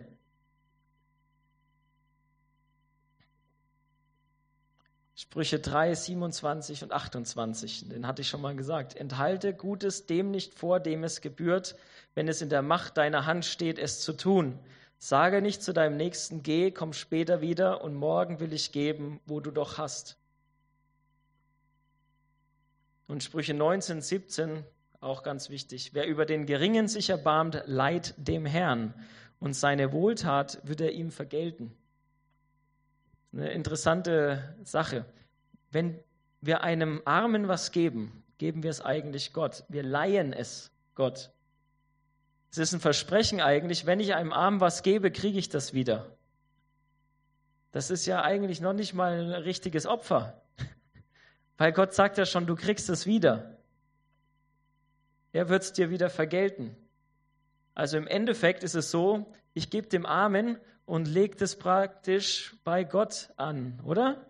Sprüche 5.16 5.60
3, 5.60 5.94
27 5.94 6.84
und 6.84 6.94
28, 6.94 7.90
den 7.90 8.08
hatte 8.08 8.22
ich 8.22 8.30
schon 8.30 8.42
mal 8.42 8.56
gesagt. 8.56 8.96
Enthalte 8.96 9.54
Gutes 9.54 10.06
dem 10.08 10.32
nicht 10.32 10.54
vor, 10.54 10.80
dem 10.80 11.04
es 11.04 11.22
gebührt, 11.22 11.76
wenn 12.16 12.28
es 12.28 12.42
in 12.42 12.50
der 12.50 12.62
Macht 12.62 12.98
deiner 12.98 13.26
Hand 13.26 13.46
steht, 13.46 13.78
es 13.78 14.00
zu 14.00 14.14
tun. 14.14 14.58
Sage 15.04 15.42
nicht 15.42 15.64
zu 15.64 15.74
deinem 15.74 15.98
Nächsten, 15.98 16.44
geh, 16.44 16.70
komm 16.70 16.94
später 16.94 17.42
wieder 17.42 17.84
und 17.84 17.96
morgen 17.96 18.40
will 18.40 18.54
ich 18.54 18.72
geben, 18.72 19.20
wo 19.26 19.40
du 19.40 19.50
doch 19.50 19.80
hast. 19.80 20.20
Und 23.08 23.24
Sprüche 23.24 23.56
19, 23.56 24.04
17, 24.04 24.64
auch 25.00 25.24
ganz 25.24 25.50
wichtig. 25.50 25.96
Wer 25.96 26.06
über 26.06 26.28
den 26.28 26.46
Geringen 26.46 26.88
sich 26.88 27.10
erbarmt, 27.10 27.64
leiht 27.66 28.14
dem 28.18 28.46
Herrn 28.46 28.94
und 29.40 29.54
seine 29.56 29.92
Wohltat 29.92 30.60
wird 30.68 30.82
er 30.82 30.92
ihm 30.92 31.10
vergelten. 31.10 31.76
Eine 33.34 33.54
interessante 33.54 34.56
Sache. 34.64 35.06
Wenn 35.72 36.00
wir 36.42 36.62
einem 36.62 37.02
Armen 37.06 37.48
was 37.48 37.72
geben, 37.72 38.24
geben 38.38 38.62
wir 38.62 38.70
es 38.70 38.82
eigentlich 38.82 39.34
Gott. 39.34 39.64
Wir 39.68 39.82
leihen 39.82 40.32
es 40.32 40.70
Gott. 40.94 41.32
Es 42.52 42.58
ist 42.58 42.74
ein 42.74 42.82
Versprechen 42.82 43.40
eigentlich, 43.40 43.86
wenn 43.86 44.02
ich 44.02 44.14
einem 44.14 44.34
Armen 44.34 44.60
was 44.60 44.84
gebe, 44.84 45.10
kriege 45.10 45.40
ich 45.40 45.48
das 45.48 45.74
wieder. 45.74 46.18
Das 47.72 47.90
ist 47.90 48.06
ja 48.06 48.22
eigentlich 48.22 48.60
noch 48.60 48.74
nicht 48.74 48.94
mal 48.94 49.14
ein 49.14 49.32
richtiges 49.32 49.86
Opfer. 49.86 50.42
Weil 51.58 51.72
Gott 51.72 51.94
sagt 51.94 52.18
ja 52.18 52.26
schon, 52.26 52.46
du 52.46 52.56
kriegst 52.56 52.90
es 52.90 53.06
wieder. 53.06 53.58
Er 55.32 55.48
wird 55.48 55.64
es 55.64 55.72
dir 55.72 55.90
wieder 55.90 56.10
vergelten. 56.10 56.76
Also 57.74 57.96
im 57.96 58.06
Endeffekt 58.06 58.64
ist 58.64 58.76
es 58.76 58.92
so, 58.92 59.34
ich 59.54 59.70
gebe 59.70 59.88
dem 59.88 60.06
Armen 60.06 60.58
und 60.86 61.08
lege 61.08 61.38
das 61.38 61.56
praktisch 61.58 62.58
bei 62.66 62.84
Gott 62.84 63.30
an, 63.38 63.80
oder? 63.86 64.30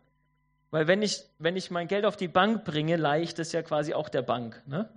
Weil 0.70 0.88
wenn 0.88 1.02
ich, 1.02 1.24
wenn 1.40 1.56
ich 1.56 1.72
mein 1.72 1.88
Geld 1.88 2.06
auf 2.06 2.18
die 2.18 2.28
Bank 2.28 2.66
bringe, 2.66 2.98
leihe 2.98 3.24
ich 3.24 3.34
das 3.34 3.52
ja 3.52 3.64
quasi 3.64 3.96
auch 3.96 4.10
der 4.10 4.22
Bank. 4.22 4.62
Ne? 4.68 4.88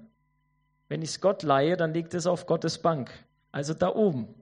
Wenn 0.95 1.03
ich 1.03 1.11
es 1.11 1.21
Gott 1.21 1.43
leihe, 1.43 1.77
dann 1.77 1.93
liegt 1.93 2.15
es 2.15 2.25
auf 2.25 2.47
Gottes 2.47 2.79
Bank, 2.79 3.11
also 3.51 3.75
da 3.75 3.89
oben. 3.89 4.33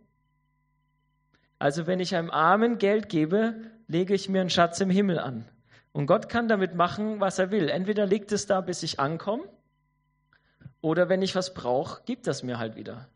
Also 1.59 1.87
wenn 1.87 1.99
ich 1.99 2.15
einem 2.15 2.31
Armen 2.31 2.77
Geld 2.77 3.09
gebe, 3.09 3.55
lege 3.87 4.13
ich 4.13 4.29
mir 4.29 4.43
einen 4.43 4.51
Schatz 4.51 4.79
im 4.81 4.91
Himmel 4.91 5.19
an. 5.19 5.49
Und 5.93 6.05
Gott 6.05 6.29
kann 6.29 6.49
damit 6.49 6.75
machen, 6.75 7.21
was 7.21 7.39
er 7.39 7.51
will. 7.51 7.71
Entweder 7.71 8.05
liegt 8.05 8.33
es 8.33 8.45
da, 8.45 8.61
bis 8.61 8.83
ich 8.83 9.01
ankomme, 9.01 9.45
oder 10.83 11.09
wenn 11.09 11.23
ich 11.23 11.35
was 11.35 11.55
brauche, 11.55 12.03
gibt 12.05 12.27
es 12.27 12.43
mir 12.43 12.59
halt 12.59 12.77
wieder. 12.77 13.09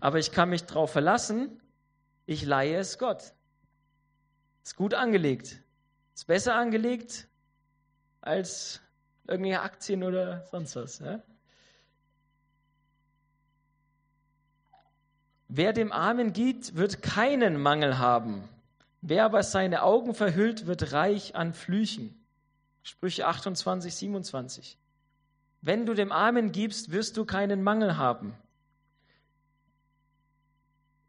Aber 0.00 0.18
ich 0.18 0.32
kann 0.32 0.50
mich 0.50 0.66
darauf 0.66 0.92
verlassen, 0.92 1.62
ich 2.26 2.44
leihe 2.44 2.76
es 2.76 2.98
Gott. 2.98 3.32
Ist 4.62 4.76
gut 4.76 4.92
angelegt. 4.92 5.62
Ist 6.14 6.26
besser 6.26 6.56
angelegt 6.56 7.26
als 8.20 8.82
irgendwelche 9.26 9.62
Aktien 9.62 10.02
oder 10.02 10.44
sonst 10.50 10.76
was. 10.76 10.98
Ja? 10.98 11.22
Wer 15.48 15.72
dem 15.72 15.92
Armen 15.92 16.32
gibt, 16.32 16.76
wird 16.76 17.02
keinen 17.02 17.60
Mangel 17.60 17.98
haben. 17.98 18.48
Wer 19.02 19.24
aber 19.26 19.42
seine 19.42 19.82
Augen 19.82 20.14
verhüllt, 20.14 20.66
wird 20.66 20.92
reich 20.92 21.36
an 21.36 21.52
Flüchen. 21.52 22.18
Sprüche 22.82 23.26
28, 23.26 23.94
27. 23.94 24.78
Wenn 25.60 25.86
du 25.86 25.94
dem 25.94 26.12
Armen 26.12 26.52
gibst, 26.52 26.92
wirst 26.92 27.16
du 27.16 27.24
keinen 27.24 27.62
Mangel 27.62 27.96
haben. 27.96 28.34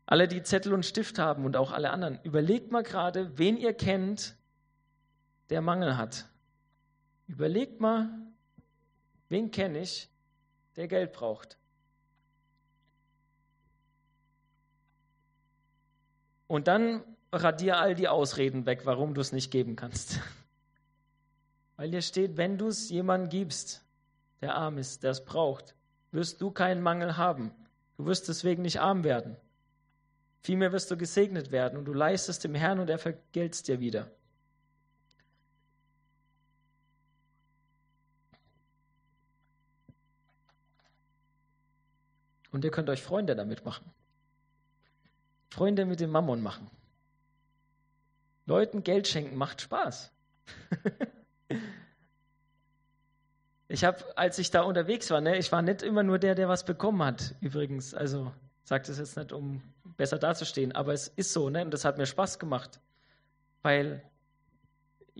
Alle, 0.05 0.27
die 0.27 0.43
Zettel 0.43 0.73
und 0.73 0.85
Stift 0.85 1.19
haben 1.19 1.45
und 1.45 1.57
auch 1.57 1.71
alle 1.71 1.89
anderen, 1.89 2.19
überlegt 2.23 2.71
mal 2.71 2.83
gerade, 2.83 3.37
wen 3.37 3.57
ihr 3.57 3.73
kennt, 3.73 4.35
der 5.49 5.61
Mangel 5.61 5.97
hat. 5.97 6.25
Überlegt 7.27 7.81
mal, 7.81 8.09
wen 9.29 9.51
kenne 9.51 9.79
ich, 9.79 10.09
der 10.75 10.87
Geld 10.87 11.11
braucht. 11.11 11.57
Und 16.47 16.67
dann 16.67 17.03
radier 17.31 17.77
all 17.77 17.95
die 17.95 18.07
Ausreden 18.07 18.65
weg, 18.65 18.85
warum 18.85 19.13
du 19.13 19.21
es 19.21 19.31
nicht 19.31 19.51
geben 19.51 19.75
kannst. 19.75 20.19
Weil 21.77 21.89
hier 21.89 22.01
steht, 22.01 22.37
wenn 22.37 22.57
du 22.57 22.67
es 22.67 22.89
jemandem 22.89 23.29
gibst, 23.29 23.83
der 24.41 24.55
arm 24.55 24.77
ist, 24.77 25.03
der 25.03 25.11
es 25.11 25.25
braucht, 25.25 25.75
wirst 26.11 26.41
du 26.41 26.51
keinen 26.51 26.81
Mangel 26.81 27.17
haben. 27.17 27.51
Du 27.97 28.05
wirst 28.05 28.29
deswegen 28.29 28.61
nicht 28.61 28.79
arm 28.79 29.03
werden. 29.03 29.35
Vielmehr 30.41 30.71
wirst 30.71 30.91
du 30.91 30.97
gesegnet 30.97 31.51
werden 31.51 31.77
und 31.77 31.85
du 31.85 31.93
leistest 31.93 32.43
dem 32.43 32.55
Herrn 32.55 32.79
und 32.79 32.89
er 32.89 32.99
vergelt's 32.99 33.63
dir 33.63 33.79
wieder. 33.79 34.11
Und 42.51 42.63
ihr 42.63 42.71
könnt 42.71 42.89
euch 42.89 43.03
Freunde 43.03 43.35
damit 43.35 43.65
machen. 43.65 43.91
Freunde 45.55 45.85
mit 45.85 46.01
dem 46.01 46.09
Mammon 46.09 46.43
machen. 46.43 46.69
Leuten 48.45 48.83
Geld 48.83 49.07
schenken 49.07 49.37
macht 49.37 49.61
Spaß. 49.61 50.11
ich 53.69 53.85
habe, 53.85 54.17
als 54.17 54.37
ich 54.37 54.51
da 54.51 54.63
unterwegs 54.63 55.09
war, 55.11 55.21
ne, 55.21 55.37
ich 55.37 55.53
war 55.53 55.61
nicht 55.61 55.81
immer 55.81 56.03
nur 56.03 56.19
der, 56.19 56.35
der 56.35 56.49
was 56.49 56.65
bekommen 56.65 57.01
hat, 57.01 57.35
übrigens. 57.39 57.93
Also, 57.93 58.33
sage 58.65 58.83
das 58.87 58.99
jetzt 58.99 59.15
nicht, 59.15 59.31
um 59.31 59.61
besser 59.95 60.19
dazustehen, 60.19 60.73
aber 60.73 60.91
es 60.91 61.07
ist 61.07 61.31
so, 61.31 61.49
ne, 61.49 61.63
und 61.63 61.71
das 61.71 61.85
hat 61.85 61.97
mir 61.97 62.05
Spaß 62.05 62.37
gemacht. 62.37 62.81
Weil, 63.61 64.03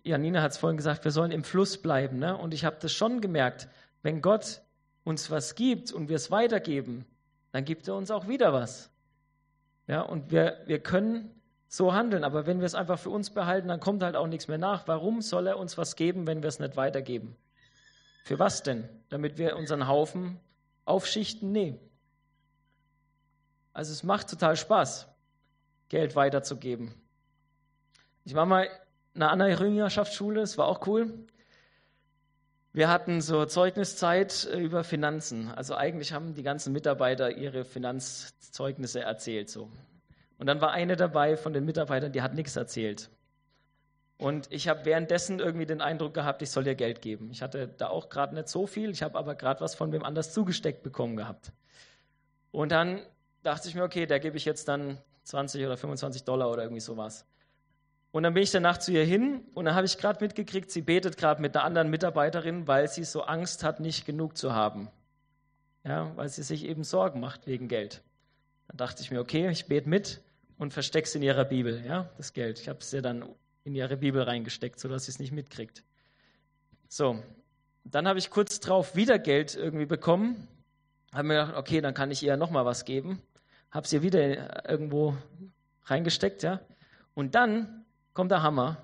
Janina 0.04 0.42
hat 0.42 0.52
es 0.52 0.58
vorhin 0.58 0.76
gesagt, 0.76 1.06
wir 1.06 1.12
sollen 1.12 1.32
im 1.32 1.46
Fluss 1.46 1.82
bleiben, 1.82 2.20
ne, 2.20 2.36
und 2.36 2.54
ich 2.54 2.66
habe 2.66 2.76
das 2.82 2.92
schon 2.92 3.22
gemerkt, 3.22 3.70
wenn 4.04 4.22
Gott 4.22 4.64
uns 5.06 5.32
was 5.32 5.56
gibt 5.56 5.94
und 5.94 6.10
wir 6.10 6.18
es 6.18 6.30
weitergeben, 6.30 7.06
dann 7.54 7.64
gibt 7.64 7.88
er 7.88 7.96
uns 7.96 8.12
auch 8.12 8.28
wieder 8.28 8.52
was. 8.52 8.92
Ja, 9.88 10.02
und 10.02 10.32
wir, 10.32 10.62
wir 10.66 10.80
können 10.80 11.32
so 11.68 11.94
handeln, 11.94 12.24
aber 12.24 12.46
wenn 12.48 12.60
wir 12.60 12.66
es 12.66 12.76
einfach 12.76 13.00
für 13.00 13.10
uns 13.10 13.30
behalten, 13.30 13.68
dann 13.68 13.80
kommt 13.80 14.02
halt 14.02 14.16
auch 14.16 14.28
nichts 14.28 14.48
mehr 14.48 14.58
nach. 14.58 14.88
Warum 14.88 15.22
soll 15.22 15.48
er 15.48 15.58
uns 15.58 15.78
was 15.78 15.96
geben, 15.96 16.26
wenn 16.28 16.42
wir 16.42 16.48
es 16.48 16.60
nicht 16.60 16.78
weitergeben? 16.78 17.36
Für 18.24 18.40
was 18.40 18.64
denn? 18.64 18.90
Damit 19.10 19.38
wir 19.38 19.56
unseren 19.56 19.88
Haufen 19.88 20.40
aufschichten? 20.86 21.52
Nee. 21.52 21.80
Also 23.74 23.92
es 23.92 24.04
macht 24.04 24.30
total 24.30 24.56
Spaß, 24.56 25.08
Geld 25.90 26.16
weiterzugeben. 26.16 26.94
Ich 28.24 28.34
war 28.34 28.46
mal 28.46 28.68
in 29.14 29.22
einer 29.22 29.32
anderen 29.32 29.76
Jüngerschaftsschule, 29.76 30.42
es 30.42 30.58
war 30.58 30.68
auch 30.68 30.88
cool. 30.88 31.28
Wir 32.76 32.90
hatten 32.90 33.22
so 33.22 33.46
Zeugniszeit 33.46 34.50
äh, 34.52 34.60
über 34.60 34.84
Finanzen. 34.84 35.50
Also 35.50 35.76
eigentlich 35.76 36.12
haben 36.12 36.34
die 36.34 36.44
ganzen 36.44 36.74
Mitarbeiter 36.74 37.32
ihre 37.32 37.64
Finanzzeugnisse 37.64 39.00
erzählt. 39.00 39.50
So. 39.50 39.70
Und 40.40 40.48
dann 40.48 40.60
war 40.60 40.72
eine 40.72 40.98
dabei 40.98 41.38
von 41.38 41.54
den 41.54 41.64
Mitarbeitern, 41.64 42.12
die 42.12 42.22
hat 42.22 42.34
nichts 42.34 42.58
erzählt. 42.58 43.10
Und 44.18 44.52
ich 44.52 44.68
habe 44.68 44.84
währenddessen 44.84 45.40
irgendwie 45.40 45.66
den 45.66 45.80
Eindruck 45.80 46.14
gehabt, 46.14 46.42
ich 46.42 46.52
soll 46.52 46.68
ihr 46.68 46.76
Geld 46.76 47.02
geben. 47.02 47.30
Ich 47.32 47.42
hatte 47.42 47.70
da 47.70 47.88
auch 47.88 48.10
gerade 48.10 48.36
nicht 48.36 48.50
so 48.50 48.68
viel, 48.68 48.90
ich 48.90 49.04
habe 49.04 49.18
aber 49.18 49.36
gerade 49.36 49.62
was 49.62 49.74
von 49.74 49.94
wem 49.94 50.04
anders 50.04 50.34
zugesteckt 50.34 50.84
bekommen 50.84 51.16
gehabt. 51.16 51.54
Und 52.52 52.74
dann 52.74 53.00
dachte 53.42 53.70
ich 53.70 53.76
mir, 53.76 53.84
okay, 53.84 54.06
da 54.06 54.18
gebe 54.18 54.36
ich 54.36 54.44
jetzt 54.44 54.68
dann 54.68 54.98
20 55.24 55.66
oder 55.66 55.78
25 55.78 56.26
Dollar 56.26 56.52
oder 56.52 56.64
irgendwie 56.64 56.82
sowas. 56.82 57.26
Und 58.16 58.24
dann 58.24 58.34
bin 58.34 58.44
ich 58.44 58.52
danach 58.52 58.78
zu 58.78 58.94
ihr 58.94 59.04
hin 59.04 59.44
und 59.56 59.66
dann 59.66 59.76
habe 59.76 59.86
ich 59.86 59.98
gerade 59.98 60.24
mitgekriegt, 60.24 60.72
sie 60.72 60.82
betet 60.82 61.18
gerade 61.18 61.42
mit 61.42 61.54
einer 61.54 61.66
anderen 61.66 61.90
Mitarbeiterin, 61.90 62.66
weil 62.66 62.88
sie 62.88 63.04
so 63.04 63.24
Angst 63.24 63.62
hat, 63.62 63.82
nicht 63.82 64.06
genug 64.06 64.38
zu 64.38 64.54
haben. 64.54 64.88
Ja, 65.84 66.16
weil 66.16 66.30
sie 66.30 66.42
sich 66.42 66.64
eben 66.64 66.86
Sorgen 66.86 67.20
macht 67.20 67.46
wegen 67.46 67.68
Geld. 67.68 68.04
Dann 68.70 68.78
dachte 68.78 69.02
ich 69.02 69.12
mir, 69.12 69.20
okay, 69.20 69.50
ich 69.50 69.66
bete 69.66 69.90
mit 69.90 70.22
und 70.58 70.72
verstecke 70.72 71.10
es 71.10 71.16
in 71.16 71.24
ihrer 71.24 71.44
Bibel, 71.44 71.84
ja, 71.86 72.10
das 72.16 72.32
Geld. 72.32 72.58
Ich 72.58 72.70
habe 72.70 72.80
es 72.80 72.94
ihr 72.94 73.02
dann 73.02 73.26
in 73.66 73.76
ihre 73.76 73.98
Bibel 73.98 74.22
reingesteckt, 74.22 74.80
sodass 74.80 75.08
sie 75.08 75.12
es 75.12 75.20
nicht 75.20 75.34
mitkriegt. 75.34 75.84
So, 76.88 77.22
dann 77.84 78.08
habe 78.08 78.18
ich 78.18 78.30
kurz 78.30 78.62
drauf 78.62 78.96
wieder 78.96 79.20
Geld 79.20 79.56
irgendwie 79.58 79.88
bekommen. 79.88 80.48
Habe 81.12 81.28
mir 81.28 81.34
gedacht, 81.34 81.58
okay, 81.58 81.82
dann 81.82 81.94
kann 81.94 82.12
ich 82.12 82.24
ihr 82.24 82.38
nochmal 82.38 82.64
was 82.64 82.86
geben. 82.86 83.22
Habe 83.72 83.86
es 83.86 83.92
ihr 83.92 84.04
wieder 84.04 84.70
irgendwo 84.70 85.18
reingesteckt, 85.84 86.44
ja. 86.44 86.62
Und 87.14 87.36
dann 87.36 87.82
kommt 88.16 88.32
der 88.32 88.42
Hammer. 88.42 88.78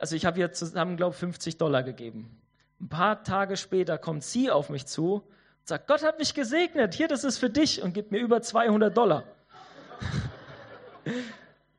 Also 0.00 0.16
ich 0.16 0.24
habe 0.24 0.38
ihr 0.38 0.52
zusammen, 0.52 0.96
glaube 0.96 1.12
ich, 1.12 1.18
50 1.18 1.58
Dollar 1.58 1.82
gegeben. 1.82 2.40
Ein 2.80 2.88
paar 2.88 3.22
Tage 3.22 3.58
später 3.58 3.98
kommt 3.98 4.24
sie 4.24 4.50
auf 4.50 4.70
mich 4.70 4.86
zu 4.86 5.16
und 5.16 5.68
sagt, 5.68 5.86
Gott 5.86 6.02
hat 6.02 6.18
mich 6.18 6.32
gesegnet, 6.32 6.94
hier, 6.94 7.08
das 7.08 7.24
ist 7.24 7.36
für 7.36 7.50
dich 7.50 7.82
und 7.82 7.92
gibt 7.92 8.12
mir 8.12 8.18
über 8.18 8.40
200 8.40 8.96
Dollar. 8.96 9.24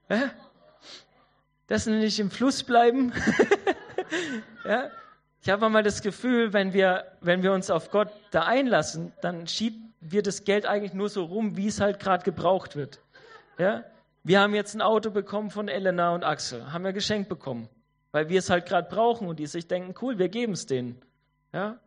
das 1.67 1.87
nicht 1.87 2.19
im 2.19 2.29
Fluss 2.29 2.61
bleiben. 2.63 3.13
ja? 4.65 4.91
Ich 5.41 5.49
habe 5.49 5.69
mal 5.69 5.81
das 5.81 6.03
Gefühl, 6.03 6.53
wenn 6.53 6.73
wir, 6.73 7.05
wenn 7.21 7.41
wir 7.41 7.53
uns 7.53 7.71
auf 7.71 7.89
Gott 7.89 8.09
da 8.29 8.43
einlassen, 8.43 9.11
dann 9.21 9.47
schiebt 9.47 9.79
wir 10.01 10.21
das 10.21 10.43
Geld 10.43 10.65
eigentlich 10.65 10.93
nur 10.93 11.09
so 11.09 11.23
rum, 11.23 11.57
wie 11.57 11.67
es 11.67 11.79
halt 11.79 11.99
gerade 11.99 12.23
gebraucht 12.23 12.75
wird. 12.75 12.99
Ja? 13.57 13.85
Wir 14.23 14.39
haben 14.39 14.53
jetzt 14.53 14.75
ein 14.75 14.81
Auto 14.81 15.09
bekommen 15.09 15.49
von 15.49 15.67
Elena 15.67 16.13
und 16.13 16.23
Axel, 16.23 16.71
haben 16.71 16.83
wir 16.83 16.93
geschenkt 16.93 17.27
bekommen, 17.27 17.69
weil 18.11 18.29
wir 18.29 18.39
es 18.39 18.49
halt 18.49 18.67
gerade 18.67 18.87
brauchen 18.87 19.27
und 19.27 19.39
die 19.39 19.47
sich 19.47 19.67
denken, 19.67 19.95
cool, 20.01 20.19
wir 20.19 20.29
geben 20.29 20.53
es 20.53 20.67
denen. 20.67 21.01
Ja? 21.53 21.79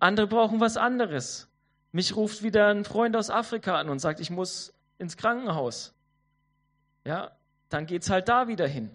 Andere 0.00 0.26
brauchen 0.26 0.58
was 0.58 0.76
anderes. 0.76 1.48
Mich 1.92 2.16
ruft 2.16 2.42
wieder 2.42 2.68
ein 2.68 2.84
Freund 2.84 3.14
aus 3.16 3.30
Afrika 3.30 3.78
an 3.78 3.90
und 3.90 4.00
sagt, 4.00 4.18
ich 4.18 4.30
muss 4.30 4.74
ins 4.98 5.16
Krankenhaus. 5.16 5.94
Ja, 7.04 7.32
dann 7.68 7.86
geht 7.86 8.02
es 8.02 8.10
halt 8.10 8.28
da 8.28 8.48
wieder 8.48 8.66
hin. 8.66 8.90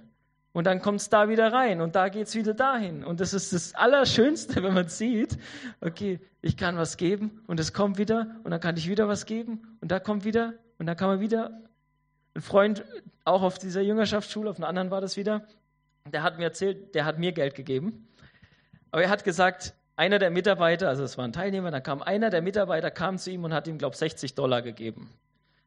Und 0.51 0.65
dann 0.65 0.81
kommt 0.81 1.01
es 1.01 1.09
da 1.09 1.29
wieder 1.29 1.53
rein 1.53 1.81
und 1.81 1.95
da 1.95 2.09
geht 2.09 2.27
es 2.27 2.35
wieder 2.35 2.55
dahin. 2.55 3.03
Und 3.03 3.19
das 3.19 3.33
ist 3.33 3.53
das 3.53 3.75
Allerschönste, 3.75 4.63
wenn 4.63 4.73
man 4.73 4.87
sieht, 4.87 5.37
okay, 5.81 6.19
ich 6.41 6.57
kann 6.57 6.77
was 6.77 6.97
geben 6.97 7.43
und 7.47 7.59
es 7.59 7.73
kommt 7.73 7.97
wieder 7.97 8.35
und 8.43 8.51
dann 8.51 8.59
kann 8.59 8.75
ich 8.75 8.89
wieder 8.89 9.07
was 9.07 9.25
geben 9.25 9.77
und 9.81 9.91
da 9.91 9.99
kommt 9.99 10.25
wieder 10.25 10.55
und 10.79 10.87
dann 10.87 10.97
kann 10.97 11.09
man 11.09 11.19
wieder 11.19 11.61
ein 12.37 12.41
Freund, 12.41 12.85
auch 13.25 13.41
auf 13.41 13.57
dieser 13.57 13.81
Jüngerschaftsschule, 13.81 14.49
auf 14.49 14.57
einer 14.57 14.67
anderen 14.67 14.91
war 14.91 15.01
das 15.01 15.17
wieder, 15.17 15.47
der 16.05 16.21
hat 16.21 16.37
mir 16.37 16.45
erzählt, 16.45 16.93
der 16.93 17.03
hat 17.03 17.17
mir 17.17 17.31
Geld 17.31 17.55
gegeben. 17.55 18.07
Aber 18.91 19.01
er 19.01 19.09
hat 19.09 19.23
gesagt, 19.23 19.73
einer 19.95 20.19
der 20.19 20.29
Mitarbeiter, 20.29 20.87
also 20.87 21.03
es 21.03 21.17
war 21.17 21.25
ein 21.25 21.33
Teilnehmer, 21.33 21.71
dann 21.71 21.81
kam 21.81 22.03
einer 22.03 22.29
der 22.29 22.43
Mitarbeiter, 22.43 22.91
kam 22.91 23.17
zu 23.17 23.31
ihm 23.31 23.43
und 23.43 23.53
hat 23.53 23.67
ihm, 23.67 23.79
glaube 23.79 23.93
ich, 23.93 23.99
60 23.99 24.35
Dollar 24.35 24.61
gegeben. 24.61 25.09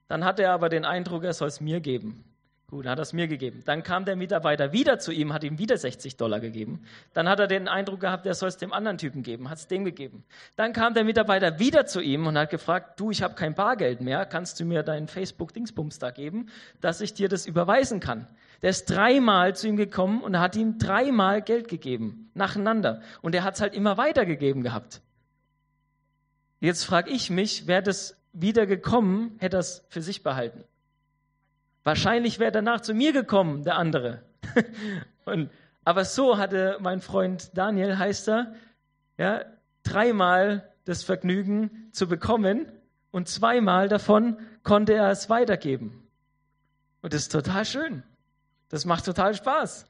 Dann 0.06 0.24
hatte 0.24 0.44
er 0.44 0.52
aber 0.52 0.68
den 0.68 0.84
Eindruck, 0.84 1.24
er 1.24 1.34
soll 1.34 1.48
es 1.48 1.60
mir 1.60 1.80
geben. 1.80 2.24
Gut, 2.70 2.86
hat 2.86 3.00
er 3.00 3.02
es 3.02 3.12
mir 3.12 3.26
gegeben. 3.26 3.62
Dann 3.64 3.82
kam 3.82 4.04
der 4.04 4.14
Mitarbeiter 4.14 4.72
wieder 4.72 5.00
zu 5.00 5.10
ihm, 5.10 5.32
hat 5.32 5.42
ihm 5.42 5.58
wieder 5.58 5.76
60 5.76 6.16
Dollar 6.16 6.38
gegeben. 6.38 6.84
Dann 7.12 7.28
hat 7.28 7.40
er 7.40 7.48
den 7.48 7.66
Eindruck 7.66 7.98
gehabt, 7.98 8.26
er 8.26 8.34
soll 8.34 8.48
es 8.48 8.58
dem 8.58 8.72
anderen 8.72 8.96
Typen 8.96 9.24
geben, 9.24 9.50
hat 9.50 9.58
es 9.58 9.66
dem 9.66 9.84
gegeben. 9.84 10.22
Dann 10.54 10.72
kam 10.72 10.94
der 10.94 11.02
Mitarbeiter 11.02 11.58
wieder 11.58 11.86
zu 11.86 12.00
ihm 12.00 12.28
und 12.28 12.38
hat 12.38 12.50
gefragt, 12.50 13.00
du, 13.00 13.10
ich 13.10 13.24
habe 13.24 13.34
kein 13.34 13.56
Bargeld 13.56 14.00
mehr, 14.00 14.24
kannst 14.24 14.60
du 14.60 14.64
mir 14.64 14.84
deinen 14.84 15.08
Facebook-Dingsbums 15.08 15.98
da 15.98 16.12
geben, 16.12 16.48
dass 16.80 17.00
ich 17.00 17.12
dir 17.12 17.28
das 17.28 17.44
überweisen 17.44 17.98
kann? 17.98 18.28
Der 18.62 18.70
ist 18.70 18.84
dreimal 18.84 19.56
zu 19.56 19.66
ihm 19.66 19.76
gekommen 19.76 20.22
und 20.22 20.38
hat 20.38 20.54
ihm 20.54 20.78
dreimal 20.78 21.42
Geld 21.42 21.66
gegeben, 21.66 22.30
nacheinander. 22.34 23.02
Und 23.20 23.34
er 23.34 23.42
hat 23.42 23.54
es 23.54 23.60
halt 23.60 23.74
immer 23.74 23.96
weitergegeben 23.96 24.62
gehabt. 24.62 25.00
Jetzt 26.60 26.84
frage 26.84 27.10
ich 27.10 27.30
mich, 27.30 27.66
wäre 27.66 27.82
das 27.82 28.16
wieder 28.32 28.66
gekommen, 28.66 29.34
hätte 29.38 29.56
er 29.56 29.60
es 29.60 29.84
für 29.88 30.02
sich 30.02 30.22
behalten. 30.22 30.62
Wahrscheinlich 31.90 32.38
wäre 32.38 32.52
danach 32.52 32.82
zu 32.82 32.94
mir 32.94 33.12
gekommen, 33.12 33.64
der 33.64 33.74
andere. 33.74 34.22
Und, 35.24 35.50
aber 35.84 36.04
so 36.04 36.38
hatte 36.38 36.76
mein 36.78 37.00
Freund 37.00 37.50
Daniel, 37.58 37.98
heißt 37.98 38.28
er, 38.28 38.54
ja, 39.18 39.44
dreimal 39.82 40.72
das 40.84 41.02
Vergnügen 41.02 41.88
zu 41.90 42.06
bekommen 42.06 42.70
und 43.10 43.26
zweimal 43.26 43.88
davon 43.88 44.38
konnte 44.62 44.94
er 44.94 45.10
es 45.10 45.28
weitergeben. 45.30 46.06
Und 47.02 47.12
das 47.12 47.22
ist 47.22 47.32
total 47.32 47.64
schön. 47.64 48.04
Das 48.68 48.84
macht 48.84 49.04
total 49.04 49.34
Spaß. 49.34 49.86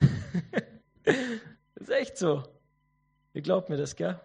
das 1.04 1.14
ist 1.76 1.90
echt 1.90 2.18
so. 2.18 2.42
Ihr 3.34 3.42
glaubt 3.42 3.68
mir 3.68 3.76
das, 3.76 3.94
gell? 3.94 4.18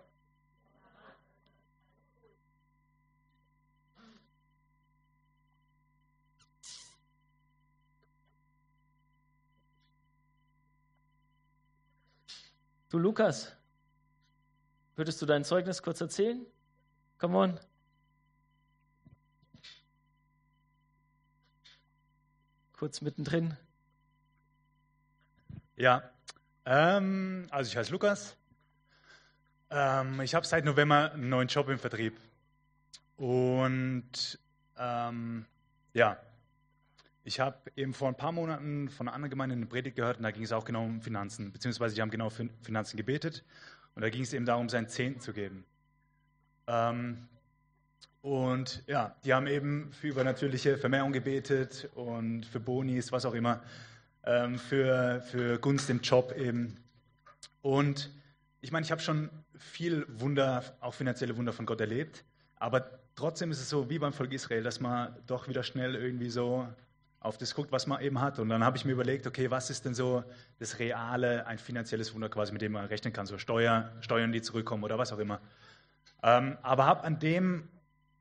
Du 12.96 13.00
Lukas, 13.00 13.52
würdest 14.96 15.22
du 15.22 15.26
dein 15.26 15.44
Zeugnis 15.44 15.84
kurz 15.84 16.00
erzählen? 16.00 16.46
Come 17.18 17.38
on. 17.38 17.60
Kurz 22.72 23.02
mittendrin. 23.02 23.58
Ja, 25.76 26.10
ähm, 26.64 27.48
also 27.50 27.70
ich 27.70 27.76
heiße 27.76 27.92
Lukas. 27.92 28.38
Ähm, 29.72 30.22
ich 30.22 30.34
habe 30.34 30.46
seit 30.46 30.64
November 30.64 31.12
einen 31.12 31.28
neuen 31.28 31.50
Job 31.50 31.68
im 31.68 31.80
Vertrieb. 31.80 32.18
Und 33.18 34.40
ähm, 34.78 35.46
ja, 35.92 36.18
ich 37.26 37.40
habe 37.40 37.58
eben 37.76 37.94
vor 37.94 38.08
ein 38.08 38.16
paar 38.16 38.32
Monaten 38.32 38.88
von 38.88 39.08
einer 39.08 39.16
anderen 39.16 39.32
Gemeinde 39.32 39.56
eine 39.56 39.66
Predigt 39.66 39.96
gehört 39.96 40.18
und 40.18 40.24
da 40.24 40.32
ging 40.32 40.44
es 40.44 40.52
auch 40.52 40.64
genau 40.64 40.86
um 40.86 41.02
Finanzen, 41.02 41.52
beziehungsweise 41.52 41.96
die 41.96 42.02
haben 42.02 42.12
genau 42.12 42.30
für 42.30 42.48
Finanzen 42.62 42.98
gebetet 42.98 43.44
und 43.96 44.04
da 44.04 44.10
ging 44.10 44.22
es 44.22 44.32
eben 44.32 44.46
darum, 44.46 44.70
seinen 44.70 44.88
Zehnten 44.88 45.20
zu 45.20 45.34
geben. 45.34 45.66
Ähm, 46.68 47.28
und 48.22 48.84
ja, 48.86 49.16
die 49.26 49.34
haben 49.34 49.48
eben 49.48 49.92
für 49.92 50.08
übernatürliche 50.08 50.78
Vermehrung 50.78 51.14
gebetet 51.14 51.90
und 51.96 52.46
für 52.46 52.60
Bonis, 52.60 53.12
was 53.12 53.26
auch 53.26 53.34
immer, 53.34 53.64
ähm, 54.24 54.60
für, 54.60 55.22
für 55.22 55.58
Gunst 55.58 55.90
im 55.90 56.02
Job 56.02 56.32
eben. 56.38 56.78
Und 57.64 58.12
ich 58.62 58.72
meine, 58.72 58.86
ich 58.86 58.92
habe 58.92 59.02
schon 59.02 59.32
viel 59.58 60.06
Wunder, 60.20 60.64
auch 60.80 60.94
finanzielle 60.94 61.36
Wunder 61.38 61.54
von 61.54 61.66
Gott 61.66 61.82
erlebt, 61.82 62.24
aber 62.58 63.00
trotzdem 63.16 63.50
ist 63.50 63.62
es 63.62 63.70
so 63.70 63.90
wie 63.90 63.98
beim 63.98 64.14
Volk 64.14 64.32
Israel, 64.32 64.62
dass 64.62 64.80
man 64.80 65.16
doch 65.26 65.48
wieder 65.48 65.64
schnell 65.64 65.96
irgendwie 65.96 66.30
so 66.30 66.68
auf 67.26 67.38
das 67.38 67.56
guckt, 67.56 67.72
was 67.72 67.88
man 67.88 68.02
eben 68.02 68.22
hat. 68.22 68.40
Und 68.40 68.50
dann 68.50 68.64
habe 68.64 68.78
ich 68.78 68.86
mir 68.86 68.92
überlegt, 68.92 69.26
okay, 69.26 69.50
was 69.50 69.70
ist 69.70 69.84
denn 69.84 69.96
so 69.96 70.24
das 70.60 70.80
reale, 70.80 71.48
ein 71.48 71.58
finanzielles 71.58 72.14
Wunder 72.14 72.30
quasi, 72.30 72.54
mit 72.54 72.62
dem 72.62 72.74
man 72.74 72.86
rechnen 72.86 73.14
kann, 73.14 73.26
so 73.26 73.38
Steuer, 73.38 73.92
Steuern, 74.00 74.32
die 74.32 74.42
zurückkommen 74.42 74.84
oder 74.84 74.98
was 74.98 75.12
auch 75.12 75.18
immer. 75.18 75.42
Ähm, 76.24 76.58
aber 76.62 76.86
habe 76.86 77.04
an 77.04 77.20
dem 77.20 77.68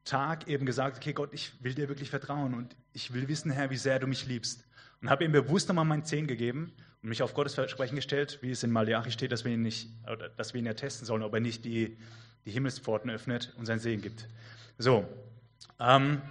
Tag 0.05 0.49
eben 0.49 0.67
gesagt, 0.67 0.97
okay, 0.97 1.13
Gott, 1.13 1.33
ich 1.33 1.63
will 1.63 1.75
dir 1.75 1.89
wirklich 1.89 2.11
vertrauen 2.11 2.55
und 2.55 2.77
ich 2.93 3.13
will 3.13 3.29
wissen, 3.29 3.51
Herr, 3.51 3.71
wie 3.71 3.77
sehr 3.77 3.99
du 3.99 4.07
mich 4.07 4.27
liebst. 4.27 4.67
Und 5.03 5.11
habe 5.11 5.25
ihm 5.25 5.33
bewusst 5.33 5.69
nochmal 5.69 5.85
mein 5.85 6.05
Zehn 6.05 6.27
gegeben 6.27 6.73
und 7.03 7.11
mich 7.11 7.23
auf 7.23 7.35
Gottes 7.35 7.55
Versprechen 7.55 7.97
gestellt, 7.97 8.39
wie 8.41 8.51
es 8.51 8.63
in 8.63 8.71
Malachi 8.71 9.11
steht, 9.11 9.33
dass 9.33 9.45
wir 9.45 9.53
ihn 9.53 9.63
nicht, 9.63 9.91
dass 10.39 10.55
wir 10.55 10.61
ihn 10.61 10.67
ja 10.67 10.75
testen 10.75 11.07
sollen, 11.07 11.23
ob 11.23 11.35
er 11.35 11.41
nicht 11.41 11.65
die, 11.67 11.99
die 12.47 12.51
Himmelspforten 12.51 13.11
öffnet 13.11 13.53
und 13.59 13.67
sein 13.67 13.79
Segen 13.79 14.01
gibt. 14.01 14.29
So, 14.79 15.07
ähm, 15.79 16.23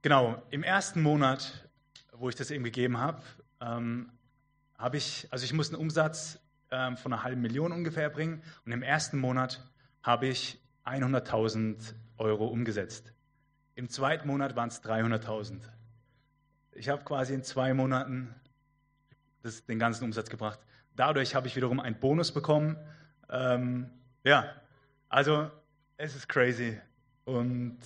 genau, 0.00 0.42
im 0.50 0.62
ersten 0.62 1.02
Monat 1.02 1.68
wo 2.22 2.28
ich 2.28 2.36
das 2.36 2.52
eben 2.52 2.62
gegeben 2.62 2.98
habe, 2.98 3.20
ähm, 3.60 4.08
habe 4.78 4.96
ich, 4.96 5.26
also 5.32 5.44
ich 5.44 5.52
musste 5.52 5.74
einen 5.74 5.82
Umsatz 5.82 6.38
ähm, 6.70 6.96
von 6.96 7.12
einer 7.12 7.24
halben 7.24 7.42
Million 7.42 7.72
ungefähr 7.72 8.08
bringen. 8.10 8.44
Und 8.64 8.70
im 8.70 8.84
ersten 8.84 9.18
Monat 9.18 9.68
habe 10.04 10.28
ich 10.28 10.60
100.000 10.84 11.94
Euro 12.18 12.46
umgesetzt. 12.46 13.12
Im 13.74 13.88
zweiten 13.88 14.28
Monat 14.28 14.54
waren 14.54 14.68
es 14.68 14.84
300.000. 14.84 15.62
Ich 16.70 16.88
habe 16.88 17.02
quasi 17.02 17.34
in 17.34 17.42
zwei 17.42 17.74
Monaten 17.74 18.32
das, 19.42 19.66
den 19.66 19.80
ganzen 19.80 20.04
Umsatz 20.04 20.30
gebracht. 20.30 20.60
Dadurch 20.94 21.34
habe 21.34 21.48
ich 21.48 21.56
wiederum 21.56 21.80
einen 21.80 21.98
Bonus 21.98 22.30
bekommen. 22.30 22.76
Ähm, 23.30 23.90
ja, 24.22 24.48
also 25.08 25.50
es 25.96 26.14
ist 26.14 26.28
crazy. 26.28 26.80
Und 27.24 27.80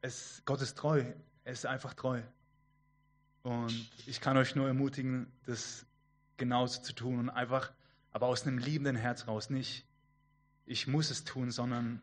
es, 0.00 0.42
Gott 0.44 0.60
ist 0.62 0.76
treu. 0.76 1.04
Er 1.44 1.52
ist 1.52 1.64
einfach 1.64 1.94
treu. 1.94 2.20
Und 3.44 3.88
ich 4.06 4.22
kann 4.22 4.38
euch 4.38 4.54
nur 4.54 4.66
ermutigen, 4.66 5.30
das 5.44 5.84
genauso 6.38 6.80
zu 6.80 6.94
tun 6.94 7.18
und 7.18 7.30
einfach, 7.30 7.72
aber 8.10 8.26
aus 8.26 8.46
einem 8.46 8.58
liebenden 8.58 8.96
Herz 8.96 9.28
raus, 9.28 9.50
nicht 9.50 9.86
ich 10.66 10.86
muss 10.86 11.10
es 11.10 11.24
tun, 11.24 11.50
sondern 11.50 12.00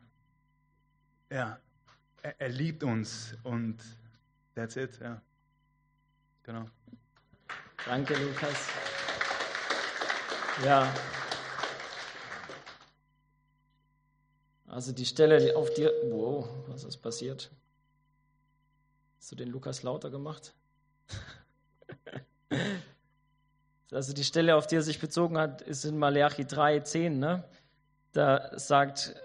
ja, 1.32 1.60
er, 2.22 2.40
er 2.40 2.50
liebt 2.50 2.84
uns 2.84 3.36
und 3.44 3.80
that's 4.54 4.76
it, 4.76 5.00
ja. 5.00 5.20
Genau. 6.44 6.70
Danke, 7.86 8.14
Lukas. 8.14 8.68
Ja. 10.64 10.94
Also 14.68 14.92
die 14.92 15.08
Stelle 15.08 15.56
auf 15.56 15.74
dir. 15.74 15.92
Wow, 16.04 16.48
was 16.68 16.84
ist 16.84 16.98
passiert? 16.98 17.50
Hast 19.18 19.32
du 19.32 19.36
den 19.36 19.50
Lukas 19.50 19.82
lauter 19.82 20.12
gemacht? 20.12 20.54
Also 23.92 24.14
die 24.14 24.24
Stelle, 24.24 24.56
auf 24.56 24.68
die 24.68 24.76
er 24.76 24.82
sich 24.82 25.00
bezogen 25.00 25.38
hat, 25.38 25.62
ist 25.62 25.86
in 25.86 25.98
Malachi 25.98 26.46
3, 26.46 26.80
10. 26.80 27.20
Ne? 27.20 27.44
Da 28.14 28.58
sagt 28.58 29.16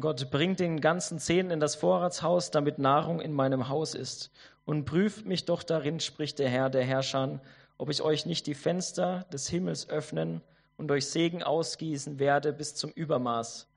Gott, 0.00 0.30
bringt 0.30 0.60
den 0.60 0.80
ganzen 0.80 1.18
Zehn 1.18 1.50
in 1.50 1.60
das 1.60 1.74
Vorratshaus, 1.74 2.50
damit 2.50 2.78
Nahrung 2.78 3.20
in 3.20 3.32
meinem 3.32 3.68
Haus 3.68 3.94
ist. 3.94 4.30
Und 4.64 4.84
prüft 4.84 5.26
mich 5.26 5.46
doch 5.46 5.62
darin, 5.62 6.00
spricht 6.00 6.38
der 6.38 6.48
Herr 6.48 6.70
der 6.70 6.84
Herrscher, 6.84 7.40
ob 7.78 7.88
ich 7.88 8.02
euch 8.02 8.26
nicht 8.26 8.46
die 8.46 8.54
Fenster 8.54 9.24
des 9.32 9.48
Himmels 9.48 9.88
öffnen 9.88 10.42
und 10.76 10.90
euch 10.90 11.06
Segen 11.06 11.42
ausgießen 11.42 12.18
werde 12.18 12.52
bis 12.52 12.74
zum 12.74 12.90
Übermaß. 12.90 13.68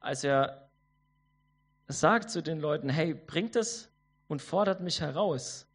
Als 0.00 0.24
er 0.24 0.68
sagt 1.88 2.30
zu 2.30 2.42
den 2.42 2.60
Leuten, 2.60 2.88
hey, 2.88 3.14
bringt 3.14 3.56
es 3.56 3.90
und 4.28 4.40
fordert 4.40 4.80
mich 4.80 5.00
heraus. 5.00 5.66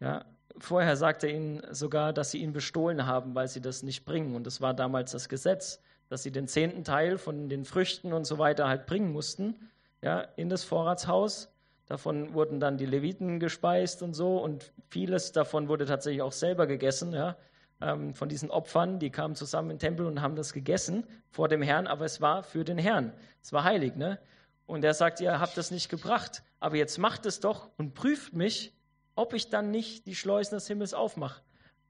Ja, 0.00 0.24
vorher 0.58 0.96
sagte 0.96 1.26
er 1.26 1.34
ihnen 1.34 1.62
sogar, 1.70 2.12
dass 2.12 2.30
sie 2.30 2.38
ihn 2.38 2.52
bestohlen 2.52 3.06
haben, 3.06 3.34
weil 3.34 3.48
sie 3.48 3.60
das 3.60 3.82
nicht 3.82 4.04
bringen. 4.04 4.34
Und 4.34 4.46
das 4.46 4.60
war 4.60 4.74
damals 4.74 5.12
das 5.12 5.28
Gesetz, 5.28 5.80
dass 6.08 6.22
sie 6.22 6.32
den 6.32 6.48
zehnten 6.48 6.84
Teil 6.84 7.18
von 7.18 7.48
den 7.48 7.64
Früchten 7.64 8.12
und 8.12 8.26
so 8.26 8.38
weiter 8.38 8.68
halt 8.68 8.86
bringen 8.86 9.12
mussten, 9.12 9.70
ja, 10.02 10.20
in 10.36 10.48
das 10.48 10.64
Vorratshaus. 10.64 11.52
Davon 11.86 12.34
wurden 12.34 12.60
dann 12.60 12.78
die 12.78 12.86
Leviten 12.86 13.40
gespeist 13.40 14.02
und 14.02 14.14
so. 14.14 14.38
Und 14.38 14.72
vieles 14.88 15.32
davon 15.32 15.68
wurde 15.68 15.84
tatsächlich 15.86 16.22
auch 16.22 16.32
selber 16.32 16.66
gegessen, 16.66 17.12
ja, 17.12 17.36
ähm, 17.80 18.14
von 18.14 18.28
diesen 18.28 18.50
Opfern. 18.50 18.98
Die 18.98 19.10
kamen 19.10 19.34
zusammen 19.34 19.70
im 19.70 19.78
Tempel 19.78 20.06
und 20.06 20.22
haben 20.22 20.36
das 20.36 20.52
gegessen 20.52 21.04
vor 21.30 21.48
dem 21.48 21.62
Herrn, 21.62 21.86
aber 21.86 22.04
es 22.04 22.20
war 22.20 22.42
für 22.42 22.64
den 22.64 22.78
Herrn. 22.78 23.12
Es 23.42 23.52
war 23.52 23.64
heilig, 23.64 23.96
ne? 23.96 24.18
Und 24.66 24.84
er 24.84 24.94
sagt, 24.94 25.20
ihr 25.20 25.40
habt 25.40 25.56
das 25.56 25.70
nicht 25.70 25.88
gebracht, 25.88 26.42
aber 26.60 26.76
jetzt 26.76 26.96
macht 26.98 27.26
es 27.26 27.40
doch 27.40 27.68
und 27.76 27.94
prüft 27.94 28.32
mich, 28.32 28.72
ob 29.14 29.34
ich 29.34 29.50
dann 29.50 29.70
nicht 29.70 30.06
die 30.06 30.14
Schleusen 30.14 30.54
des 30.54 30.66
Himmels 30.66 30.94
aufmache. 30.94 31.42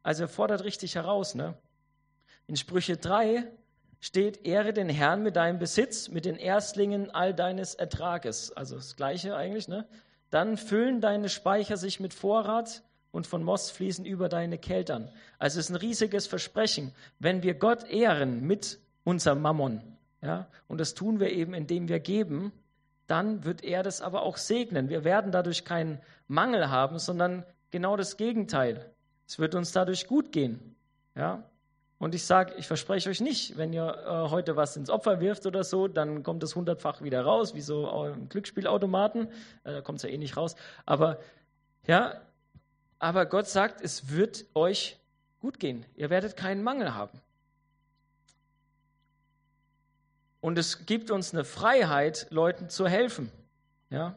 Also 0.02 0.24
er 0.24 0.28
fordert 0.28 0.64
richtig 0.64 0.94
heraus. 0.94 1.34
Ne? 1.34 1.54
In 2.46 2.56
Sprüche 2.56 2.96
3 2.96 3.44
steht, 4.00 4.44
ehre 4.44 4.72
den 4.72 4.88
Herrn 4.88 5.22
mit 5.22 5.36
deinem 5.36 5.58
Besitz, 5.58 6.08
mit 6.08 6.24
den 6.24 6.36
Erstlingen 6.36 7.10
all 7.10 7.34
deines 7.34 7.74
Ertrages. 7.74 8.50
Also 8.52 8.76
das 8.76 8.96
Gleiche 8.96 9.36
eigentlich. 9.36 9.68
Ne? 9.68 9.86
Dann 10.30 10.56
füllen 10.56 11.00
deine 11.00 11.28
Speicher 11.28 11.76
sich 11.76 12.00
mit 12.00 12.14
Vorrat 12.14 12.82
und 13.12 13.26
von 13.26 13.44
Moss 13.44 13.70
fließen 13.70 14.04
über 14.04 14.28
deine 14.28 14.58
Keltern. 14.58 15.08
Also 15.38 15.60
es 15.60 15.66
ist 15.66 15.70
ein 15.70 15.76
riesiges 15.76 16.26
Versprechen. 16.26 16.92
Wenn 17.18 17.42
wir 17.42 17.54
Gott 17.54 17.84
ehren 17.88 18.40
mit 18.40 18.80
unserem 19.04 19.40
Mammon, 19.42 19.82
ja, 20.22 20.48
und 20.68 20.80
das 20.80 20.94
tun 20.94 21.20
wir 21.20 21.30
eben, 21.30 21.52
indem 21.52 21.88
wir 21.88 22.00
geben, 22.00 22.52
dann 23.12 23.44
wird 23.44 23.62
er 23.62 23.82
das 23.82 24.00
aber 24.00 24.22
auch 24.22 24.38
segnen. 24.38 24.88
Wir 24.88 25.04
werden 25.04 25.32
dadurch 25.32 25.66
keinen 25.66 26.00
Mangel 26.28 26.70
haben, 26.70 26.98
sondern 26.98 27.44
genau 27.70 27.94
das 27.94 28.16
Gegenteil. 28.16 28.90
Es 29.28 29.38
wird 29.38 29.54
uns 29.54 29.70
dadurch 29.72 30.06
gut 30.06 30.32
gehen. 30.32 30.74
Ja? 31.14 31.44
Und 31.98 32.14
ich 32.14 32.24
sage, 32.24 32.54
ich 32.56 32.66
verspreche 32.66 33.10
euch 33.10 33.20
nicht, 33.20 33.58
wenn 33.58 33.74
ihr 33.74 33.84
äh, 33.84 34.30
heute 34.30 34.56
was 34.56 34.78
ins 34.78 34.88
Opfer 34.88 35.20
wirft 35.20 35.44
oder 35.44 35.62
so, 35.62 35.88
dann 35.88 36.22
kommt 36.22 36.42
es 36.42 36.56
hundertfach 36.56 37.02
wieder 37.02 37.20
raus, 37.20 37.54
wie 37.54 37.60
so 37.60 38.06
im 38.06 38.30
Glücksspielautomaten. 38.30 39.28
Äh, 39.64 39.72
da 39.72 39.80
kommt 39.82 39.98
es 39.98 40.04
ja 40.04 40.08
eh 40.08 40.16
nicht 40.16 40.38
raus. 40.38 40.56
Aber 40.86 41.18
ja, 41.86 42.14
aber 42.98 43.26
Gott 43.26 43.46
sagt, 43.46 43.82
es 43.82 44.08
wird 44.08 44.46
euch 44.54 44.98
gut 45.38 45.60
gehen. 45.60 45.84
Ihr 45.96 46.08
werdet 46.08 46.34
keinen 46.34 46.62
Mangel 46.62 46.94
haben. 46.94 47.20
Und 50.42 50.58
es 50.58 50.86
gibt 50.86 51.12
uns 51.12 51.32
eine 51.32 51.44
Freiheit, 51.44 52.26
Leuten 52.30 52.68
zu 52.68 52.88
helfen. 52.88 53.30
Ja? 53.90 54.16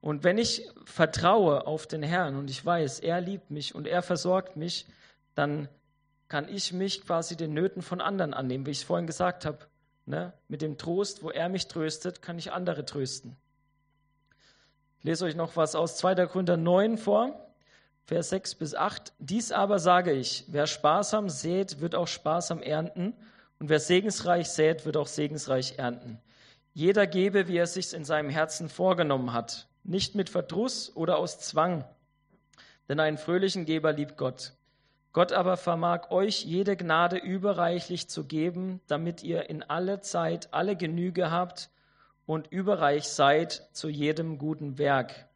Und 0.00 0.24
wenn 0.24 0.38
ich 0.38 0.66
vertraue 0.86 1.66
auf 1.66 1.86
den 1.86 2.02
Herrn 2.02 2.36
und 2.36 2.48
ich 2.48 2.64
weiß, 2.64 3.00
er 3.00 3.20
liebt 3.20 3.50
mich 3.50 3.74
und 3.74 3.86
er 3.86 4.00
versorgt 4.02 4.56
mich, 4.56 4.86
dann 5.34 5.68
kann 6.28 6.48
ich 6.48 6.72
mich 6.72 7.04
quasi 7.04 7.36
den 7.36 7.52
Nöten 7.52 7.82
von 7.82 8.00
anderen 8.00 8.32
annehmen, 8.32 8.64
wie 8.64 8.70
ich 8.70 8.78
es 8.78 8.82
vorhin 8.82 9.06
gesagt 9.06 9.44
habe. 9.44 9.58
Ne? 10.06 10.32
Mit 10.48 10.62
dem 10.62 10.78
Trost, 10.78 11.22
wo 11.22 11.30
er 11.30 11.50
mich 11.50 11.68
tröstet, 11.68 12.22
kann 12.22 12.38
ich 12.38 12.50
andere 12.50 12.86
trösten. 12.86 13.36
Ich 15.00 15.04
lese 15.04 15.26
euch 15.26 15.36
noch 15.36 15.54
was 15.56 15.74
aus 15.74 15.98
2. 15.98 16.26
Korinther 16.28 16.56
9 16.56 16.96
vor, 16.96 17.52
Vers 18.06 18.30
6 18.30 18.54
bis 18.54 18.74
8. 18.74 19.12
Dies 19.18 19.52
aber 19.52 19.78
sage 19.78 20.12
ich, 20.12 20.46
wer 20.48 20.66
sparsam 20.66 21.28
sät, 21.28 21.82
wird 21.82 21.94
auch 21.94 22.08
sparsam 22.08 22.62
ernten. 22.62 23.14
Und 23.62 23.68
wer 23.68 23.78
segensreich 23.78 24.48
sät, 24.48 24.86
wird 24.86 24.96
auch 24.96 25.06
segensreich 25.06 25.78
ernten. 25.78 26.18
Jeder 26.74 27.06
gebe, 27.06 27.46
wie 27.46 27.58
er 27.58 27.68
sich 27.68 27.94
in 27.94 28.04
seinem 28.04 28.28
Herzen 28.28 28.68
vorgenommen 28.68 29.32
hat, 29.32 29.68
nicht 29.84 30.16
mit 30.16 30.28
Verdruss 30.28 30.90
oder 30.96 31.16
aus 31.16 31.38
Zwang. 31.38 31.84
Denn 32.88 32.98
einen 32.98 33.18
fröhlichen 33.18 33.64
Geber 33.64 33.92
liebt 33.92 34.16
Gott. 34.16 34.54
Gott 35.12 35.30
aber 35.30 35.56
vermag 35.56 36.10
euch 36.10 36.44
jede 36.44 36.76
Gnade 36.76 37.18
überreichlich 37.18 38.08
zu 38.08 38.24
geben, 38.24 38.80
damit 38.88 39.22
ihr 39.22 39.48
in 39.48 39.62
alle 39.62 40.00
Zeit 40.00 40.52
alle 40.52 40.74
Genüge 40.74 41.30
habt 41.30 41.70
und 42.26 42.48
überreich 42.48 43.04
seid 43.04 43.68
zu 43.70 43.88
jedem 43.88 44.38
guten 44.38 44.76
Werk. 44.76 45.28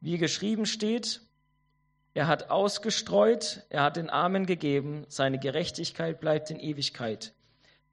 Wie 0.00 0.16
geschrieben 0.16 0.64
steht, 0.64 1.20
er 2.14 2.28
hat 2.28 2.48
ausgestreut, 2.48 3.66
er 3.68 3.82
hat 3.82 3.98
den 3.98 4.08
Armen 4.08 4.46
gegeben, 4.46 5.04
seine 5.08 5.38
Gerechtigkeit 5.38 6.18
bleibt 6.18 6.50
in 6.50 6.58
Ewigkeit. 6.58 7.34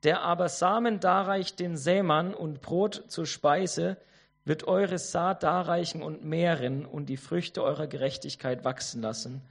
Der 0.05 0.21
aber 0.21 0.49
Samen 0.49 0.99
darreicht 0.99 1.59
den 1.59 1.77
Sämann 1.77 2.35
und 2.35 2.61
Brot 2.61 3.05
zur 3.07 3.25
Speise, 3.25 3.97
wird 4.43 4.67
eure 4.67 4.99
Saat 4.99 5.41
darreichen 5.41 6.03
und 6.03 6.23
mehren 6.23 6.85
und 6.85 7.07
die 7.07 7.17
Früchte 7.17 7.63
eurer 7.63 7.87
Gerechtigkeit 7.87 8.63
wachsen 8.63 9.01
lassen. 9.01 9.41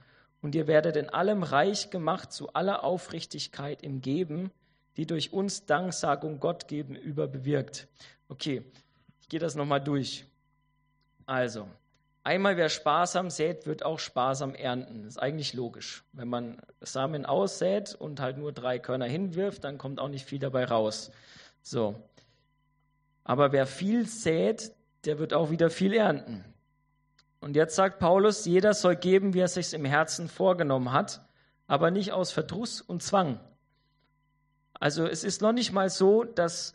Und 0.41 0.55
ihr 0.55 0.65
werdet 0.65 0.95
in 0.95 1.09
allem 1.09 1.43
reich 1.43 1.89
gemacht 1.89 2.31
zu 2.31 2.53
aller 2.53 2.85
Aufrichtigkeit 2.85 3.83
im 3.83 3.99
Geben, 3.99 4.49
die 4.95 5.05
durch 5.05 5.33
uns 5.33 5.65
Danksagung 5.65 6.39
Gott 6.39 6.69
gegenüber 6.69 7.27
bewirkt. 7.27 7.89
Okay, 8.29 8.63
ich 9.19 9.27
gehe 9.27 9.41
das 9.41 9.55
nochmal 9.55 9.81
durch. 9.81 10.25
Also, 11.25 11.67
Einmal 12.25 12.57
wer 12.57 12.69
sparsam 12.69 13.29
sät, 13.29 13.67
wird 13.67 13.85
auch 13.85 13.99
sparsam 13.99 14.55
ernten. 14.55 15.03
Das 15.03 15.11
ist 15.11 15.17
eigentlich 15.19 15.53
logisch. 15.53 16.03
Wenn 16.11 16.27
man 16.27 16.59
Samen 16.81 17.23
aussät 17.23 17.93
und 17.93 18.19
halt 18.19 18.39
nur 18.39 18.51
drei 18.51 18.79
Körner 18.79 19.05
hinwirft, 19.05 19.63
dann 19.63 19.77
kommt 19.77 19.99
auch 19.99 20.07
nicht 20.07 20.25
viel 20.25 20.39
dabei 20.39 20.65
raus. 20.65 21.11
So. 21.61 21.93
Aber 23.23 23.51
wer 23.51 23.67
viel 23.67 24.07
sät, 24.07 24.71
der 25.05 25.19
wird 25.19 25.35
auch 25.35 25.51
wieder 25.51 25.69
viel 25.69 25.93
ernten. 25.93 26.43
Und 27.41 27.55
jetzt 27.55 27.75
sagt 27.75 27.99
Paulus, 27.99 28.43
jeder 28.45 28.73
soll 28.73 28.95
geben, 28.95 29.35
wie 29.35 29.41
er 29.41 29.47
sich 29.47 29.71
im 29.75 29.85
Herzen 29.85 30.27
vorgenommen 30.27 30.93
hat, 30.93 31.23
aber 31.67 31.91
nicht 31.91 32.11
aus 32.11 32.31
Verdruss 32.31 32.81
und 32.81 33.03
Zwang. 33.03 33.39
Also 34.73 35.05
es 35.05 35.23
ist 35.23 35.43
noch 35.43 35.53
nicht 35.53 35.73
mal 35.73 35.91
so, 35.91 36.23
dass 36.23 36.74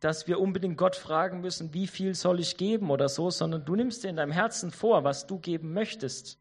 dass 0.00 0.28
wir 0.28 0.38
unbedingt 0.38 0.76
Gott 0.76 0.96
fragen 0.96 1.40
müssen, 1.40 1.74
wie 1.74 1.86
viel 1.86 2.14
soll 2.14 2.40
ich 2.40 2.56
geben 2.56 2.90
oder 2.90 3.08
so, 3.08 3.30
sondern 3.30 3.64
du 3.64 3.74
nimmst 3.74 4.04
dir 4.04 4.08
in 4.08 4.16
deinem 4.16 4.32
Herzen 4.32 4.70
vor, 4.70 5.04
was 5.04 5.26
du 5.26 5.38
geben 5.38 5.72
möchtest. 5.72 6.38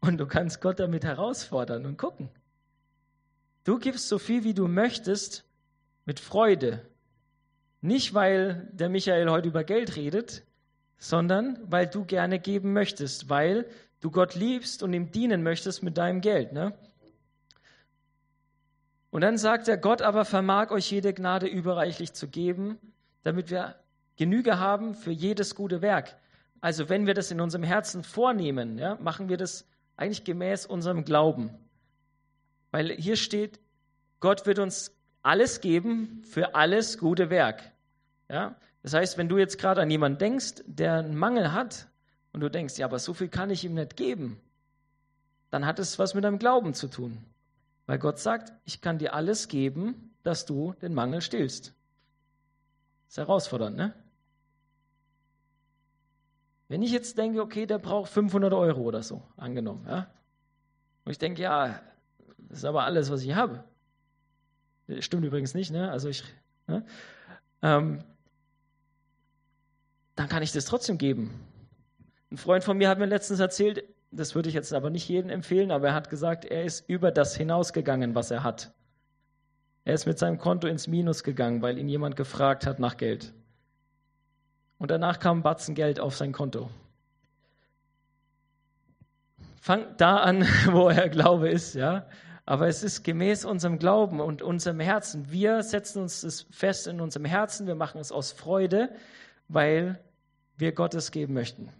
Und 0.00 0.18
du 0.18 0.26
kannst 0.26 0.60
Gott 0.60 0.78
damit 0.78 1.04
herausfordern 1.04 1.86
und 1.86 1.96
gucken. 1.96 2.28
Du 3.64 3.78
gibst 3.78 4.08
so 4.08 4.18
viel, 4.18 4.44
wie 4.44 4.54
du 4.54 4.68
möchtest, 4.68 5.44
mit 6.04 6.20
Freude. 6.20 6.86
Nicht, 7.80 8.14
weil 8.14 8.68
der 8.72 8.88
Michael 8.88 9.28
heute 9.28 9.48
über 9.48 9.64
Geld 9.64 9.96
redet, 9.96 10.44
sondern 10.98 11.58
weil 11.64 11.88
du 11.88 12.04
gerne 12.04 12.38
geben 12.38 12.72
möchtest, 12.72 13.28
weil 13.28 13.66
du 14.00 14.10
Gott 14.10 14.36
liebst 14.36 14.84
und 14.84 14.92
ihm 14.92 15.10
dienen 15.10 15.42
möchtest 15.42 15.82
mit 15.82 15.98
deinem 15.98 16.20
Geld. 16.20 16.52
Ne? 16.52 16.74
Und 19.16 19.22
dann 19.22 19.38
sagt 19.38 19.66
er, 19.66 19.78
Gott 19.78 20.02
aber 20.02 20.26
vermag 20.26 20.70
euch 20.70 20.90
jede 20.90 21.14
Gnade 21.14 21.46
überreichlich 21.46 22.12
zu 22.12 22.28
geben, 22.28 22.78
damit 23.22 23.48
wir 23.48 23.76
Genüge 24.18 24.58
haben 24.58 24.94
für 24.94 25.10
jedes 25.10 25.54
gute 25.54 25.80
Werk. 25.80 26.18
Also 26.60 26.90
wenn 26.90 27.06
wir 27.06 27.14
das 27.14 27.30
in 27.30 27.40
unserem 27.40 27.64
Herzen 27.64 28.04
vornehmen, 28.04 28.76
ja, 28.76 28.96
machen 28.96 29.30
wir 29.30 29.38
das 29.38 29.66
eigentlich 29.96 30.24
gemäß 30.24 30.66
unserem 30.66 31.06
Glauben. 31.06 31.48
Weil 32.72 32.90
hier 32.92 33.16
steht, 33.16 33.58
Gott 34.20 34.44
wird 34.44 34.58
uns 34.58 34.94
alles 35.22 35.62
geben 35.62 36.20
für 36.26 36.54
alles 36.54 36.98
gute 36.98 37.30
Werk. 37.30 37.62
Ja? 38.28 38.54
Das 38.82 38.92
heißt, 38.92 39.16
wenn 39.16 39.30
du 39.30 39.38
jetzt 39.38 39.58
gerade 39.58 39.80
an 39.80 39.90
jemanden 39.90 40.18
denkst, 40.18 40.62
der 40.66 40.98
einen 40.98 41.16
Mangel 41.16 41.54
hat 41.54 41.88
und 42.34 42.42
du 42.42 42.50
denkst, 42.50 42.76
ja, 42.76 42.84
aber 42.84 42.98
so 42.98 43.14
viel 43.14 43.28
kann 43.28 43.48
ich 43.48 43.64
ihm 43.64 43.72
nicht 43.72 43.96
geben, 43.96 44.38
dann 45.48 45.64
hat 45.64 45.78
es 45.78 45.98
was 45.98 46.12
mit 46.12 46.24
deinem 46.24 46.38
Glauben 46.38 46.74
zu 46.74 46.88
tun. 46.88 47.24
Weil 47.86 47.98
Gott 47.98 48.18
sagt, 48.18 48.52
ich 48.64 48.80
kann 48.80 48.98
dir 48.98 49.14
alles 49.14 49.48
geben, 49.48 50.14
dass 50.22 50.44
du 50.44 50.74
den 50.82 50.92
Mangel 50.92 51.20
stillst. 51.20 51.72
Ist 53.08 53.18
herausfordernd, 53.18 53.76
ne? 53.76 53.94
Wenn 56.68 56.82
ich 56.82 56.90
jetzt 56.90 57.16
denke, 57.16 57.40
okay, 57.40 57.64
der 57.66 57.78
braucht 57.78 58.10
500 58.10 58.52
Euro 58.52 58.80
oder 58.80 59.02
so, 59.02 59.22
angenommen, 59.36 59.86
ja? 59.86 60.10
Und 61.04 61.12
ich 61.12 61.18
denke, 61.18 61.42
ja, 61.42 61.80
das 62.38 62.58
ist 62.58 62.64
aber 62.64 62.84
alles, 62.84 63.10
was 63.10 63.22
ich 63.22 63.34
habe. 63.34 63.62
Stimmt 64.98 65.24
übrigens 65.24 65.54
nicht, 65.54 65.70
ne? 65.70 65.90
Also 65.92 66.08
ich, 66.08 66.24
ne? 66.66 66.84
Ähm, 67.62 68.02
dann 70.16 70.28
kann 70.28 70.42
ich 70.42 70.50
das 70.50 70.64
trotzdem 70.64 70.98
geben. 70.98 71.40
Ein 72.32 72.36
Freund 72.36 72.64
von 72.64 72.76
mir 72.76 72.88
hat 72.88 72.98
mir 72.98 73.06
letztens 73.06 73.38
erzählt, 73.38 73.84
das 74.16 74.34
würde 74.34 74.48
ich 74.48 74.54
jetzt 74.54 74.72
aber 74.72 74.90
nicht 74.90 75.08
jedem 75.08 75.30
empfehlen, 75.30 75.70
aber 75.70 75.88
er 75.88 75.94
hat 75.94 76.10
gesagt, 76.10 76.44
er 76.44 76.64
ist 76.64 76.88
über 76.88 77.10
das 77.10 77.36
hinausgegangen, 77.36 78.14
was 78.14 78.30
er 78.30 78.42
hat. 78.42 78.72
Er 79.84 79.94
ist 79.94 80.06
mit 80.06 80.18
seinem 80.18 80.38
Konto 80.38 80.66
ins 80.66 80.88
Minus 80.88 81.22
gegangen, 81.22 81.62
weil 81.62 81.78
ihn 81.78 81.88
jemand 81.88 82.16
gefragt 82.16 82.66
hat 82.66 82.80
nach 82.80 82.96
Geld. 82.96 83.32
Und 84.78 84.90
danach 84.90 85.20
kam 85.20 85.38
ein 85.38 85.42
Batzen 85.42 85.74
Geld 85.74 86.00
auf 86.00 86.16
sein 86.16 86.32
Konto. 86.32 86.70
Fangt 89.60 90.00
da 90.00 90.18
an, 90.18 90.42
wo 90.72 90.88
er 90.88 91.08
Glaube 91.08 91.48
ist, 91.48 91.74
ja. 91.74 92.06
Aber 92.44 92.68
es 92.68 92.82
ist 92.82 93.02
gemäß 93.02 93.44
unserem 93.44 93.78
Glauben 93.78 94.20
und 94.20 94.42
unserem 94.42 94.80
Herzen. 94.80 95.30
Wir 95.30 95.62
setzen 95.62 96.02
uns 96.02 96.20
das 96.20 96.46
fest 96.50 96.86
in 96.86 97.00
unserem 97.00 97.24
Herzen. 97.24 97.66
Wir 97.66 97.74
machen 97.74 98.00
es 98.00 98.12
aus 98.12 98.30
Freude, 98.32 98.94
weil 99.48 99.98
wir 100.56 100.72
Gottes 100.72 101.10
geben 101.10 101.34
möchten. 101.34 101.72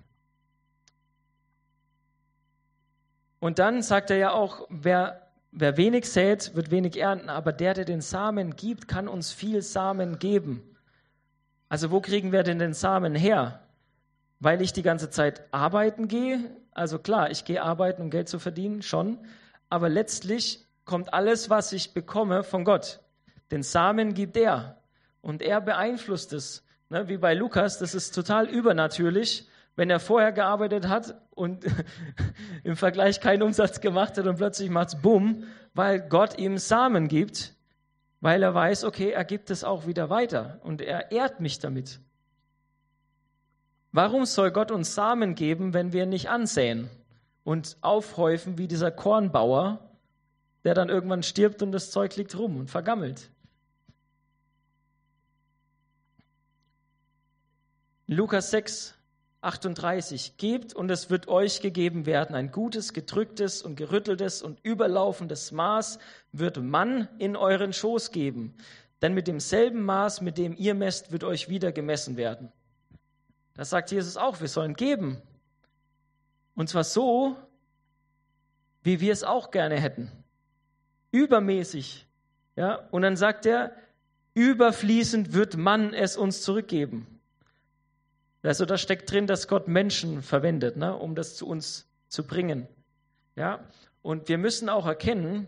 Und 3.38 3.58
dann 3.58 3.82
sagt 3.82 4.10
er 4.10 4.16
ja 4.16 4.32
auch, 4.32 4.66
wer, 4.70 5.28
wer 5.52 5.76
wenig 5.76 6.10
sät, 6.10 6.54
wird 6.54 6.70
wenig 6.70 6.96
ernten, 6.98 7.28
aber 7.28 7.52
der, 7.52 7.74
der 7.74 7.84
den 7.84 8.00
Samen 8.00 8.56
gibt, 8.56 8.88
kann 8.88 9.08
uns 9.08 9.32
viel 9.32 9.62
Samen 9.62 10.18
geben. 10.18 10.62
Also 11.68 11.90
wo 11.90 12.00
kriegen 12.00 12.32
wir 12.32 12.42
denn 12.42 12.58
den 12.58 12.74
Samen 12.74 13.14
her? 13.14 13.60
Weil 14.40 14.62
ich 14.62 14.72
die 14.72 14.82
ganze 14.82 15.10
Zeit 15.10 15.42
arbeiten 15.52 16.08
gehe? 16.08 16.50
Also 16.72 16.98
klar, 16.98 17.30
ich 17.30 17.44
gehe 17.44 17.62
arbeiten, 17.62 18.02
um 18.02 18.10
Geld 18.10 18.28
zu 18.28 18.38
verdienen, 18.38 18.82
schon. 18.82 19.18
Aber 19.68 19.88
letztlich 19.88 20.64
kommt 20.84 21.12
alles, 21.12 21.50
was 21.50 21.72
ich 21.72 21.94
bekomme, 21.94 22.42
von 22.42 22.64
Gott. 22.64 23.00
Den 23.50 23.62
Samen 23.62 24.14
gibt 24.14 24.36
er. 24.36 24.82
Und 25.22 25.42
er 25.42 25.60
beeinflusst 25.60 26.32
es. 26.32 26.64
Ne, 26.88 27.08
wie 27.08 27.16
bei 27.16 27.34
Lukas, 27.34 27.78
das 27.78 27.94
ist 27.94 28.14
total 28.14 28.48
übernatürlich 28.48 29.48
wenn 29.76 29.90
er 29.90 30.00
vorher 30.00 30.32
gearbeitet 30.32 30.88
hat 30.88 31.14
und 31.30 31.64
im 32.64 32.76
Vergleich 32.76 33.20
keinen 33.20 33.42
Umsatz 33.42 33.80
gemacht 33.80 34.16
hat 34.18 34.26
und 34.26 34.36
plötzlich 34.36 34.70
macht 34.70 34.88
es 34.88 35.02
Bumm, 35.02 35.44
weil 35.74 36.00
Gott 36.00 36.38
ihm 36.38 36.58
Samen 36.58 37.08
gibt, 37.08 37.54
weil 38.20 38.42
er 38.42 38.54
weiß, 38.54 38.84
okay, 38.84 39.10
er 39.10 39.24
gibt 39.24 39.50
es 39.50 39.62
auch 39.62 39.86
wieder 39.86 40.10
weiter 40.10 40.58
und 40.62 40.80
er 40.80 41.12
ehrt 41.12 41.40
mich 41.40 41.58
damit. 41.58 42.00
Warum 43.92 44.24
soll 44.24 44.50
Gott 44.50 44.70
uns 44.70 44.94
Samen 44.94 45.34
geben, 45.34 45.72
wenn 45.74 45.92
wir 45.92 46.06
nicht 46.06 46.28
ansäen 46.28 46.90
und 47.44 47.76
aufhäufen 47.82 48.58
wie 48.58 48.68
dieser 48.68 48.90
Kornbauer, 48.90 49.78
der 50.64 50.74
dann 50.74 50.88
irgendwann 50.88 51.22
stirbt 51.22 51.62
und 51.62 51.72
das 51.72 51.90
Zeug 51.90 52.16
liegt 52.16 52.36
rum 52.36 52.56
und 52.56 52.70
vergammelt? 52.70 53.30
Lukas 58.06 58.50
6, 58.50 58.95
38. 59.46 60.36
Gebt 60.36 60.74
und 60.74 60.90
es 60.90 61.08
wird 61.08 61.28
euch 61.28 61.60
gegeben 61.60 62.04
werden. 62.04 62.34
Ein 62.34 62.50
gutes, 62.50 62.92
gedrücktes 62.92 63.62
und 63.62 63.76
gerütteltes 63.76 64.42
und 64.42 64.58
überlaufendes 64.62 65.52
Maß 65.52 65.98
wird 66.32 66.58
Mann 66.62 67.08
in 67.18 67.36
euren 67.36 67.72
Schoß 67.72 68.10
geben. 68.10 68.54
Denn 69.02 69.14
mit 69.14 69.28
demselben 69.28 69.82
Maß, 69.82 70.20
mit 70.20 70.36
dem 70.36 70.56
ihr 70.56 70.74
messt, 70.74 71.12
wird 71.12 71.24
euch 71.24 71.48
wieder 71.48 71.72
gemessen 71.72 72.16
werden. 72.16 72.52
Das 73.54 73.70
sagt 73.70 73.90
Jesus 73.90 74.16
auch, 74.16 74.40
wir 74.40 74.48
sollen 74.48 74.74
geben. 74.74 75.22
Und 76.54 76.68
zwar 76.68 76.84
so, 76.84 77.36
wie 78.82 79.00
wir 79.00 79.12
es 79.12 79.24
auch 79.24 79.50
gerne 79.50 79.80
hätten. 79.80 80.10
Übermäßig. 81.10 82.06
Ja? 82.56 82.86
Und 82.90 83.02
dann 83.02 83.16
sagt 83.16 83.46
er, 83.46 83.72
überfließend 84.34 85.32
wird 85.32 85.56
man 85.56 85.94
es 85.94 86.16
uns 86.16 86.42
zurückgeben. 86.42 87.15
Also 88.46 88.64
da 88.64 88.78
steckt 88.78 89.10
drin, 89.10 89.26
dass 89.26 89.48
Gott 89.48 89.66
Menschen 89.68 90.22
verwendet, 90.22 90.76
ne, 90.76 90.96
um 90.96 91.14
das 91.14 91.34
zu 91.36 91.46
uns 91.46 91.88
zu 92.08 92.24
bringen. 92.24 92.68
Ja? 93.34 93.60
Und 94.02 94.28
wir 94.28 94.38
müssen 94.38 94.68
auch 94.68 94.86
erkennen, 94.86 95.46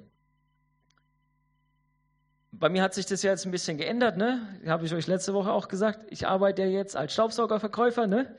bei 2.50 2.68
mir 2.68 2.82
hat 2.82 2.94
sich 2.94 3.06
das 3.06 3.22
ja 3.22 3.30
jetzt 3.30 3.44
ein 3.46 3.52
bisschen 3.52 3.78
geändert, 3.78 4.16
ne? 4.16 4.40
Habe 4.66 4.84
ich 4.84 4.92
euch 4.92 5.06
letzte 5.06 5.32
Woche 5.32 5.52
auch 5.52 5.68
gesagt. 5.68 6.06
Ich 6.10 6.26
arbeite 6.26 6.62
ja 6.62 6.68
jetzt 6.68 6.96
als 6.96 7.12
Staubsaugerverkäufer, 7.12 8.06
ne? 8.06 8.34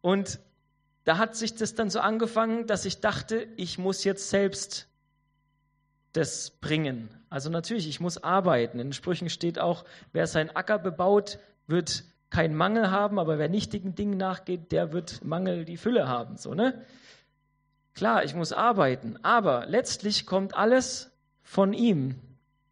Und 0.00 0.40
da 1.04 1.18
hat 1.18 1.36
sich 1.36 1.54
das 1.54 1.74
dann 1.74 1.90
so 1.90 2.00
angefangen, 2.00 2.66
dass 2.66 2.86
ich 2.86 3.00
dachte, 3.00 3.46
ich 3.56 3.76
muss 3.78 4.04
jetzt 4.04 4.30
selbst 4.30 4.88
das 6.12 6.50
bringen. 6.50 7.10
Also 7.28 7.50
natürlich, 7.50 7.88
ich 7.88 8.00
muss 8.00 8.22
arbeiten. 8.22 8.78
In 8.78 8.92
Sprüchen 8.92 9.28
steht 9.28 9.58
auch, 9.58 9.84
wer 10.12 10.26
seinen 10.26 10.50
Acker 10.50 10.78
bebaut, 10.78 11.38
wird 11.66 12.04
keinen 12.32 12.56
Mangel 12.56 12.90
haben, 12.90 13.18
aber 13.18 13.38
wer 13.38 13.50
nichtigen 13.50 13.94
Dingen 13.94 14.16
nachgeht, 14.16 14.72
der 14.72 14.92
wird 14.92 15.22
Mangel 15.22 15.66
die 15.66 15.76
Fülle 15.76 16.08
haben. 16.08 16.36
So, 16.36 16.54
ne? 16.54 16.82
Klar, 17.94 18.24
ich 18.24 18.34
muss 18.34 18.52
arbeiten, 18.54 19.18
aber 19.22 19.66
letztlich 19.66 20.24
kommt 20.24 20.56
alles 20.56 21.12
von 21.42 21.74
ihm, 21.74 22.18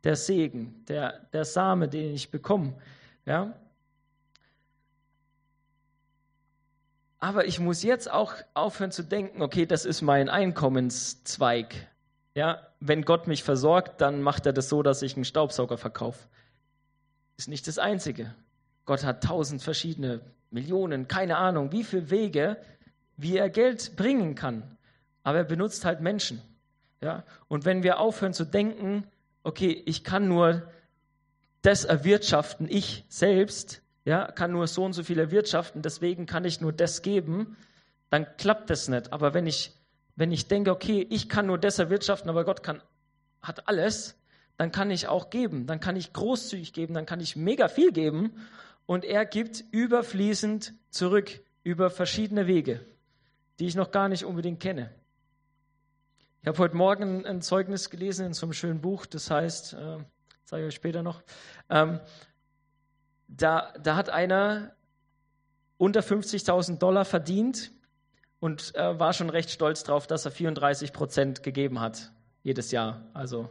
der 0.03 0.17
Segen, 0.17 0.83
der, 0.89 1.27
der 1.35 1.45
Same, 1.45 1.89
den 1.89 2.15
ich 2.15 2.31
bekomme. 2.31 2.75
Ja? 3.27 3.53
Aber 7.19 7.45
ich 7.45 7.61
muss 7.61 7.83
jetzt 7.83 8.11
auch 8.11 8.33
aufhören 8.55 8.93
zu 8.93 9.05
denken, 9.05 9.43
okay, 9.43 9.67
das 9.67 9.85
ist 9.85 10.01
mein 10.01 10.31
Einkommenszweig. 10.31 11.75
Ja, 12.35 12.67
wenn 12.81 13.03
Gott 13.03 13.27
mich 13.27 13.45
versorgt, 13.45 14.01
dann 14.01 14.23
macht 14.23 14.47
er 14.47 14.55
das 14.55 14.71
so, 14.71 14.83
dass 14.83 15.03
ich 15.03 15.17
einen 15.17 15.27
Staubsauger 15.27 15.77
verkaufe. 15.77 16.27
Ist 17.37 17.49
nicht 17.49 17.69
das 17.69 17.79
Einzige. 17.79 18.35
Gott 18.91 19.05
hat 19.05 19.23
tausend 19.23 19.63
verschiedene 19.63 20.21
Millionen, 20.51 21.07
keine 21.07 21.37
Ahnung, 21.37 21.71
wie 21.71 21.85
viele 21.85 22.11
Wege, 22.11 22.57
wie 23.17 23.37
er 23.37 23.49
Geld 23.49 23.95
bringen 23.95 24.35
kann. 24.35 24.65
Aber 25.23 25.39
er 25.39 25.45
benutzt 25.45 25.85
halt 25.85 26.01
Menschen. 26.01 26.43
Ja? 27.01 27.23
Und 27.47 27.65
wenn 27.65 27.85
wir 27.85 28.01
aufhören 28.01 28.35
zu 28.35 28.45
denken, 28.45 29.05
okay, 29.45 29.81
ich 29.87 30.03
kann 30.03 30.27
nur 30.27 30.69
das 31.63 31.85
erwirtschaften, 31.85 32.67
ich 32.69 33.05
selbst, 33.09 33.81
ja, 34.05 34.27
kann 34.33 34.51
nur 34.51 34.67
so 34.67 34.85
und 34.87 34.93
so 34.93 35.05
viel 35.05 35.21
erwirtschaften, 35.21 35.83
deswegen 35.83 36.27
kann 36.27 36.45
ich 36.45 36.61
nur 36.61 36.73
das 36.73 37.03
geben, 37.03 37.57
dann 38.09 38.27
klappt 38.39 38.71
das 38.71 38.89
nicht. 38.89 39.13
Aber 39.13 39.35
wenn 39.35 39.47
ich, 39.47 39.71
wenn 40.17 40.33
ich 40.33 40.49
denke, 40.49 40.73
okay, 40.73 41.07
ich 41.11 41.29
kann 41.29 41.47
nur 41.47 41.59
das 41.59 41.79
erwirtschaften, 41.79 42.29
aber 42.29 42.43
Gott 42.43 42.65
kann, 42.65 42.83
hat 43.41 43.69
alles, 43.69 44.19
dann 44.57 44.73
kann 44.73 44.91
ich 44.91 45.07
auch 45.07 45.31
geben, 45.31 45.69
dann 45.69 45.79
kann 45.79 45.95
ich 45.95 46.13
großzügig 46.13 46.73
geben, 46.73 46.95
dann 46.95 47.07
kann 47.07 47.21
ich 47.21 47.37
mega 47.37 47.69
viel 47.69 47.93
geben 47.93 48.33
und 48.91 49.05
er 49.05 49.25
gibt 49.25 49.63
überfließend 49.71 50.75
zurück 50.91 51.45
über 51.63 51.91
verschiedene 51.91 52.49
Wege, 52.49 52.85
die 53.61 53.67
ich 53.67 53.77
noch 53.77 53.93
gar 53.93 54.09
nicht 54.09 54.25
unbedingt 54.25 54.59
kenne. 54.59 54.93
Ich 56.43 56.49
habe 56.49 56.59
heute 56.59 56.75
Morgen 56.75 57.25
ein 57.25 57.41
Zeugnis 57.41 57.91
gelesen 57.91 58.27
in 58.27 58.33
so 58.33 58.47
einem 58.47 58.53
schönen 58.53 58.81
Buch, 58.81 59.07
das 59.07 59.31
heißt, 59.31 59.75
äh, 59.75 59.99
zeige 60.43 60.65
ich 60.65 60.69
euch 60.71 60.75
später 60.75 61.05
noch, 61.05 61.23
ähm, 61.69 62.01
da, 63.29 63.73
da 63.81 63.95
hat 63.95 64.11
einer 64.11 64.75
unter 65.77 66.01
50.000 66.01 66.79
Dollar 66.79 67.05
verdient 67.05 67.71
und 68.41 68.75
äh, 68.75 68.99
war 68.99 69.13
schon 69.13 69.31
recht 69.31 69.51
stolz 69.51 69.85
darauf, 69.85 70.09
dass 70.09 70.25
er 70.25 70.33
34 70.33 70.93
Prozent 70.93 71.45
gegeben 71.45 71.79
hat 71.79 72.11
jedes 72.43 72.73
Jahr. 72.73 73.05
Also 73.15 73.49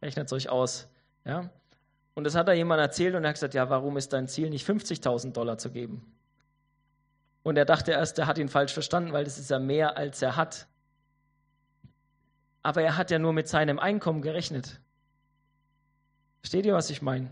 rechnet 0.00 0.26
es 0.28 0.32
euch 0.32 0.48
aus. 0.48 0.88
Ja? 1.24 1.50
Und 2.20 2.24
das 2.24 2.34
hat 2.34 2.48
er 2.48 2.54
jemand 2.54 2.82
erzählt 2.82 3.14
und 3.14 3.24
er 3.24 3.30
hat 3.30 3.36
gesagt, 3.36 3.54
ja, 3.54 3.70
warum 3.70 3.96
ist 3.96 4.12
dein 4.12 4.28
Ziel 4.28 4.50
nicht 4.50 4.68
50.000 4.68 5.32
Dollar 5.32 5.56
zu 5.56 5.70
geben? 5.70 6.04
Und 7.42 7.56
er 7.56 7.64
dachte 7.64 7.92
erst, 7.92 8.18
er 8.18 8.26
hat 8.26 8.36
ihn 8.36 8.50
falsch 8.50 8.74
verstanden, 8.74 9.14
weil 9.14 9.24
das 9.24 9.38
ist 9.38 9.48
ja 9.48 9.58
mehr, 9.58 9.96
als 9.96 10.20
er 10.20 10.36
hat. 10.36 10.68
Aber 12.62 12.82
er 12.82 12.98
hat 12.98 13.10
ja 13.10 13.18
nur 13.18 13.32
mit 13.32 13.48
seinem 13.48 13.78
Einkommen 13.78 14.20
gerechnet. 14.20 14.82
Versteht 16.42 16.66
ihr, 16.66 16.74
was 16.74 16.90
ich 16.90 17.00
meine? 17.00 17.30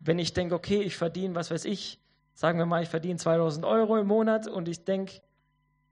Wenn 0.00 0.18
ich 0.18 0.32
denke, 0.32 0.56
okay, 0.56 0.82
ich 0.82 0.96
verdiene, 0.96 1.36
was 1.36 1.52
weiß 1.52 1.64
ich, 1.64 2.00
sagen 2.32 2.58
wir 2.58 2.66
mal, 2.66 2.82
ich 2.82 2.88
verdiene 2.88 3.20
2000 3.20 3.64
Euro 3.64 3.96
im 3.96 4.08
Monat 4.08 4.48
und 4.48 4.66
ich 4.66 4.82
denke, 4.82 5.20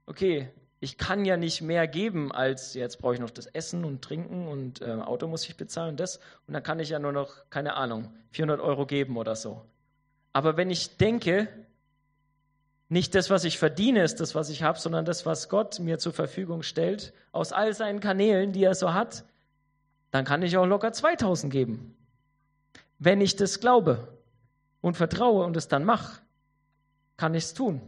okay, 0.07 0.51
ich 0.83 0.97
kann 0.97 1.23
ja 1.23 1.37
nicht 1.37 1.61
mehr 1.61 1.87
geben, 1.87 2.33
als 2.33 2.73
jetzt 2.73 2.99
brauche 2.99 3.13
ich 3.13 3.21
noch 3.21 3.29
das 3.29 3.45
Essen 3.45 3.85
und 3.85 4.01
Trinken 4.01 4.49
und 4.49 4.81
äh, 4.81 4.91
Auto 4.91 5.27
muss 5.27 5.47
ich 5.47 5.55
bezahlen 5.55 5.91
und 5.91 5.99
das. 6.01 6.17
Und 6.45 6.53
dann 6.53 6.61
kann 6.61 6.81
ich 6.81 6.89
ja 6.89 6.99
nur 6.99 7.13
noch, 7.13 7.49
keine 7.49 7.75
Ahnung, 7.75 8.13
400 8.31 8.59
Euro 8.59 8.85
geben 8.85 9.15
oder 9.15 9.37
so. 9.37 9.61
Aber 10.33 10.57
wenn 10.57 10.69
ich 10.69 10.97
denke, 10.97 11.47
nicht 12.89 13.15
das, 13.15 13.29
was 13.29 13.45
ich 13.45 13.59
verdiene, 13.59 14.03
ist 14.03 14.19
das, 14.19 14.35
was 14.35 14.49
ich 14.49 14.61
habe, 14.61 14.77
sondern 14.77 15.05
das, 15.05 15.25
was 15.25 15.47
Gott 15.47 15.79
mir 15.79 15.99
zur 15.99 16.11
Verfügung 16.11 16.63
stellt, 16.63 17.13
aus 17.31 17.53
all 17.53 17.73
seinen 17.73 18.01
Kanälen, 18.01 18.51
die 18.51 18.65
er 18.65 18.75
so 18.75 18.93
hat, 18.93 19.23
dann 20.11 20.25
kann 20.25 20.41
ich 20.41 20.57
auch 20.57 20.65
locker 20.65 20.91
2000 20.91 21.53
geben. 21.53 21.95
Wenn 22.99 23.21
ich 23.21 23.37
das 23.37 23.61
glaube 23.61 24.17
und 24.81 24.97
vertraue 24.97 25.45
und 25.45 25.55
es 25.55 25.69
dann 25.69 25.85
mache, 25.85 26.21
kann 27.15 27.35
ich 27.35 27.45
es 27.45 27.53
tun. 27.53 27.81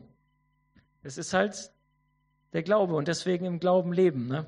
Es 1.04 1.18
ist 1.18 1.34
halt 1.34 1.75
der 2.56 2.64
Glaube 2.64 2.96
und 2.96 3.10
deswegen 3.10 3.46
im 3.46 3.60
Glauben 3.60 3.92
leben. 3.92 4.30
Ne? 4.30 4.46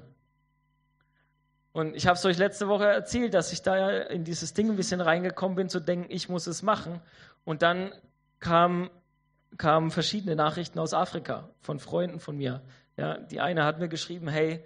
Und 1.74 1.94
ich 1.94 2.08
habe 2.08 2.16
es 2.16 2.24
euch 2.24 2.38
letzte 2.38 2.70
Woche 2.70 2.86
erzählt, 2.86 3.34
dass 3.34 3.52
ich 3.52 3.64
da 3.64 4.00
in 4.00 4.24
dieses 4.24 4.54
Ding 4.54 4.70
ein 4.70 4.78
bisschen 4.78 5.02
reingekommen 5.02 5.58
bin, 5.58 5.68
zu 5.68 5.82
denken, 5.82 6.06
ich 6.10 6.30
muss 6.30 6.48
es 6.48 6.64
machen. 6.64 7.02
Und 7.44 7.62
dann 7.62 7.92
kamen 8.40 8.90
kam 9.58 9.92
verschiedene 9.92 10.38
Nachrichten 10.38 10.80
aus 10.80 10.94
Afrika 10.94 11.50
von 11.60 11.80
Freunden 11.80 12.22
von 12.22 12.38
mir. 12.38 12.62
Ja, 12.96 13.18
die 13.18 13.42
eine 13.42 13.66
hat 13.66 13.78
mir 13.80 13.90
geschrieben, 13.90 14.30
hey, 14.30 14.66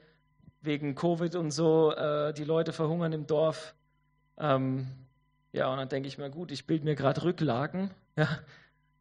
wegen 0.62 0.94
Covid 0.94 1.36
und 1.36 1.50
so, 1.50 1.94
äh, 1.94 2.34
die 2.34 2.44
Leute 2.44 2.74
verhungern 2.74 3.12
im 3.12 3.26
Dorf. 3.26 3.74
Ähm, 4.38 4.86
ja, 5.52 5.68
und 5.72 5.78
dann 5.78 5.90
denke 5.90 6.08
ich 6.08 6.20
mir, 6.20 6.30
gut, 6.30 6.52
ich 6.52 6.68
bilde 6.68 6.86
mir 6.86 6.96
gerade 6.96 7.24
Rücklagen, 7.24 7.90
ja, 8.16 8.28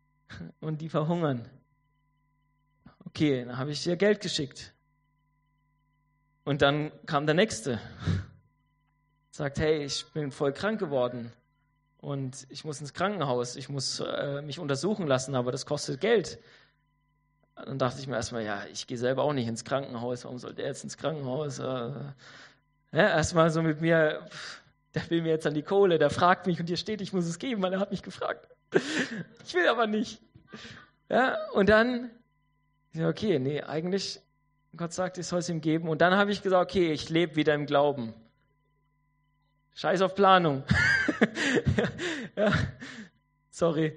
und 0.60 0.80
die 0.80 0.88
verhungern. 0.88 1.46
Okay, 3.10 3.44
dann 3.44 3.58
habe 3.58 3.72
ich 3.72 3.82
dir 3.82 3.96
Geld 3.96 4.20
geschickt. 4.20 4.72
Und 6.44 6.62
dann 6.62 6.92
kam 7.06 7.26
der 7.26 7.34
Nächste. 7.34 7.80
Sagt, 9.30 9.58
hey, 9.58 9.84
ich 9.84 10.06
bin 10.12 10.32
voll 10.32 10.52
krank 10.52 10.80
geworden 10.80 11.32
und 12.00 12.46
ich 12.50 12.64
muss 12.64 12.80
ins 12.80 12.94
Krankenhaus, 12.94 13.56
ich 13.56 13.68
muss 13.68 14.00
äh, 14.00 14.42
mich 14.42 14.58
untersuchen 14.58 15.06
lassen, 15.06 15.34
aber 15.34 15.52
das 15.52 15.66
kostet 15.66 16.00
Geld. 16.00 16.38
Dann 17.54 17.78
dachte 17.78 18.00
ich 18.00 18.06
mir 18.06 18.16
erstmal, 18.16 18.42
ja, 18.42 18.64
ich 18.72 18.86
gehe 18.86 18.98
selber 18.98 19.22
auch 19.22 19.32
nicht 19.32 19.46
ins 19.46 19.64
Krankenhaus, 19.64 20.24
warum 20.24 20.38
soll 20.38 20.54
der 20.54 20.66
jetzt 20.66 20.82
ins 20.82 20.96
Krankenhaus? 20.96 21.58
Äh, 21.58 21.62
ja, 21.62 22.12
erstmal 22.92 23.50
so 23.50 23.62
mit 23.62 23.80
mir, 23.80 24.26
der 24.94 25.10
will 25.10 25.22
mir 25.22 25.28
jetzt 25.30 25.46
an 25.46 25.54
die 25.54 25.62
Kohle, 25.62 25.98
der 25.98 26.10
fragt 26.10 26.46
mich 26.46 26.58
und 26.58 26.66
hier 26.66 26.76
steht, 26.76 27.00
ich 27.00 27.12
muss 27.12 27.26
es 27.26 27.38
geben, 27.38 27.62
weil 27.62 27.72
er 27.72 27.80
hat 27.80 27.90
mich 27.90 28.02
gefragt. 28.02 28.48
ich 29.44 29.54
will 29.54 29.68
aber 29.68 29.86
nicht. 29.86 30.20
Ja, 31.08 31.36
und 31.52 31.68
dann, 31.68 32.10
ja, 32.92 33.08
okay, 33.08 33.38
nee, 33.38 33.62
eigentlich, 33.62 34.20
Gott 34.76 34.92
sagt, 34.92 35.18
ich 35.18 35.26
soll 35.26 35.40
es 35.40 35.48
ihm 35.48 35.60
geben. 35.60 35.88
Und 35.88 36.00
dann 36.00 36.14
habe 36.14 36.32
ich 36.32 36.42
gesagt, 36.42 36.70
okay, 36.70 36.92
ich 36.92 37.08
lebe 37.08 37.36
wieder 37.36 37.54
im 37.54 37.66
Glauben. 37.66 38.14
Scheiß 39.74 40.02
auf 40.02 40.14
Planung. 40.14 40.64
ja, 42.36 42.52
sorry. 43.50 43.96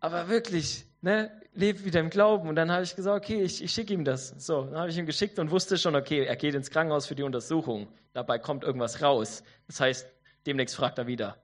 Aber 0.00 0.28
wirklich, 0.28 0.86
ne, 1.00 1.30
lebt 1.52 1.84
wieder 1.84 2.00
im 2.00 2.10
Glauben. 2.10 2.48
Und 2.48 2.56
dann 2.56 2.70
habe 2.70 2.82
ich 2.84 2.96
gesagt, 2.96 3.24
okay, 3.24 3.42
ich, 3.42 3.62
ich 3.62 3.72
schicke 3.72 3.94
ihm 3.94 4.04
das. 4.04 4.34
So, 4.38 4.64
dann 4.64 4.78
habe 4.78 4.90
ich 4.90 4.98
ihm 4.98 5.06
geschickt 5.06 5.38
und 5.38 5.50
wusste 5.50 5.78
schon, 5.78 5.96
okay, 5.96 6.24
er 6.24 6.36
geht 6.36 6.54
ins 6.54 6.70
Krankenhaus 6.70 7.06
für 7.06 7.14
die 7.14 7.22
Untersuchung. 7.22 7.88
Dabei 8.12 8.38
kommt 8.38 8.64
irgendwas 8.64 9.02
raus. 9.02 9.42
Das 9.66 9.80
heißt, 9.80 10.06
demnächst 10.46 10.76
fragt 10.76 10.98
er 10.98 11.06
wieder. 11.06 11.36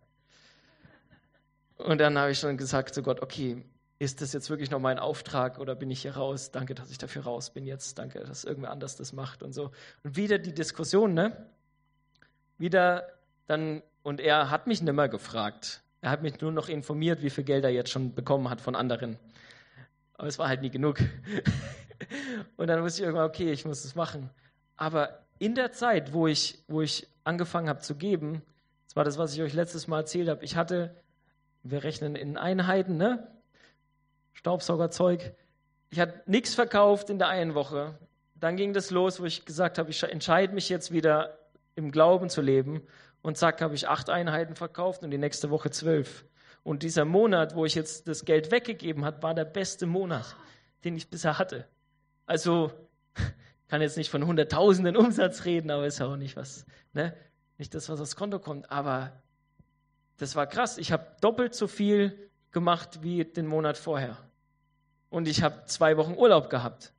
Und 1.77 1.99
dann 2.01 2.17
habe 2.19 2.31
ich 2.31 2.39
schon 2.39 2.57
gesagt 2.57 2.95
zu 2.95 3.03
Gott, 3.03 3.21
okay, 3.21 3.65
ist 4.03 4.21
das 4.21 4.33
jetzt 4.33 4.51
wirklich 4.51 4.73
noch 4.73 4.81
mein 4.81 4.99
Auftrag 4.99 5.61
oder 5.61 5.77
bin 5.77 5.89
ich 5.89 6.03
hier 6.03 6.17
raus? 6.17 6.51
Danke, 6.51 6.75
dass 6.75 6.91
ich 6.91 6.99
dafür 6.99 7.23
raus 7.23 7.51
bin 7.51 7.65
jetzt. 7.67 8.01
Danke, 8.01 8.19
dass 8.19 8.43
irgendwer 8.43 8.73
anders 8.73 8.97
das 8.97 9.13
macht 9.13 9.45
und 9.45 9.53
so. 9.53 9.71
Und 10.03 10.17
wieder 10.17 10.39
die 10.41 10.53
Diskussion, 10.53 11.15
ne? 11.15 11.47
Wieder 12.59 13.07
dann, 13.47 13.81
und 14.03 14.19
er 14.19 14.51
hat 14.51 14.67
mich 14.67 14.83
nicht 14.83 14.93
mehr 14.93 15.09
gefragt. 15.09 15.85
Er 16.01 16.11
hat 16.11 16.21
mich 16.21 16.41
nur 16.41 16.51
noch 16.51 16.69
informiert, 16.69 17.23
wie 17.23 17.31
viel 17.31 17.45
Geld 17.45 17.63
er 17.63 17.71
jetzt 17.71 17.91
schon 17.91 18.13
bekommen 18.13 18.51
hat 18.51 18.61
von 18.61 18.75
anderen. 18.75 19.21
Aber 20.15 20.27
es 20.27 20.37
war 20.37 20.49
halt 20.49 20.63
nie 20.63 20.71
genug. 20.71 20.99
und 22.57 22.67
dann 22.67 22.83
wusste 22.83 23.03
ich 23.03 23.07
irgendwann, 23.07 23.29
okay, 23.29 23.53
ich 23.53 23.65
muss 23.65 23.85
es 23.85 23.95
machen. 23.95 24.31
Aber 24.77 25.21
in 25.39 25.55
der 25.55 25.71
Zeit, 25.71 26.13
wo 26.13 26.27
ich, 26.27 26.65
wo 26.67 26.83
ich 26.83 27.07
angefangen 27.23 27.69
habe 27.69 27.83
zu 27.83 27.95
geben, 27.95 28.43
das 28.87 28.97
war 28.97 29.05
das, 29.05 29.17
was 29.17 29.33
ich 29.33 29.43
euch 29.43 29.53
letztes 29.53 29.87
Mal 29.87 30.01
erzählt 30.01 30.29
habe, 30.29 30.45
ich 30.45 30.57
hatte, 30.57 30.93
wir 31.63 31.85
rechnen 31.85 32.17
in 32.17 32.37
Einheiten, 32.37 32.97
ne? 32.97 33.29
Staubsaugerzeug. 34.33 35.35
Ich 35.91 36.01
hatte 36.01 36.23
nichts 36.27 36.55
verkauft 36.55 37.11
in 37.11 37.19
der 37.19 37.29
einen 37.29 37.55
Woche. 37.55 37.99
Dann 38.35 38.57
ging 38.57 38.73
das 38.73 38.91
los, 38.91 39.21
wo 39.21 39.25
ich 39.25 39.45
gesagt 39.45 39.79
habe, 39.79 39.91
ich 39.91 40.03
entscheide 40.03 40.55
mich 40.55 40.69
jetzt 40.69 40.91
wieder 40.91 41.39
im 41.75 41.91
Glauben 41.91 42.29
zu 42.29 42.41
leben. 42.41 42.83
Und 43.23 43.37
zack, 43.37 43.61
habe 43.61 43.75
ich 43.75 43.89
acht 43.89 44.11
Einheiten 44.11 44.57
verkauft 44.57 45.03
und 45.05 45.11
die 45.11 45.19
nächste 45.19 45.51
Woche 45.51 45.71
zwölf. 45.71 46.25
Und 46.65 46.83
dieser 46.83 47.05
Monat, 47.05 47.55
wo 47.55 47.65
ich 47.65 47.75
jetzt 47.75 48.09
das 48.09 48.25
Geld 48.25 48.51
weggegeben 48.51 49.05
habe, 49.05 49.23
war 49.23 49.35
der 49.35 49.45
beste 49.45 49.87
Monat, 49.87 50.37
den 50.85 50.97
ich 50.97 51.09
bisher 51.09 51.39
hatte. 51.39 51.67
Also, 52.27 52.73
kann 53.69 53.81
jetzt 53.81 53.97
nicht 53.97 54.11
von 54.11 54.27
Hunderttausenden 54.27 54.97
Umsatz 54.97 55.45
reden, 55.45 55.71
aber 55.71 55.87
ist 55.87 55.99
ja 55.99 56.07
auch 56.07 56.17
nicht 56.17 56.37
was, 56.37 56.67
ne? 56.93 57.15
Nicht 57.59 57.75
das, 57.75 57.89
was 57.89 58.01
aufs 58.01 58.17
Konto 58.17 58.39
kommt. 58.39 58.71
Aber 58.73 59.13
das 60.17 60.35
war 60.35 60.47
krass. 60.47 60.79
Ich 60.79 60.91
habe 60.91 61.07
doppelt 61.21 61.55
so 61.55 61.69
viel 61.69 62.31
gemacht 62.53 63.03
wie 63.03 63.25
den 63.25 63.47
Monat 63.47 63.77
vorher. 63.77 64.17
Und 65.11 65.29
ich 65.29 65.43
habe 65.43 65.65
zwei 65.67 65.97
Wochen 65.97 66.15
Urlaub 66.15 66.49
gehabt. 66.49 66.93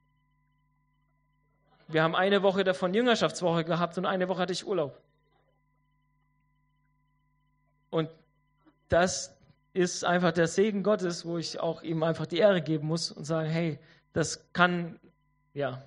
Wir 1.88 2.04
haben 2.04 2.16
eine 2.16 2.43
Woche 2.43 2.64
davon 2.64 2.93
Jüngerschaftswoche 2.93 3.64
gehabt 3.64 3.97
und 3.97 4.06
eine 4.06 4.28
Woche 4.28 4.41
hatte 4.41 4.54
ich 4.54 4.66
Urlaub. 4.66 4.99
Und 7.89 8.10
das 8.89 9.36
ist 9.74 10.06
einfach 10.06 10.32
der 10.32 10.47
Segen 10.47 10.84
Gottes, 10.84 11.26
wo 11.26 11.38
ich 11.38 11.60
auch 11.60 11.82
ihm 11.84 12.04
einfach 12.04 12.26
die 12.26 12.38
Ehre 12.38 12.62
geben 12.62 12.88
muss 12.88 13.12
und 13.12 13.26
sagen, 13.26 13.49
hey, 13.49 13.80
das 14.14 14.51
kann, 14.54 14.99
ja. 15.54 15.84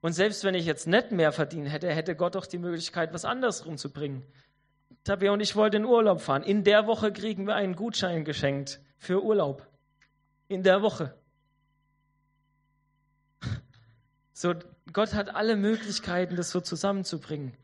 Und 0.00 0.12
selbst 0.12 0.44
wenn 0.44 0.54
ich 0.54 0.66
jetzt 0.66 0.86
nicht 0.86 1.10
mehr 1.10 1.32
verdienen 1.32 1.66
hätte, 1.66 1.88
hätte 1.90 2.14
Gott 2.14 2.34
doch 2.34 2.46
die 2.46 2.58
Möglichkeit, 2.58 3.12
was 3.12 3.24
anderes 3.24 3.66
rumzubringen. 3.66 4.22
Tabea 5.04 5.32
und 5.32 5.40
ich 5.40 5.56
wollten 5.56 5.76
in 5.76 5.84
Urlaub 5.84 6.20
fahren. 6.20 6.42
In 6.42 6.64
der 6.64 6.86
Woche 6.86 7.12
kriegen 7.12 7.46
wir 7.46 7.54
einen 7.54 7.76
Gutschein 7.76 8.24
geschenkt 8.24 8.80
für 8.98 9.22
Urlaub. 9.22 9.66
In 10.48 10.62
der 10.62 10.82
Woche. 10.82 11.14
So, 14.32 14.52
Gott 14.92 15.14
hat 15.14 15.34
alle 15.34 15.56
Möglichkeiten, 15.56 16.36
das 16.36 16.50
so 16.50 16.60
zusammenzubringen. 16.60 17.56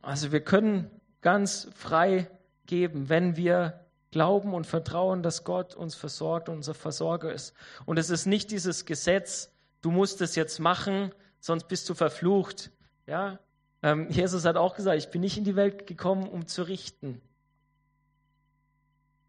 Also 0.00 0.32
wir 0.32 0.40
können 0.40 0.90
ganz 1.20 1.68
frei 1.74 2.30
geben, 2.64 3.10
wenn 3.10 3.36
wir 3.36 3.84
glauben 4.10 4.54
und 4.54 4.66
vertrauen, 4.66 5.22
dass 5.22 5.44
Gott 5.44 5.74
uns 5.74 5.94
versorgt 5.94 6.48
und 6.48 6.56
unser 6.56 6.74
Versorger 6.74 7.32
ist. 7.32 7.54
Und 7.84 7.98
es 7.98 8.10
ist 8.10 8.26
nicht 8.26 8.50
dieses 8.50 8.86
Gesetz, 8.86 9.52
du 9.82 9.90
musst 9.90 10.20
es 10.20 10.34
jetzt 10.36 10.58
machen, 10.58 11.12
sonst 11.38 11.68
bist 11.68 11.88
du 11.88 11.94
verflucht. 11.94 12.70
Ja, 13.06 13.38
ähm, 13.82 14.10
Jesus 14.10 14.44
hat 14.44 14.56
auch 14.56 14.74
gesagt, 14.74 14.98
ich 14.98 15.10
bin 15.10 15.20
nicht 15.20 15.38
in 15.38 15.44
die 15.44 15.56
Welt 15.56 15.86
gekommen, 15.86 16.28
um 16.28 16.46
zu 16.46 16.62
richten. 16.62 17.20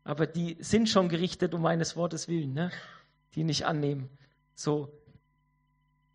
Aber 0.04 0.26
die 0.28 0.58
sind 0.60 0.90
schon 0.90 1.10
gerichtet 1.10 1.54
um 1.54 1.62
meines 1.62 1.96
Wortes 1.96 2.28
willen, 2.28 2.54
ne? 2.54 2.72
die 3.36 3.44
nicht 3.44 3.66
annehmen. 3.66 4.10
So, 4.56 4.92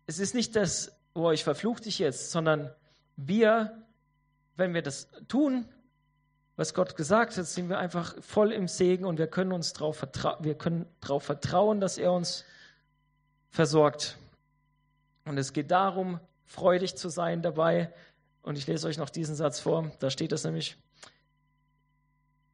es 0.05 0.19
ist 0.19 0.35
nicht 0.35 0.55
das, 0.55 0.95
oh, 1.13 1.31
ich 1.31 1.43
verfluche 1.43 1.83
dich 1.83 1.99
jetzt, 1.99 2.31
sondern 2.31 2.73
wir, 3.15 3.83
wenn 4.55 4.73
wir 4.73 4.81
das 4.81 5.09
tun, 5.27 5.65
was 6.55 6.73
Gott 6.73 6.95
gesagt 6.95 7.37
hat, 7.37 7.45
sind 7.45 7.69
wir 7.69 7.77
einfach 7.77 8.15
voll 8.21 8.51
im 8.51 8.67
Segen 8.67 9.05
und 9.05 9.19
wir 9.19 9.27
können 9.27 9.51
uns 9.51 9.73
darauf 9.73 9.97
vertra 9.97 10.37
wir 10.41 10.55
können 10.55 10.87
darauf 11.01 11.23
vertrauen, 11.23 11.79
dass 11.79 11.97
er 11.97 12.11
uns 12.11 12.45
versorgt. 13.49 14.17
Und 15.25 15.37
es 15.37 15.53
geht 15.53 15.71
darum, 15.71 16.19
freudig 16.45 16.95
zu 16.95 17.09
sein 17.09 17.41
dabei. 17.41 17.93
Und 18.47 18.57
ich 18.57 18.65
lese 18.65 18.87
euch 18.87 18.97
noch 18.97 19.09
diesen 19.09 19.35
Satz 19.35 19.59
vor. 19.59 19.91
Da 19.99 20.09
steht 20.09 20.31
es 20.31 20.45
nämlich. 20.45 20.77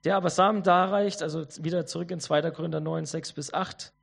Der 0.03 0.15
aber 0.15 0.31
Samen 0.31 0.63
darreicht, 0.63 1.21
also 1.21 1.45
wieder 1.59 1.85
zurück 1.85 2.09
in 2.09 2.19
2. 2.19 2.49
Korinther 2.49 2.79
9, 2.79 3.05
6 3.05 3.33
bis 3.33 3.53
8. 3.53 3.93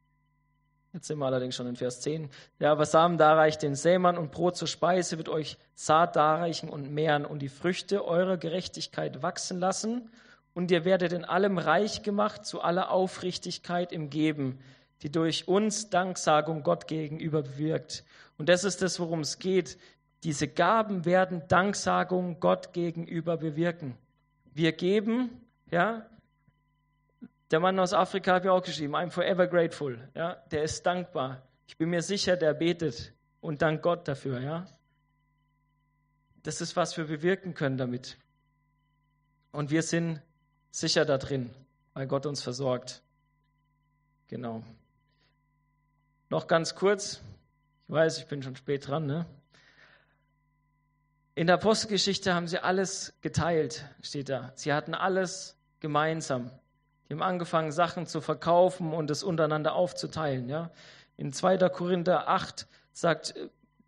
Jetzt 0.93 1.09
sind 1.09 1.18
wir 1.18 1.26
allerdings 1.26 1.57
schon 1.57 1.66
in 1.66 1.74
Vers 1.74 2.01
10. 2.03 2.30
Der 2.61 2.70
aber 2.70 2.86
Samen 2.86 3.18
darreicht 3.18 3.62
den 3.62 3.74
Sämann 3.74 4.18
und 4.18 4.30
Brot 4.30 4.57
zur 4.57 4.68
Speise, 4.68 5.18
wird 5.18 5.28
euch 5.28 5.59
Saat 5.74 6.14
darreichen 6.14 6.68
und 6.68 6.93
mehren 6.93 7.24
und 7.26 7.41
die 7.41 7.49
Früchte 7.49 8.05
eurer 8.05 8.36
Gerechtigkeit 8.36 9.24
wachsen 9.24 9.59
lassen. 9.59 10.11
Und 10.55 10.70
ihr 10.70 10.84
werdet 10.84 11.12
in 11.12 11.24
allem 11.24 11.59
reich 11.59 12.05
gemacht 12.05 12.47
zu 12.47 12.61
aller 12.61 12.93
Aufrichtigkeit 12.93 13.91
im 13.91 14.11
Geben, 14.11 14.61
die 15.03 15.11
durch 15.11 15.49
uns 15.49 15.91
Danksagung 15.91 16.62
Gott 16.62 16.86
gegenüber 16.86 17.43
bewirkt. 17.43 18.05
Und 18.38 18.49
das 18.49 18.62
ist 18.62 18.80
das, 18.80 19.01
worum 19.01 19.20
es 19.20 19.41
geht. 19.41 19.76
Diese 20.23 20.49
Gaben 20.49 21.05
werden 21.05 21.47
Danksagung 21.49 22.41
Gott 22.41 22.73
gegenüber 22.73 23.37
bewirken. 23.39 23.97
Wir 24.53 24.73
geben, 24.73 25.31
ja, 25.71 26.07
der 27.51 27.61
Mann 27.61 27.79
aus 27.79 27.93
Afrika 27.93 28.35
hat 28.35 28.45
mir 28.45 28.53
auch 28.53 28.62
geschrieben, 28.62 28.95
I'm 28.95 29.11
forever 29.11 29.47
grateful. 29.47 30.09
Ja, 30.14 30.35
der 30.51 30.62
ist 30.62 30.85
dankbar. 30.85 31.43
Ich 31.66 31.77
bin 31.77 31.91
mir 31.91 32.03
sicher, 32.03 32.37
der 32.37 32.55
betet 32.55 33.12
und 33.41 33.62
dankt 33.62 33.83
Gott 33.83 34.07
dafür. 34.07 34.41
Ja, 34.41 34.66
das 36.43 36.61
ist, 36.61 36.77
was 36.77 36.97
wir 36.97 37.05
bewirken 37.05 37.55
können 37.55 37.77
damit. 37.77 38.18
Und 39.53 39.71
wir 39.71 39.83
sind 39.83 40.21
sicher 40.71 41.05
da 41.05 41.18
drin, 41.18 41.51
weil 41.95 42.07
Gott 42.07 42.27
uns 42.27 42.43
versorgt. 42.43 43.03
Genau. 44.29 44.62
Noch 46.29 46.47
ganz 46.47 46.77
kurz. 46.77 47.21
Ich 47.89 47.95
weiß, 47.95 48.18
ich 48.18 48.27
bin 48.27 48.43
schon 48.43 48.55
spät 48.55 48.87
dran. 48.87 49.07
Ne? 49.07 49.27
In 51.41 51.47
der 51.47 51.55
Apostelgeschichte 51.55 52.34
haben 52.34 52.49
sie 52.49 52.59
alles 52.59 53.14
geteilt, 53.22 53.86
steht 54.03 54.28
da. 54.28 54.53
Sie 54.57 54.74
hatten 54.74 54.93
alles 54.93 55.57
gemeinsam. 55.80 56.51
Die 57.09 57.14
haben 57.14 57.22
angefangen, 57.22 57.72
Sachen 57.72 58.05
zu 58.05 58.20
verkaufen 58.20 58.93
und 58.93 59.11
es 59.11 59.22
untereinander 59.22 59.74
aufzuteilen. 59.74 60.51
Ja? 60.51 60.70
In 61.16 61.32
2. 61.32 61.57
Korinther 61.70 62.28
8 62.28 62.66
sagt 62.93 63.34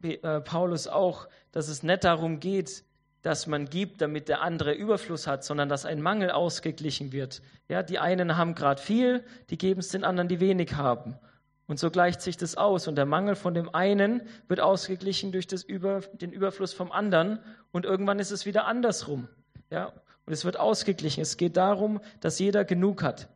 äh, 0.03 0.15
äh, 0.15 0.41
Paulus 0.41 0.89
auch, 0.89 1.29
dass 1.51 1.69
es 1.69 1.83
nicht 1.83 2.05
darum 2.05 2.41
geht, 2.41 2.85
dass 3.21 3.47
man 3.47 3.69
gibt, 3.69 4.01
damit 4.01 4.31
der 4.31 4.41
andere 4.41 4.73
Überfluss 4.73 5.27
hat, 5.27 5.45
sondern 5.45 5.69
dass 5.69 5.85
ein 5.85 6.01
Mangel 6.01 6.31
ausgeglichen 6.31 7.13
wird. 7.13 7.43
Ja, 7.69 7.83
die 7.83 7.99
einen 7.99 8.39
haben 8.39 8.55
gerade 8.55 8.81
viel, 8.81 9.23
die 9.51 9.59
geben 9.59 9.81
es 9.81 9.91
den 9.91 10.05
anderen, 10.05 10.29
die 10.29 10.41
wenig 10.41 10.73
haben. 10.77 11.19
Und 11.73 11.79
so 11.79 11.91
gleicht 11.91 12.21
sich 12.21 12.37
das 12.37 12.57
aus. 12.57 12.87
Und 12.87 12.97
der 12.97 13.07
Mangel 13.07 13.35
von 13.35 13.55
dem 13.55 13.75
einen 13.75 14.21
wird 14.47 14.61
ausgeglichen 14.61 15.33
durch 15.33 15.47
Über, 15.67 16.03
den 16.13 16.31
Überfluss 16.31 16.75
vom 16.75 16.93
anderen. 16.93 17.39
Und 17.71 17.87
irgendwann 17.87 18.19
ist 18.19 18.31
es 18.31 18.45
wieder 18.45 18.67
andersrum. 18.67 19.27
Ja, 19.71 19.87
und 20.27 20.35
es 20.35 20.45
wird 20.45 20.59
ausgeglichen. 20.59 21.23
Es 21.23 21.39
geht 21.39 21.57
darum, 21.57 22.03
dass 22.21 22.39
jeder 22.39 22.67
genug 22.67 23.03
hat. 23.03 23.31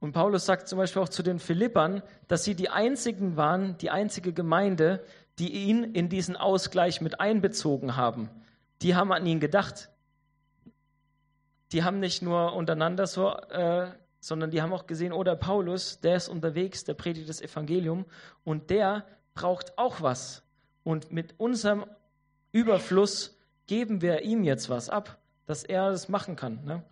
Und 0.00 0.12
Paulus 0.12 0.46
sagt 0.46 0.66
zum 0.66 0.78
Beispiel 0.78 1.02
auch 1.02 1.10
zu 1.10 1.22
den 1.22 1.38
Philippern, 1.38 2.02
dass 2.28 2.44
sie 2.44 2.54
die 2.54 2.70
einzigen 2.70 3.36
waren, 3.36 3.76
die 3.76 3.90
einzige 3.90 4.32
Gemeinde, 4.32 5.04
die 5.38 5.52
ihn 5.52 5.84
in 5.84 6.08
diesen 6.08 6.34
Ausgleich 6.34 7.02
mit 7.02 7.20
einbezogen 7.20 7.94
haben. 7.94 8.30
Die 8.80 8.94
haben 8.94 9.12
an 9.12 9.26
ihn 9.26 9.38
gedacht. 9.38 9.90
Die 11.72 11.84
haben 11.84 12.00
nicht 12.00 12.22
nur 12.22 12.54
untereinander 12.54 13.06
so, 13.06 13.34
äh, 13.36 13.88
sondern 14.24 14.50
die 14.50 14.62
haben 14.62 14.72
auch 14.72 14.86
gesehen, 14.86 15.12
oh, 15.12 15.22
Paulus, 15.36 16.00
der 16.00 16.16
ist 16.16 16.28
unterwegs, 16.28 16.84
der 16.84 16.94
predigt 16.94 17.28
das 17.28 17.42
Evangelium 17.42 18.06
und 18.42 18.70
der 18.70 19.06
braucht 19.34 19.76
auch 19.76 20.00
was. 20.00 20.42
Und 20.82 21.12
mit 21.12 21.38
unserem 21.38 21.84
Überfluss 22.50 23.36
geben 23.66 24.00
wir 24.00 24.22
ihm 24.22 24.42
jetzt 24.42 24.70
was 24.70 24.88
ab, 24.88 25.18
dass 25.44 25.62
er 25.62 25.90
das 25.90 26.08
machen 26.08 26.36
kann. 26.36 26.64
Ne? 26.64 26.82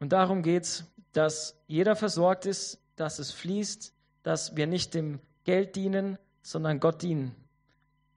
Und 0.00 0.12
darum 0.12 0.42
geht 0.42 0.64
es, 0.64 0.84
dass 1.12 1.56
jeder 1.68 1.94
versorgt 1.94 2.44
ist, 2.44 2.80
dass 2.96 3.20
es 3.20 3.30
fließt, 3.30 3.94
dass 4.24 4.56
wir 4.56 4.66
nicht 4.66 4.94
dem 4.94 5.20
Geld 5.44 5.76
dienen, 5.76 6.18
sondern 6.42 6.80
Gott 6.80 7.02
dienen. 7.02 7.36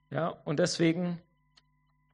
Ja, 0.10 0.30
und 0.46 0.58
deswegen 0.58 1.22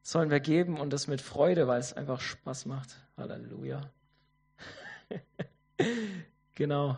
sollen 0.03 0.29
wir 0.29 0.41
geben 0.41 0.79
und 0.79 0.91
das 0.91 1.07
mit 1.07 1.21
Freude, 1.21 1.67
weil 1.67 1.79
es 1.79 1.93
einfach 1.93 2.19
Spaß 2.19 2.65
macht. 2.65 2.97
Halleluja. 3.17 3.81
genau. 6.55 6.97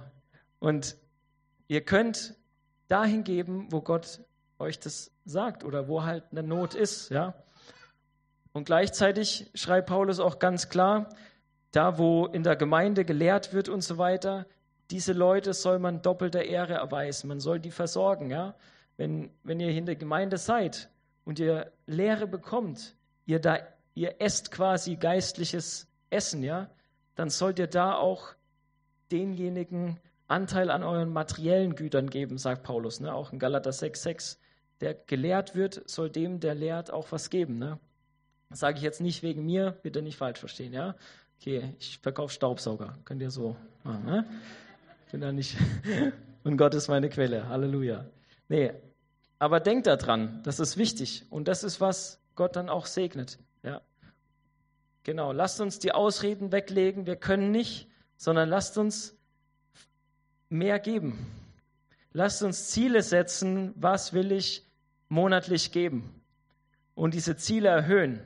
Und 0.60 0.98
ihr 1.68 1.82
könnt 1.82 2.36
dahin 2.88 3.24
geben, 3.24 3.68
wo 3.72 3.82
Gott 3.82 4.22
euch 4.58 4.80
das 4.80 5.12
sagt 5.24 5.64
oder 5.64 5.88
wo 5.88 6.04
halt 6.04 6.24
eine 6.32 6.44
Not 6.44 6.74
ist, 6.74 7.10
ja. 7.10 7.36
Und 8.54 8.66
gleichzeitig 8.66 9.52
schreibt 9.54 9.90
Paulus 9.90 10.20
auch 10.20 10.40
ganz 10.40 10.70
klar, 10.70 11.10
da 11.72 11.98
wo 11.98 12.26
in 12.26 12.44
der 12.44 12.56
Gemeinde 12.56 13.04
gelehrt 13.04 13.54
wird 13.54 13.68
und 13.70 13.82
so 13.82 13.98
weiter, 13.98 14.48
diese 14.92 15.14
Leute 15.14 15.54
soll 15.54 15.78
man 15.78 16.02
doppelter 16.02 16.44
Ehre 16.44 16.76
erweisen, 16.76 17.28
man 17.28 17.40
soll 17.40 17.60
die 17.60 17.72
versorgen, 17.72 18.32
ja. 18.32 18.56
Wenn, 18.98 19.30
wenn 19.44 19.60
ihr 19.60 19.70
in 19.72 19.86
der 19.86 19.98
Gemeinde 19.98 20.38
seid 20.38 20.90
und 21.26 21.40
ihr 21.40 21.72
Lehre 21.86 22.28
bekommt, 22.28 22.96
ihr 23.26 23.40
da, 23.40 23.60
ihr 23.94 24.22
esst 24.22 24.52
quasi 24.52 24.96
geistliches 24.96 25.88
Essen, 26.10 26.44
ja, 26.44 26.70
dann 27.16 27.30
sollt 27.30 27.60
ihr 27.60 27.68
da 27.68 27.96
auch 27.96 28.36
denjenigen 29.12 30.00
Anteil 30.28 30.72
an 30.72 30.84
euren 30.84 31.12
materiellen 31.12 31.76
Gütern 31.76 32.10
geben, 32.10 32.38
sagt 32.38 32.64
Paulus, 32.64 33.00
ne? 33.00 33.14
auch 33.14 33.32
in 33.34 33.40
Galater 33.40 33.72
6,6 33.72 34.38
der 34.82 34.94
gelehrt 34.94 35.56
wird, 35.56 35.90
soll 35.90 36.10
dem, 36.10 36.40
der 36.40 36.56
lehrt, 36.56 36.92
auch 36.92 37.12
was 37.12 37.30
geben. 37.30 37.58
Ne? 37.58 37.80
Das 38.50 38.60
sage 38.60 38.78
ich 38.78 38.84
jetzt 38.84 39.02
nicht 39.02 39.24
wegen 39.24 39.46
mir, 39.46 39.72
bitte 39.84 40.02
nicht 40.02 40.18
falsch 40.18 40.40
verstehen. 40.40 40.74
Ja? 40.74 40.96
Okay, 41.40 41.76
ich 41.80 42.00
verkaufe 42.00 42.34
Staubsauger, 42.34 42.98
könnt 43.06 43.22
ihr 43.22 43.32
so 43.32 43.56
machen. 43.84 44.06
Ne? 44.06 44.26
Bin 45.12 45.22
da 45.22 45.32
nicht. 45.32 45.56
Und 46.44 46.58
Gott 46.58 46.74
ist 46.74 46.90
meine 46.90 47.10
Quelle. 47.10 47.48
Halleluja. 47.48 48.06
Nee, 48.50 48.74
aber 49.40 49.60
denkt 49.60 49.88
daran, 49.88 50.42
das 50.44 50.60
ist 50.60 50.78
wichtig. 50.78 51.26
Und 51.30 51.48
das 51.48 51.64
ist, 51.64 51.82
was 51.82 52.22
Gott 52.36 52.56
dann 52.56 52.70
auch 52.70 52.86
segnet. 52.86 53.38
Ja. 53.64 53.82
Genau, 55.04 55.32
lasst 55.32 55.62
uns 55.62 55.80
die 55.80 55.92
Ausreden 55.92 56.52
weglegen, 56.52 57.06
wir 57.06 57.16
können 57.16 57.52
nicht, 57.52 57.88
sondern 58.18 58.50
lasst 58.50 58.78
uns 58.78 59.16
mehr 60.50 60.80
geben. 60.80 61.28
Lasst 62.12 62.44
uns 62.44 62.70
Ziele 62.70 63.04
setzen, 63.04 63.74
was 63.76 64.14
will 64.14 64.32
ich 64.32 64.66
monatlich 65.10 65.72
geben 65.72 66.22
und 66.96 67.14
diese 67.14 67.36
Ziele 67.36 67.70
erhöhen. 67.70 68.22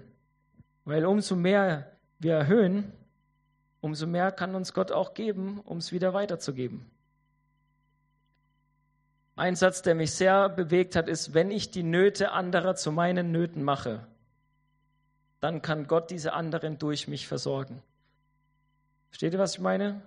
Weil 0.85 1.05
umso 1.05 1.35
mehr 1.35 1.91
wir 2.19 2.35
erhöhen, 2.35 2.91
umso 3.81 4.07
mehr 4.07 4.31
kann 4.31 4.55
uns 4.55 4.73
Gott 4.73 4.91
auch 4.91 5.13
geben, 5.13 5.59
um 5.65 5.77
es 5.79 5.91
wieder 5.91 6.13
weiterzugeben. 6.13 6.85
Ein 9.39 9.55
Satz, 9.55 9.81
der 9.81 9.95
mich 9.95 10.11
sehr 10.11 10.49
bewegt 10.49 10.97
hat, 10.97 11.07
ist, 11.07 11.33
wenn 11.33 11.49
ich 11.49 11.71
die 11.71 11.81
Nöte 11.81 12.33
anderer 12.33 12.75
zu 12.75 12.91
meinen 12.91 13.31
Nöten 13.31 13.63
mache, 13.63 14.05
dann 15.39 15.61
kann 15.61 15.87
Gott 15.87 16.11
diese 16.11 16.33
anderen 16.33 16.77
durch 16.77 17.07
mich 17.07 17.25
versorgen. 17.25 17.81
Versteht 19.07 19.31
ihr, 19.31 19.39
was 19.39 19.53
ich 19.53 19.61
meine? 19.61 20.01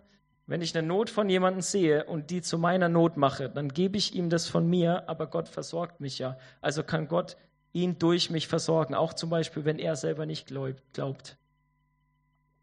Wenn 0.46 0.60
ich 0.60 0.76
eine 0.76 0.86
Not 0.86 1.08
von 1.08 1.30
jemandem 1.30 1.62
sehe 1.62 2.04
und 2.04 2.28
die 2.28 2.42
zu 2.42 2.58
meiner 2.58 2.90
Not 2.90 3.16
mache, 3.16 3.48
dann 3.48 3.70
gebe 3.70 3.96
ich 3.96 4.14
ihm 4.14 4.28
das 4.28 4.48
von 4.48 4.68
mir, 4.68 5.08
aber 5.08 5.28
Gott 5.28 5.48
versorgt 5.48 5.98
mich 5.98 6.18
ja. 6.18 6.36
Also 6.60 6.82
kann 6.82 7.08
Gott 7.08 7.38
ihn 7.72 7.98
durch 7.98 8.28
mich 8.28 8.48
versorgen, 8.48 8.94
auch 8.94 9.14
zum 9.14 9.30
Beispiel, 9.30 9.64
wenn 9.64 9.78
er 9.78 9.96
selber 9.96 10.26
nicht 10.26 10.52
glaubt. 10.92 11.38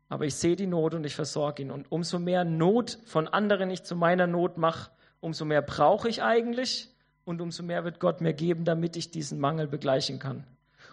Aber 0.08 0.26
ich 0.26 0.36
sehe 0.36 0.56
die 0.56 0.68
Not 0.68 0.94
und 0.94 1.04
ich 1.04 1.16
versorge 1.16 1.64
ihn. 1.64 1.72
Und 1.72 1.92
umso 1.92 2.20
mehr 2.20 2.44
Not 2.44 3.00
von 3.08 3.28
anderen 3.28 3.72
ich 3.72 3.82
zu 3.82 3.96
meiner 3.96 4.28
Not 4.28 4.60
mache, 4.60 4.92
umso 5.20 5.46
mehr 5.46 5.62
brauche 5.62 6.10
ich 6.10 6.24
eigentlich 6.24 6.90
und 7.26 7.42
umso 7.42 7.64
mehr 7.64 7.84
wird 7.84 8.00
Gott 8.00 8.22
mir 8.22 8.34
geben, 8.34 8.66
damit 8.66 8.96
ich 8.96 9.12
diesen 9.12 9.40
Mangel 9.40 9.68
begleichen 9.68 10.20
kann. 10.20 10.46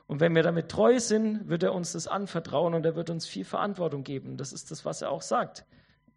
Und 0.06 0.20
wenn 0.20 0.34
wir 0.34 0.42
damit 0.42 0.68
treu 0.68 1.00
sind, 1.00 1.48
wird 1.48 1.62
er 1.62 1.74
uns 1.74 1.92
das 1.92 2.06
anvertrauen 2.06 2.74
und 2.74 2.86
er 2.86 2.94
wird 2.94 3.10
uns 3.10 3.26
viel 3.26 3.44
Verantwortung 3.44 4.04
geben. 4.04 4.36
Das 4.36 4.52
ist 4.52 4.70
das, 4.70 4.84
was 4.84 5.02
er 5.02 5.10
auch 5.10 5.22
sagt. 5.22 5.64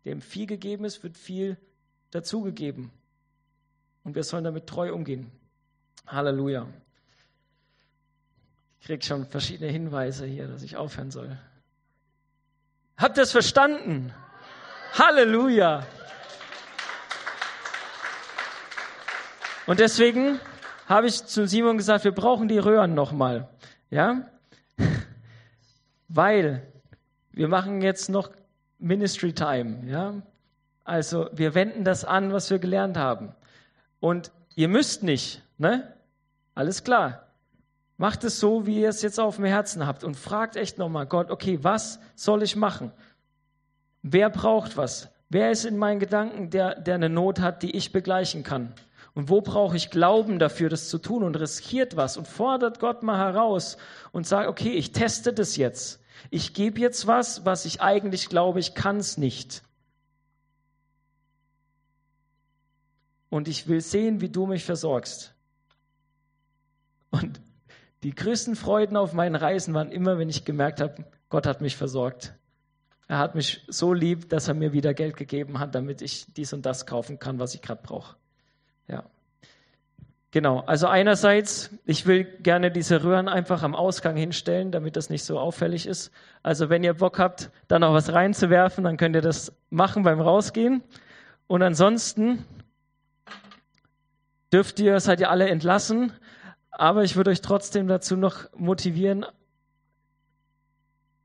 Dem 0.05 0.21
viel 0.21 0.45
gegeben 0.45 0.85
ist, 0.85 1.03
wird 1.03 1.17
viel 1.17 1.57
dazugegeben. 2.11 2.91
Und 4.03 4.15
wir 4.15 4.23
sollen 4.23 4.43
damit 4.43 4.67
treu 4.67 4.93
umgehen. 4.93 5.31
Halleluja. 6.07 6.67
Ich 8.79 8.87
kriege 8.87 9.03
schon 9.03 9.25
verschiedene 9.25 9.71
Hinweise 9.71 10.25
hier, 10.25 10.47
dass 10.47 10.63
ich 10.63 10.77
aufhören 10.77 11.11
soll. 11.11 11.37
Habt 12.97 13.17
ihr 13.17 13.23
es 13.23 13.31
verstanden? 13.31 14.13
Halleluja. 14.93 15.85
Und 19.69 19.79
deswegen 19.79 20.39
habe 20.87 21.05
ich 21.05 21.25
zu 21.25 21.47
Simon 21.47 21.77
gesagt, 21.77 22.03
wir 22.03 22.11
brauchen 22.11 22.47
die 22.47 22.57
Röhren 22.57 22.95
nochmal. 22.95 23.47
Ja? 23.91 24.27
Weil 26.07 26.63
wir 27.33 27.47
machen 27.49 27.83
jetzt 27.83 28.09
noch 28.09 28.31
Ministry 28.79 29.31
Time, 29.31 29.87
ja? 29.87 30.15
Also, 30.85 31.29
wir 31.33 31.53
wenden 31.53 31.83
das 31.83 32.03
an, 32.03 32.33
was 32.33 32.49
wir 32.49 32.57
gelernt 32.57 32.97
haben. 32.97 33.35
Und 33.99 34.31
ihr 34.55 34.69
müsst 34.69 35.03
nicht, 35.03 35.43
ne? 35.59 35.93
Alles 36.55 36.83
klar. 36.83 37.27
Macht 37.97 38.23
es 38.23 38.39
so, 38.39 38.65
wie 38.65 38.81
ihr 38.81 38.89
es 38.89 39.03
jetzt 39.03 39.19
auf 39.19 39.35
dem 39.35 39.45
Herzen 39.45 39.85
habt 39.85 40.03
und 40.03 40.15
fragt 40.15 40.55
echt 40.55 40.79
nochmal 40.79 41.05
Gott, 41.05 41.29
okay, 41.29 41.59
was 41.61 41.99
soll 42.15 42.41
ich 42.41 42.55
machen? 42.55 42.91
Wer 44.01 44.31
braucht 44.31 44.77
was? 44.77 45.09
Wer 45.29 45.51
ist 45.51 45.65
in 45.65 45.77
meinen 45.77 45.99
Gedanken, 45.99 46.49
der, 46.49 46.73
der 46.73 46.95
eine 46.95 47.09
Not 47.09 47.39
hat, 47.39 47.61
die 47.61 47.77
ich 47.77 47.91
begleichen 47.91 48.41
kann? 48.41 48.73
Und 49.19 49.27
wo 49.27 49.41
brauche 49.41 49.75
ich 49.75 49.89
Glauben 49.89 50.39
dafür, 50.39 50.69
das 50.69 50.87
zu 50.87 50.97
tun 50.97 51.23
und 51.23 51.37
riskiert 51.37 51.97
was 51.97 52.15
und 52.15 52.25
fordert 52.25 52.79
Gott 52.79 53.03
mal 53.03 53.17
heraus 53.17 53.75
und 54.13 54.25
sagt, 54.25 54.47
okay, 54.47 54.71
ich 54.71 54.93
teste 54.93 55.33
das 55.33 55.57
jetzt. 55.57 55.99
Ich 56.29 56.53
gebe 56.53 56.79
jetzt 56.79 57.05
was, 57.05 57.43
was 57.43 57.65
ich 57.65 57.81
eigentlich 57.81 58.29
glaube, 58.29 58.61
ich 58.61 58.75
kann 58.75 58.95
es 58.95 59.17
nicht. 59.17 59.61
Und 63.29 63.49
ich 63.49 63.67
will 63.67 63.81
sehen, 63.81 64.21
wie 64.21 64.29
du 64.29 64.45
mich 64.45 64.63
versorgst. 64.63 65.35
Und 67.11 67.41
die 68.03 68.15
größten 68.15 68.55
Freuden 68.55 68.95
auf 68.95 69.11
meinen 69.11 69.35
Reisen 69.35 69.73
waren 69.73 69.91
immer, 69.91 70.17
wenn 70.17 70.29
ich 70.29 70.45
gemerkt 70.45 70.79
habe, 70.79 71.03
Gott 71.27 71.45
hat 71.45 71.59
mich 71.59 71.75
versorgt. 71.75 72.35
Er 73.09 73.17
hat 73.17 73.35
mich 73.35 73.65
so 73.67 73.91
lieb, 73.91 74.29
dass 74.29 74.47
er 74.47 74.53
mir 74.53 74.71
wieder 74.71 74.93
Geld 74.93 75.17
gegeben 75.17 75.59
hat, 75.59 75.75
damit 75.75 76.01
ich 76.01 76.33
dies 76.35 76.53
und 76.53 76.65
das 76.65 76.85
kaufen 76.85 77.19
kann, 77.19 77.37
was 77.37 77.53
ich 77.53 77.61
gerade 77.61 77.81
brauche. 77.83 78.15
Ja. 78.89 79.03
Genau, 80.31 80.59
also 80.59 80.85
einerseits, 80.85 81.71
ich 81.85 82.05
will 82.05 82.23
gerne 82.23 82.69
diese 82.69 83.03
Röhren 83.03 83.27
einfach 83.27 83.63
am 83.63 83.73
Ausgang 83.73 84.15
hinstellen, 84.15 84.71
damit 84.71 84.95
das 84.95 85.09
nicht 85.09 85.23
so 85.23 85.39
auffällig 85.39 85.87
ist. 85.87 86.11
Also 86.43 86.69
wenn 86.69 86.83
ihr 86.83 86.93
Bock 86.93 87.17
habt, 87.17 87.49
da 87.67 87.79
noch 87.79 87.93
was 87.93 88.13
reinzuwerfen, 88.13 88.83
dann 88.83 88.97
könnt 88.97 89.15
ihr 89.15 89.23
das 89.23 89.51
machen 89.71 90.03
beim 90.03 90.21
Rausgehen. 90.21 90.83
Und 91.47 91.63
ansonsten 91.63 92.45
dürft 94.53 94.79
ihr, 94.79 94.99
seid 94.99 95.19
ihr 95.19 95.31
alle 95.31 95.49
entlassen, 95.49 96.13
aber 96.69 97.03
ich 97.03 97.15
würde 97.15 97.31
euch 97.31 97.41
trotzdem 97.41 97.87
dazu 97.87 98.15
noch 98.15 98.45
motivieren, 98.55 99.25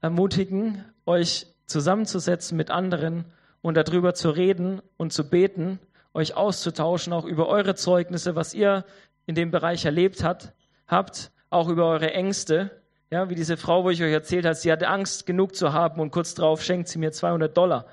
ermutigen, 0.00 0.82
euch 1.04 1.46
zusammenzusetzen 1.66 2.56
mit 2.56 2.70
anderen 2.70 3.26
und 3.60 3.76
darüber 3.76 4.14
zu 4.14 4.30
reden 4.30 4.80
und 4.96 5.12
zu 5.12 5.28
beten 5.28 5.78
euch 6.14 6.34
auszutauschen, 6.36 7.12
auch 7.12 7.24
über 7.24 7.48
eure 7.48 7.74
Zeugnisse, 7.74 8.36
was 8.36 8.54
ihr 8.54 8.84
in 9.26 9.34
dem 9.34 9.50
Bereich 9.50 9.84
erlebt 9.84 10.22
hat, 10.22 10.54
habt, 10.86 11.32
auch 11.50 11.68
über 11.68 11.86
eure 11.86 12.12
Ängste. 12.12 12.70
Ja, 13.10 13.28
wie 13.28 13.34
diese 13.34 13.56
Frau, 13.56 13.84
wo 13.84 13.90
ich 13.90 14.02
euch 14.02 14.12
erzählt 14.12 14.44
habe, 14.44 14.54
sie 14.54 14.72
hatte 14.72 14.88
Angst, 14.88 15.26
genug 15.26 15.54
zu 15.54 15.72
haben 15.72 16.00
und 16.00 16.10
kurz 16.10 16.34
darauf 16.34 16.62
schenkt 16.62 16.88
sie 16.88 16.98
mir 16.98 17.12
200 17.12 17.56
Dollar. 17.56 17.86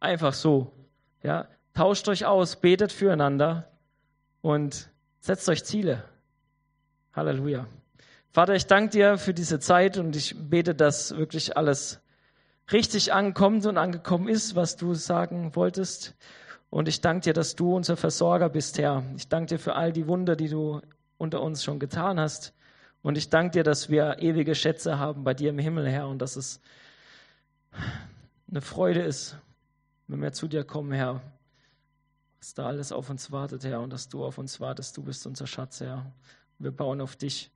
Einfach 0.00 0.32
so. 0.32 0.72
Ja, 1.22 1.46
tauscht 1.74 2.08
euch 2.08 2.26
aus, 2.26 2.56
betet 2.56 2.92
füreinander 2.92 3.70
und 4.40 4.90
setzt 5.20 5.48
euch 5.48 5.64
Ziele. 5.64 6.04
Halleluja. 7.14 7.66
Vater, 8.30 8.54
ich 8.54 8.66
danke 8.66 8.90
dir 8.90 9.18
für 9.18 9.34
diese 9.34 9.58
Zeit 9.58 9.96
und 9.96 10.14
ich 10.14 10.34
bete, 10.38 10.74
dass 10.74 11.16
wirklich 11.16 11.56
alles 11.56 12.00
richtig 12.70 13.12
ankommt 13.12 13.66
und 13.66 13.78
angekommen 13.78 14.28
ist, 14.28 14.54
was 14.54 14.76
du 14.76 14.94
sagen 14.94 15.56
wolltest. 15.56 16.14
Und 16.70 16.88
ich 16.88 17.00
danke 17.00 17.24
dir, 17.24 17.32
dass 17.32 17.54
du 17.54 17.74
unser 17.74 17.96
Versorger 17.96 18.48
bist, 18.48 18.78
Herr. 18.78 19.04
Ich 19.16 19.28
danke 19.28 19.54
dir 19.54 19.58
für 19.58 19.74
all 19.74 19.92
die 19.92 20.06
Wunder, 20.06 20.36
die 20.36 20.48
du 20.48 20.80
unter 21.16 21.40
uns 21.42 21.64
schon 21.64 21.78
getan 21.78 22.20
hast. 22.20 22.54
Und 23.02 23.16
ich 23.16 23.30
danke 23.30 23.52
dir, 23.52 23.64
dass 23.64 23.88
wir 23.88 24.18
ewige 24.20 24.54
Schätze 24.54 24.98
haben 24.98 25.24
bei 25.24 25.34
dir 25.34 25.50
im 25.50 25.58
Himmel, 25.58 25.88
Herr, 25.88 26.08
und 26.08 26.18
dass 26.18 26.36
es 26.36 26.60
eine 28.50 28.60
Freude 28.60 29.02
ist, 29.02 29.36
wenn 30.08 30.20
wir 30.20 30.32
zu 30.32 30.48
dir 30.48 30.64
kommen, 30.64 30.92
Herr. 30.92 31.22
Dass 32.38 32.54
da 32.54 32.66
alles 32.66 32.92
auf 32.92 33.08
uns 33.08 33.30
wartet, 33.32 33.64
Herr, 33.64 33.80
und 33.80 33.92
dass 33.92 34.08
du 34.08 34.24
auf 34.24 34.38
uns 34.38 34.60
wartest. 34.60 34.96
Du 34.96 35.02
bist 35.02 35.26
unser 35.26 35.46
Schatz, 35.46 35.80
Herr. 35.80 36.12
Wir 36.58 36.70
bauen 36.70 37.00
auf 37.00 37.16
dich. 37.16 37.50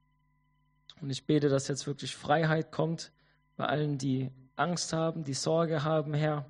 Und 1.01 1.11
ich 1.11 1.27
bete, 1.27 1.49
dass 1.49 1.69
jetzt 1.69 1.87
wirklich 1.87 2.15
Freiheit 2.15 2.71
kommt 2.73 3.13
bei 3.57 3.67
allen, 3.67 3.99
die 3.99 4.31
Angst 4.57 4.93
haben, 4.93 5.25
die 5.25 5.35
Sorge 5.35 5.83
haben, 5.83 6.15
Herr. 6.15 6.47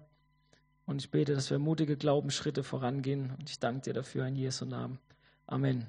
Und 0.92 1.00
ich 1.00 1.10
bete, 1.10 1.34
dass 1.34 1.50
wir 1.50 1.58
mutige 1.58 1.96
Glaubensschritte 1.96 2.62
vorangehen. 2.62 3.32
Und 3.38 3.48
ich 3.48 3.58
danke 3.58 3.80
dir 3.80 3.94
dafür 3.94 4.26
in 4.26 4.36
Jesu 4.36 4.66
Namen. 4.66 4.98
Amen. 5.46 5.86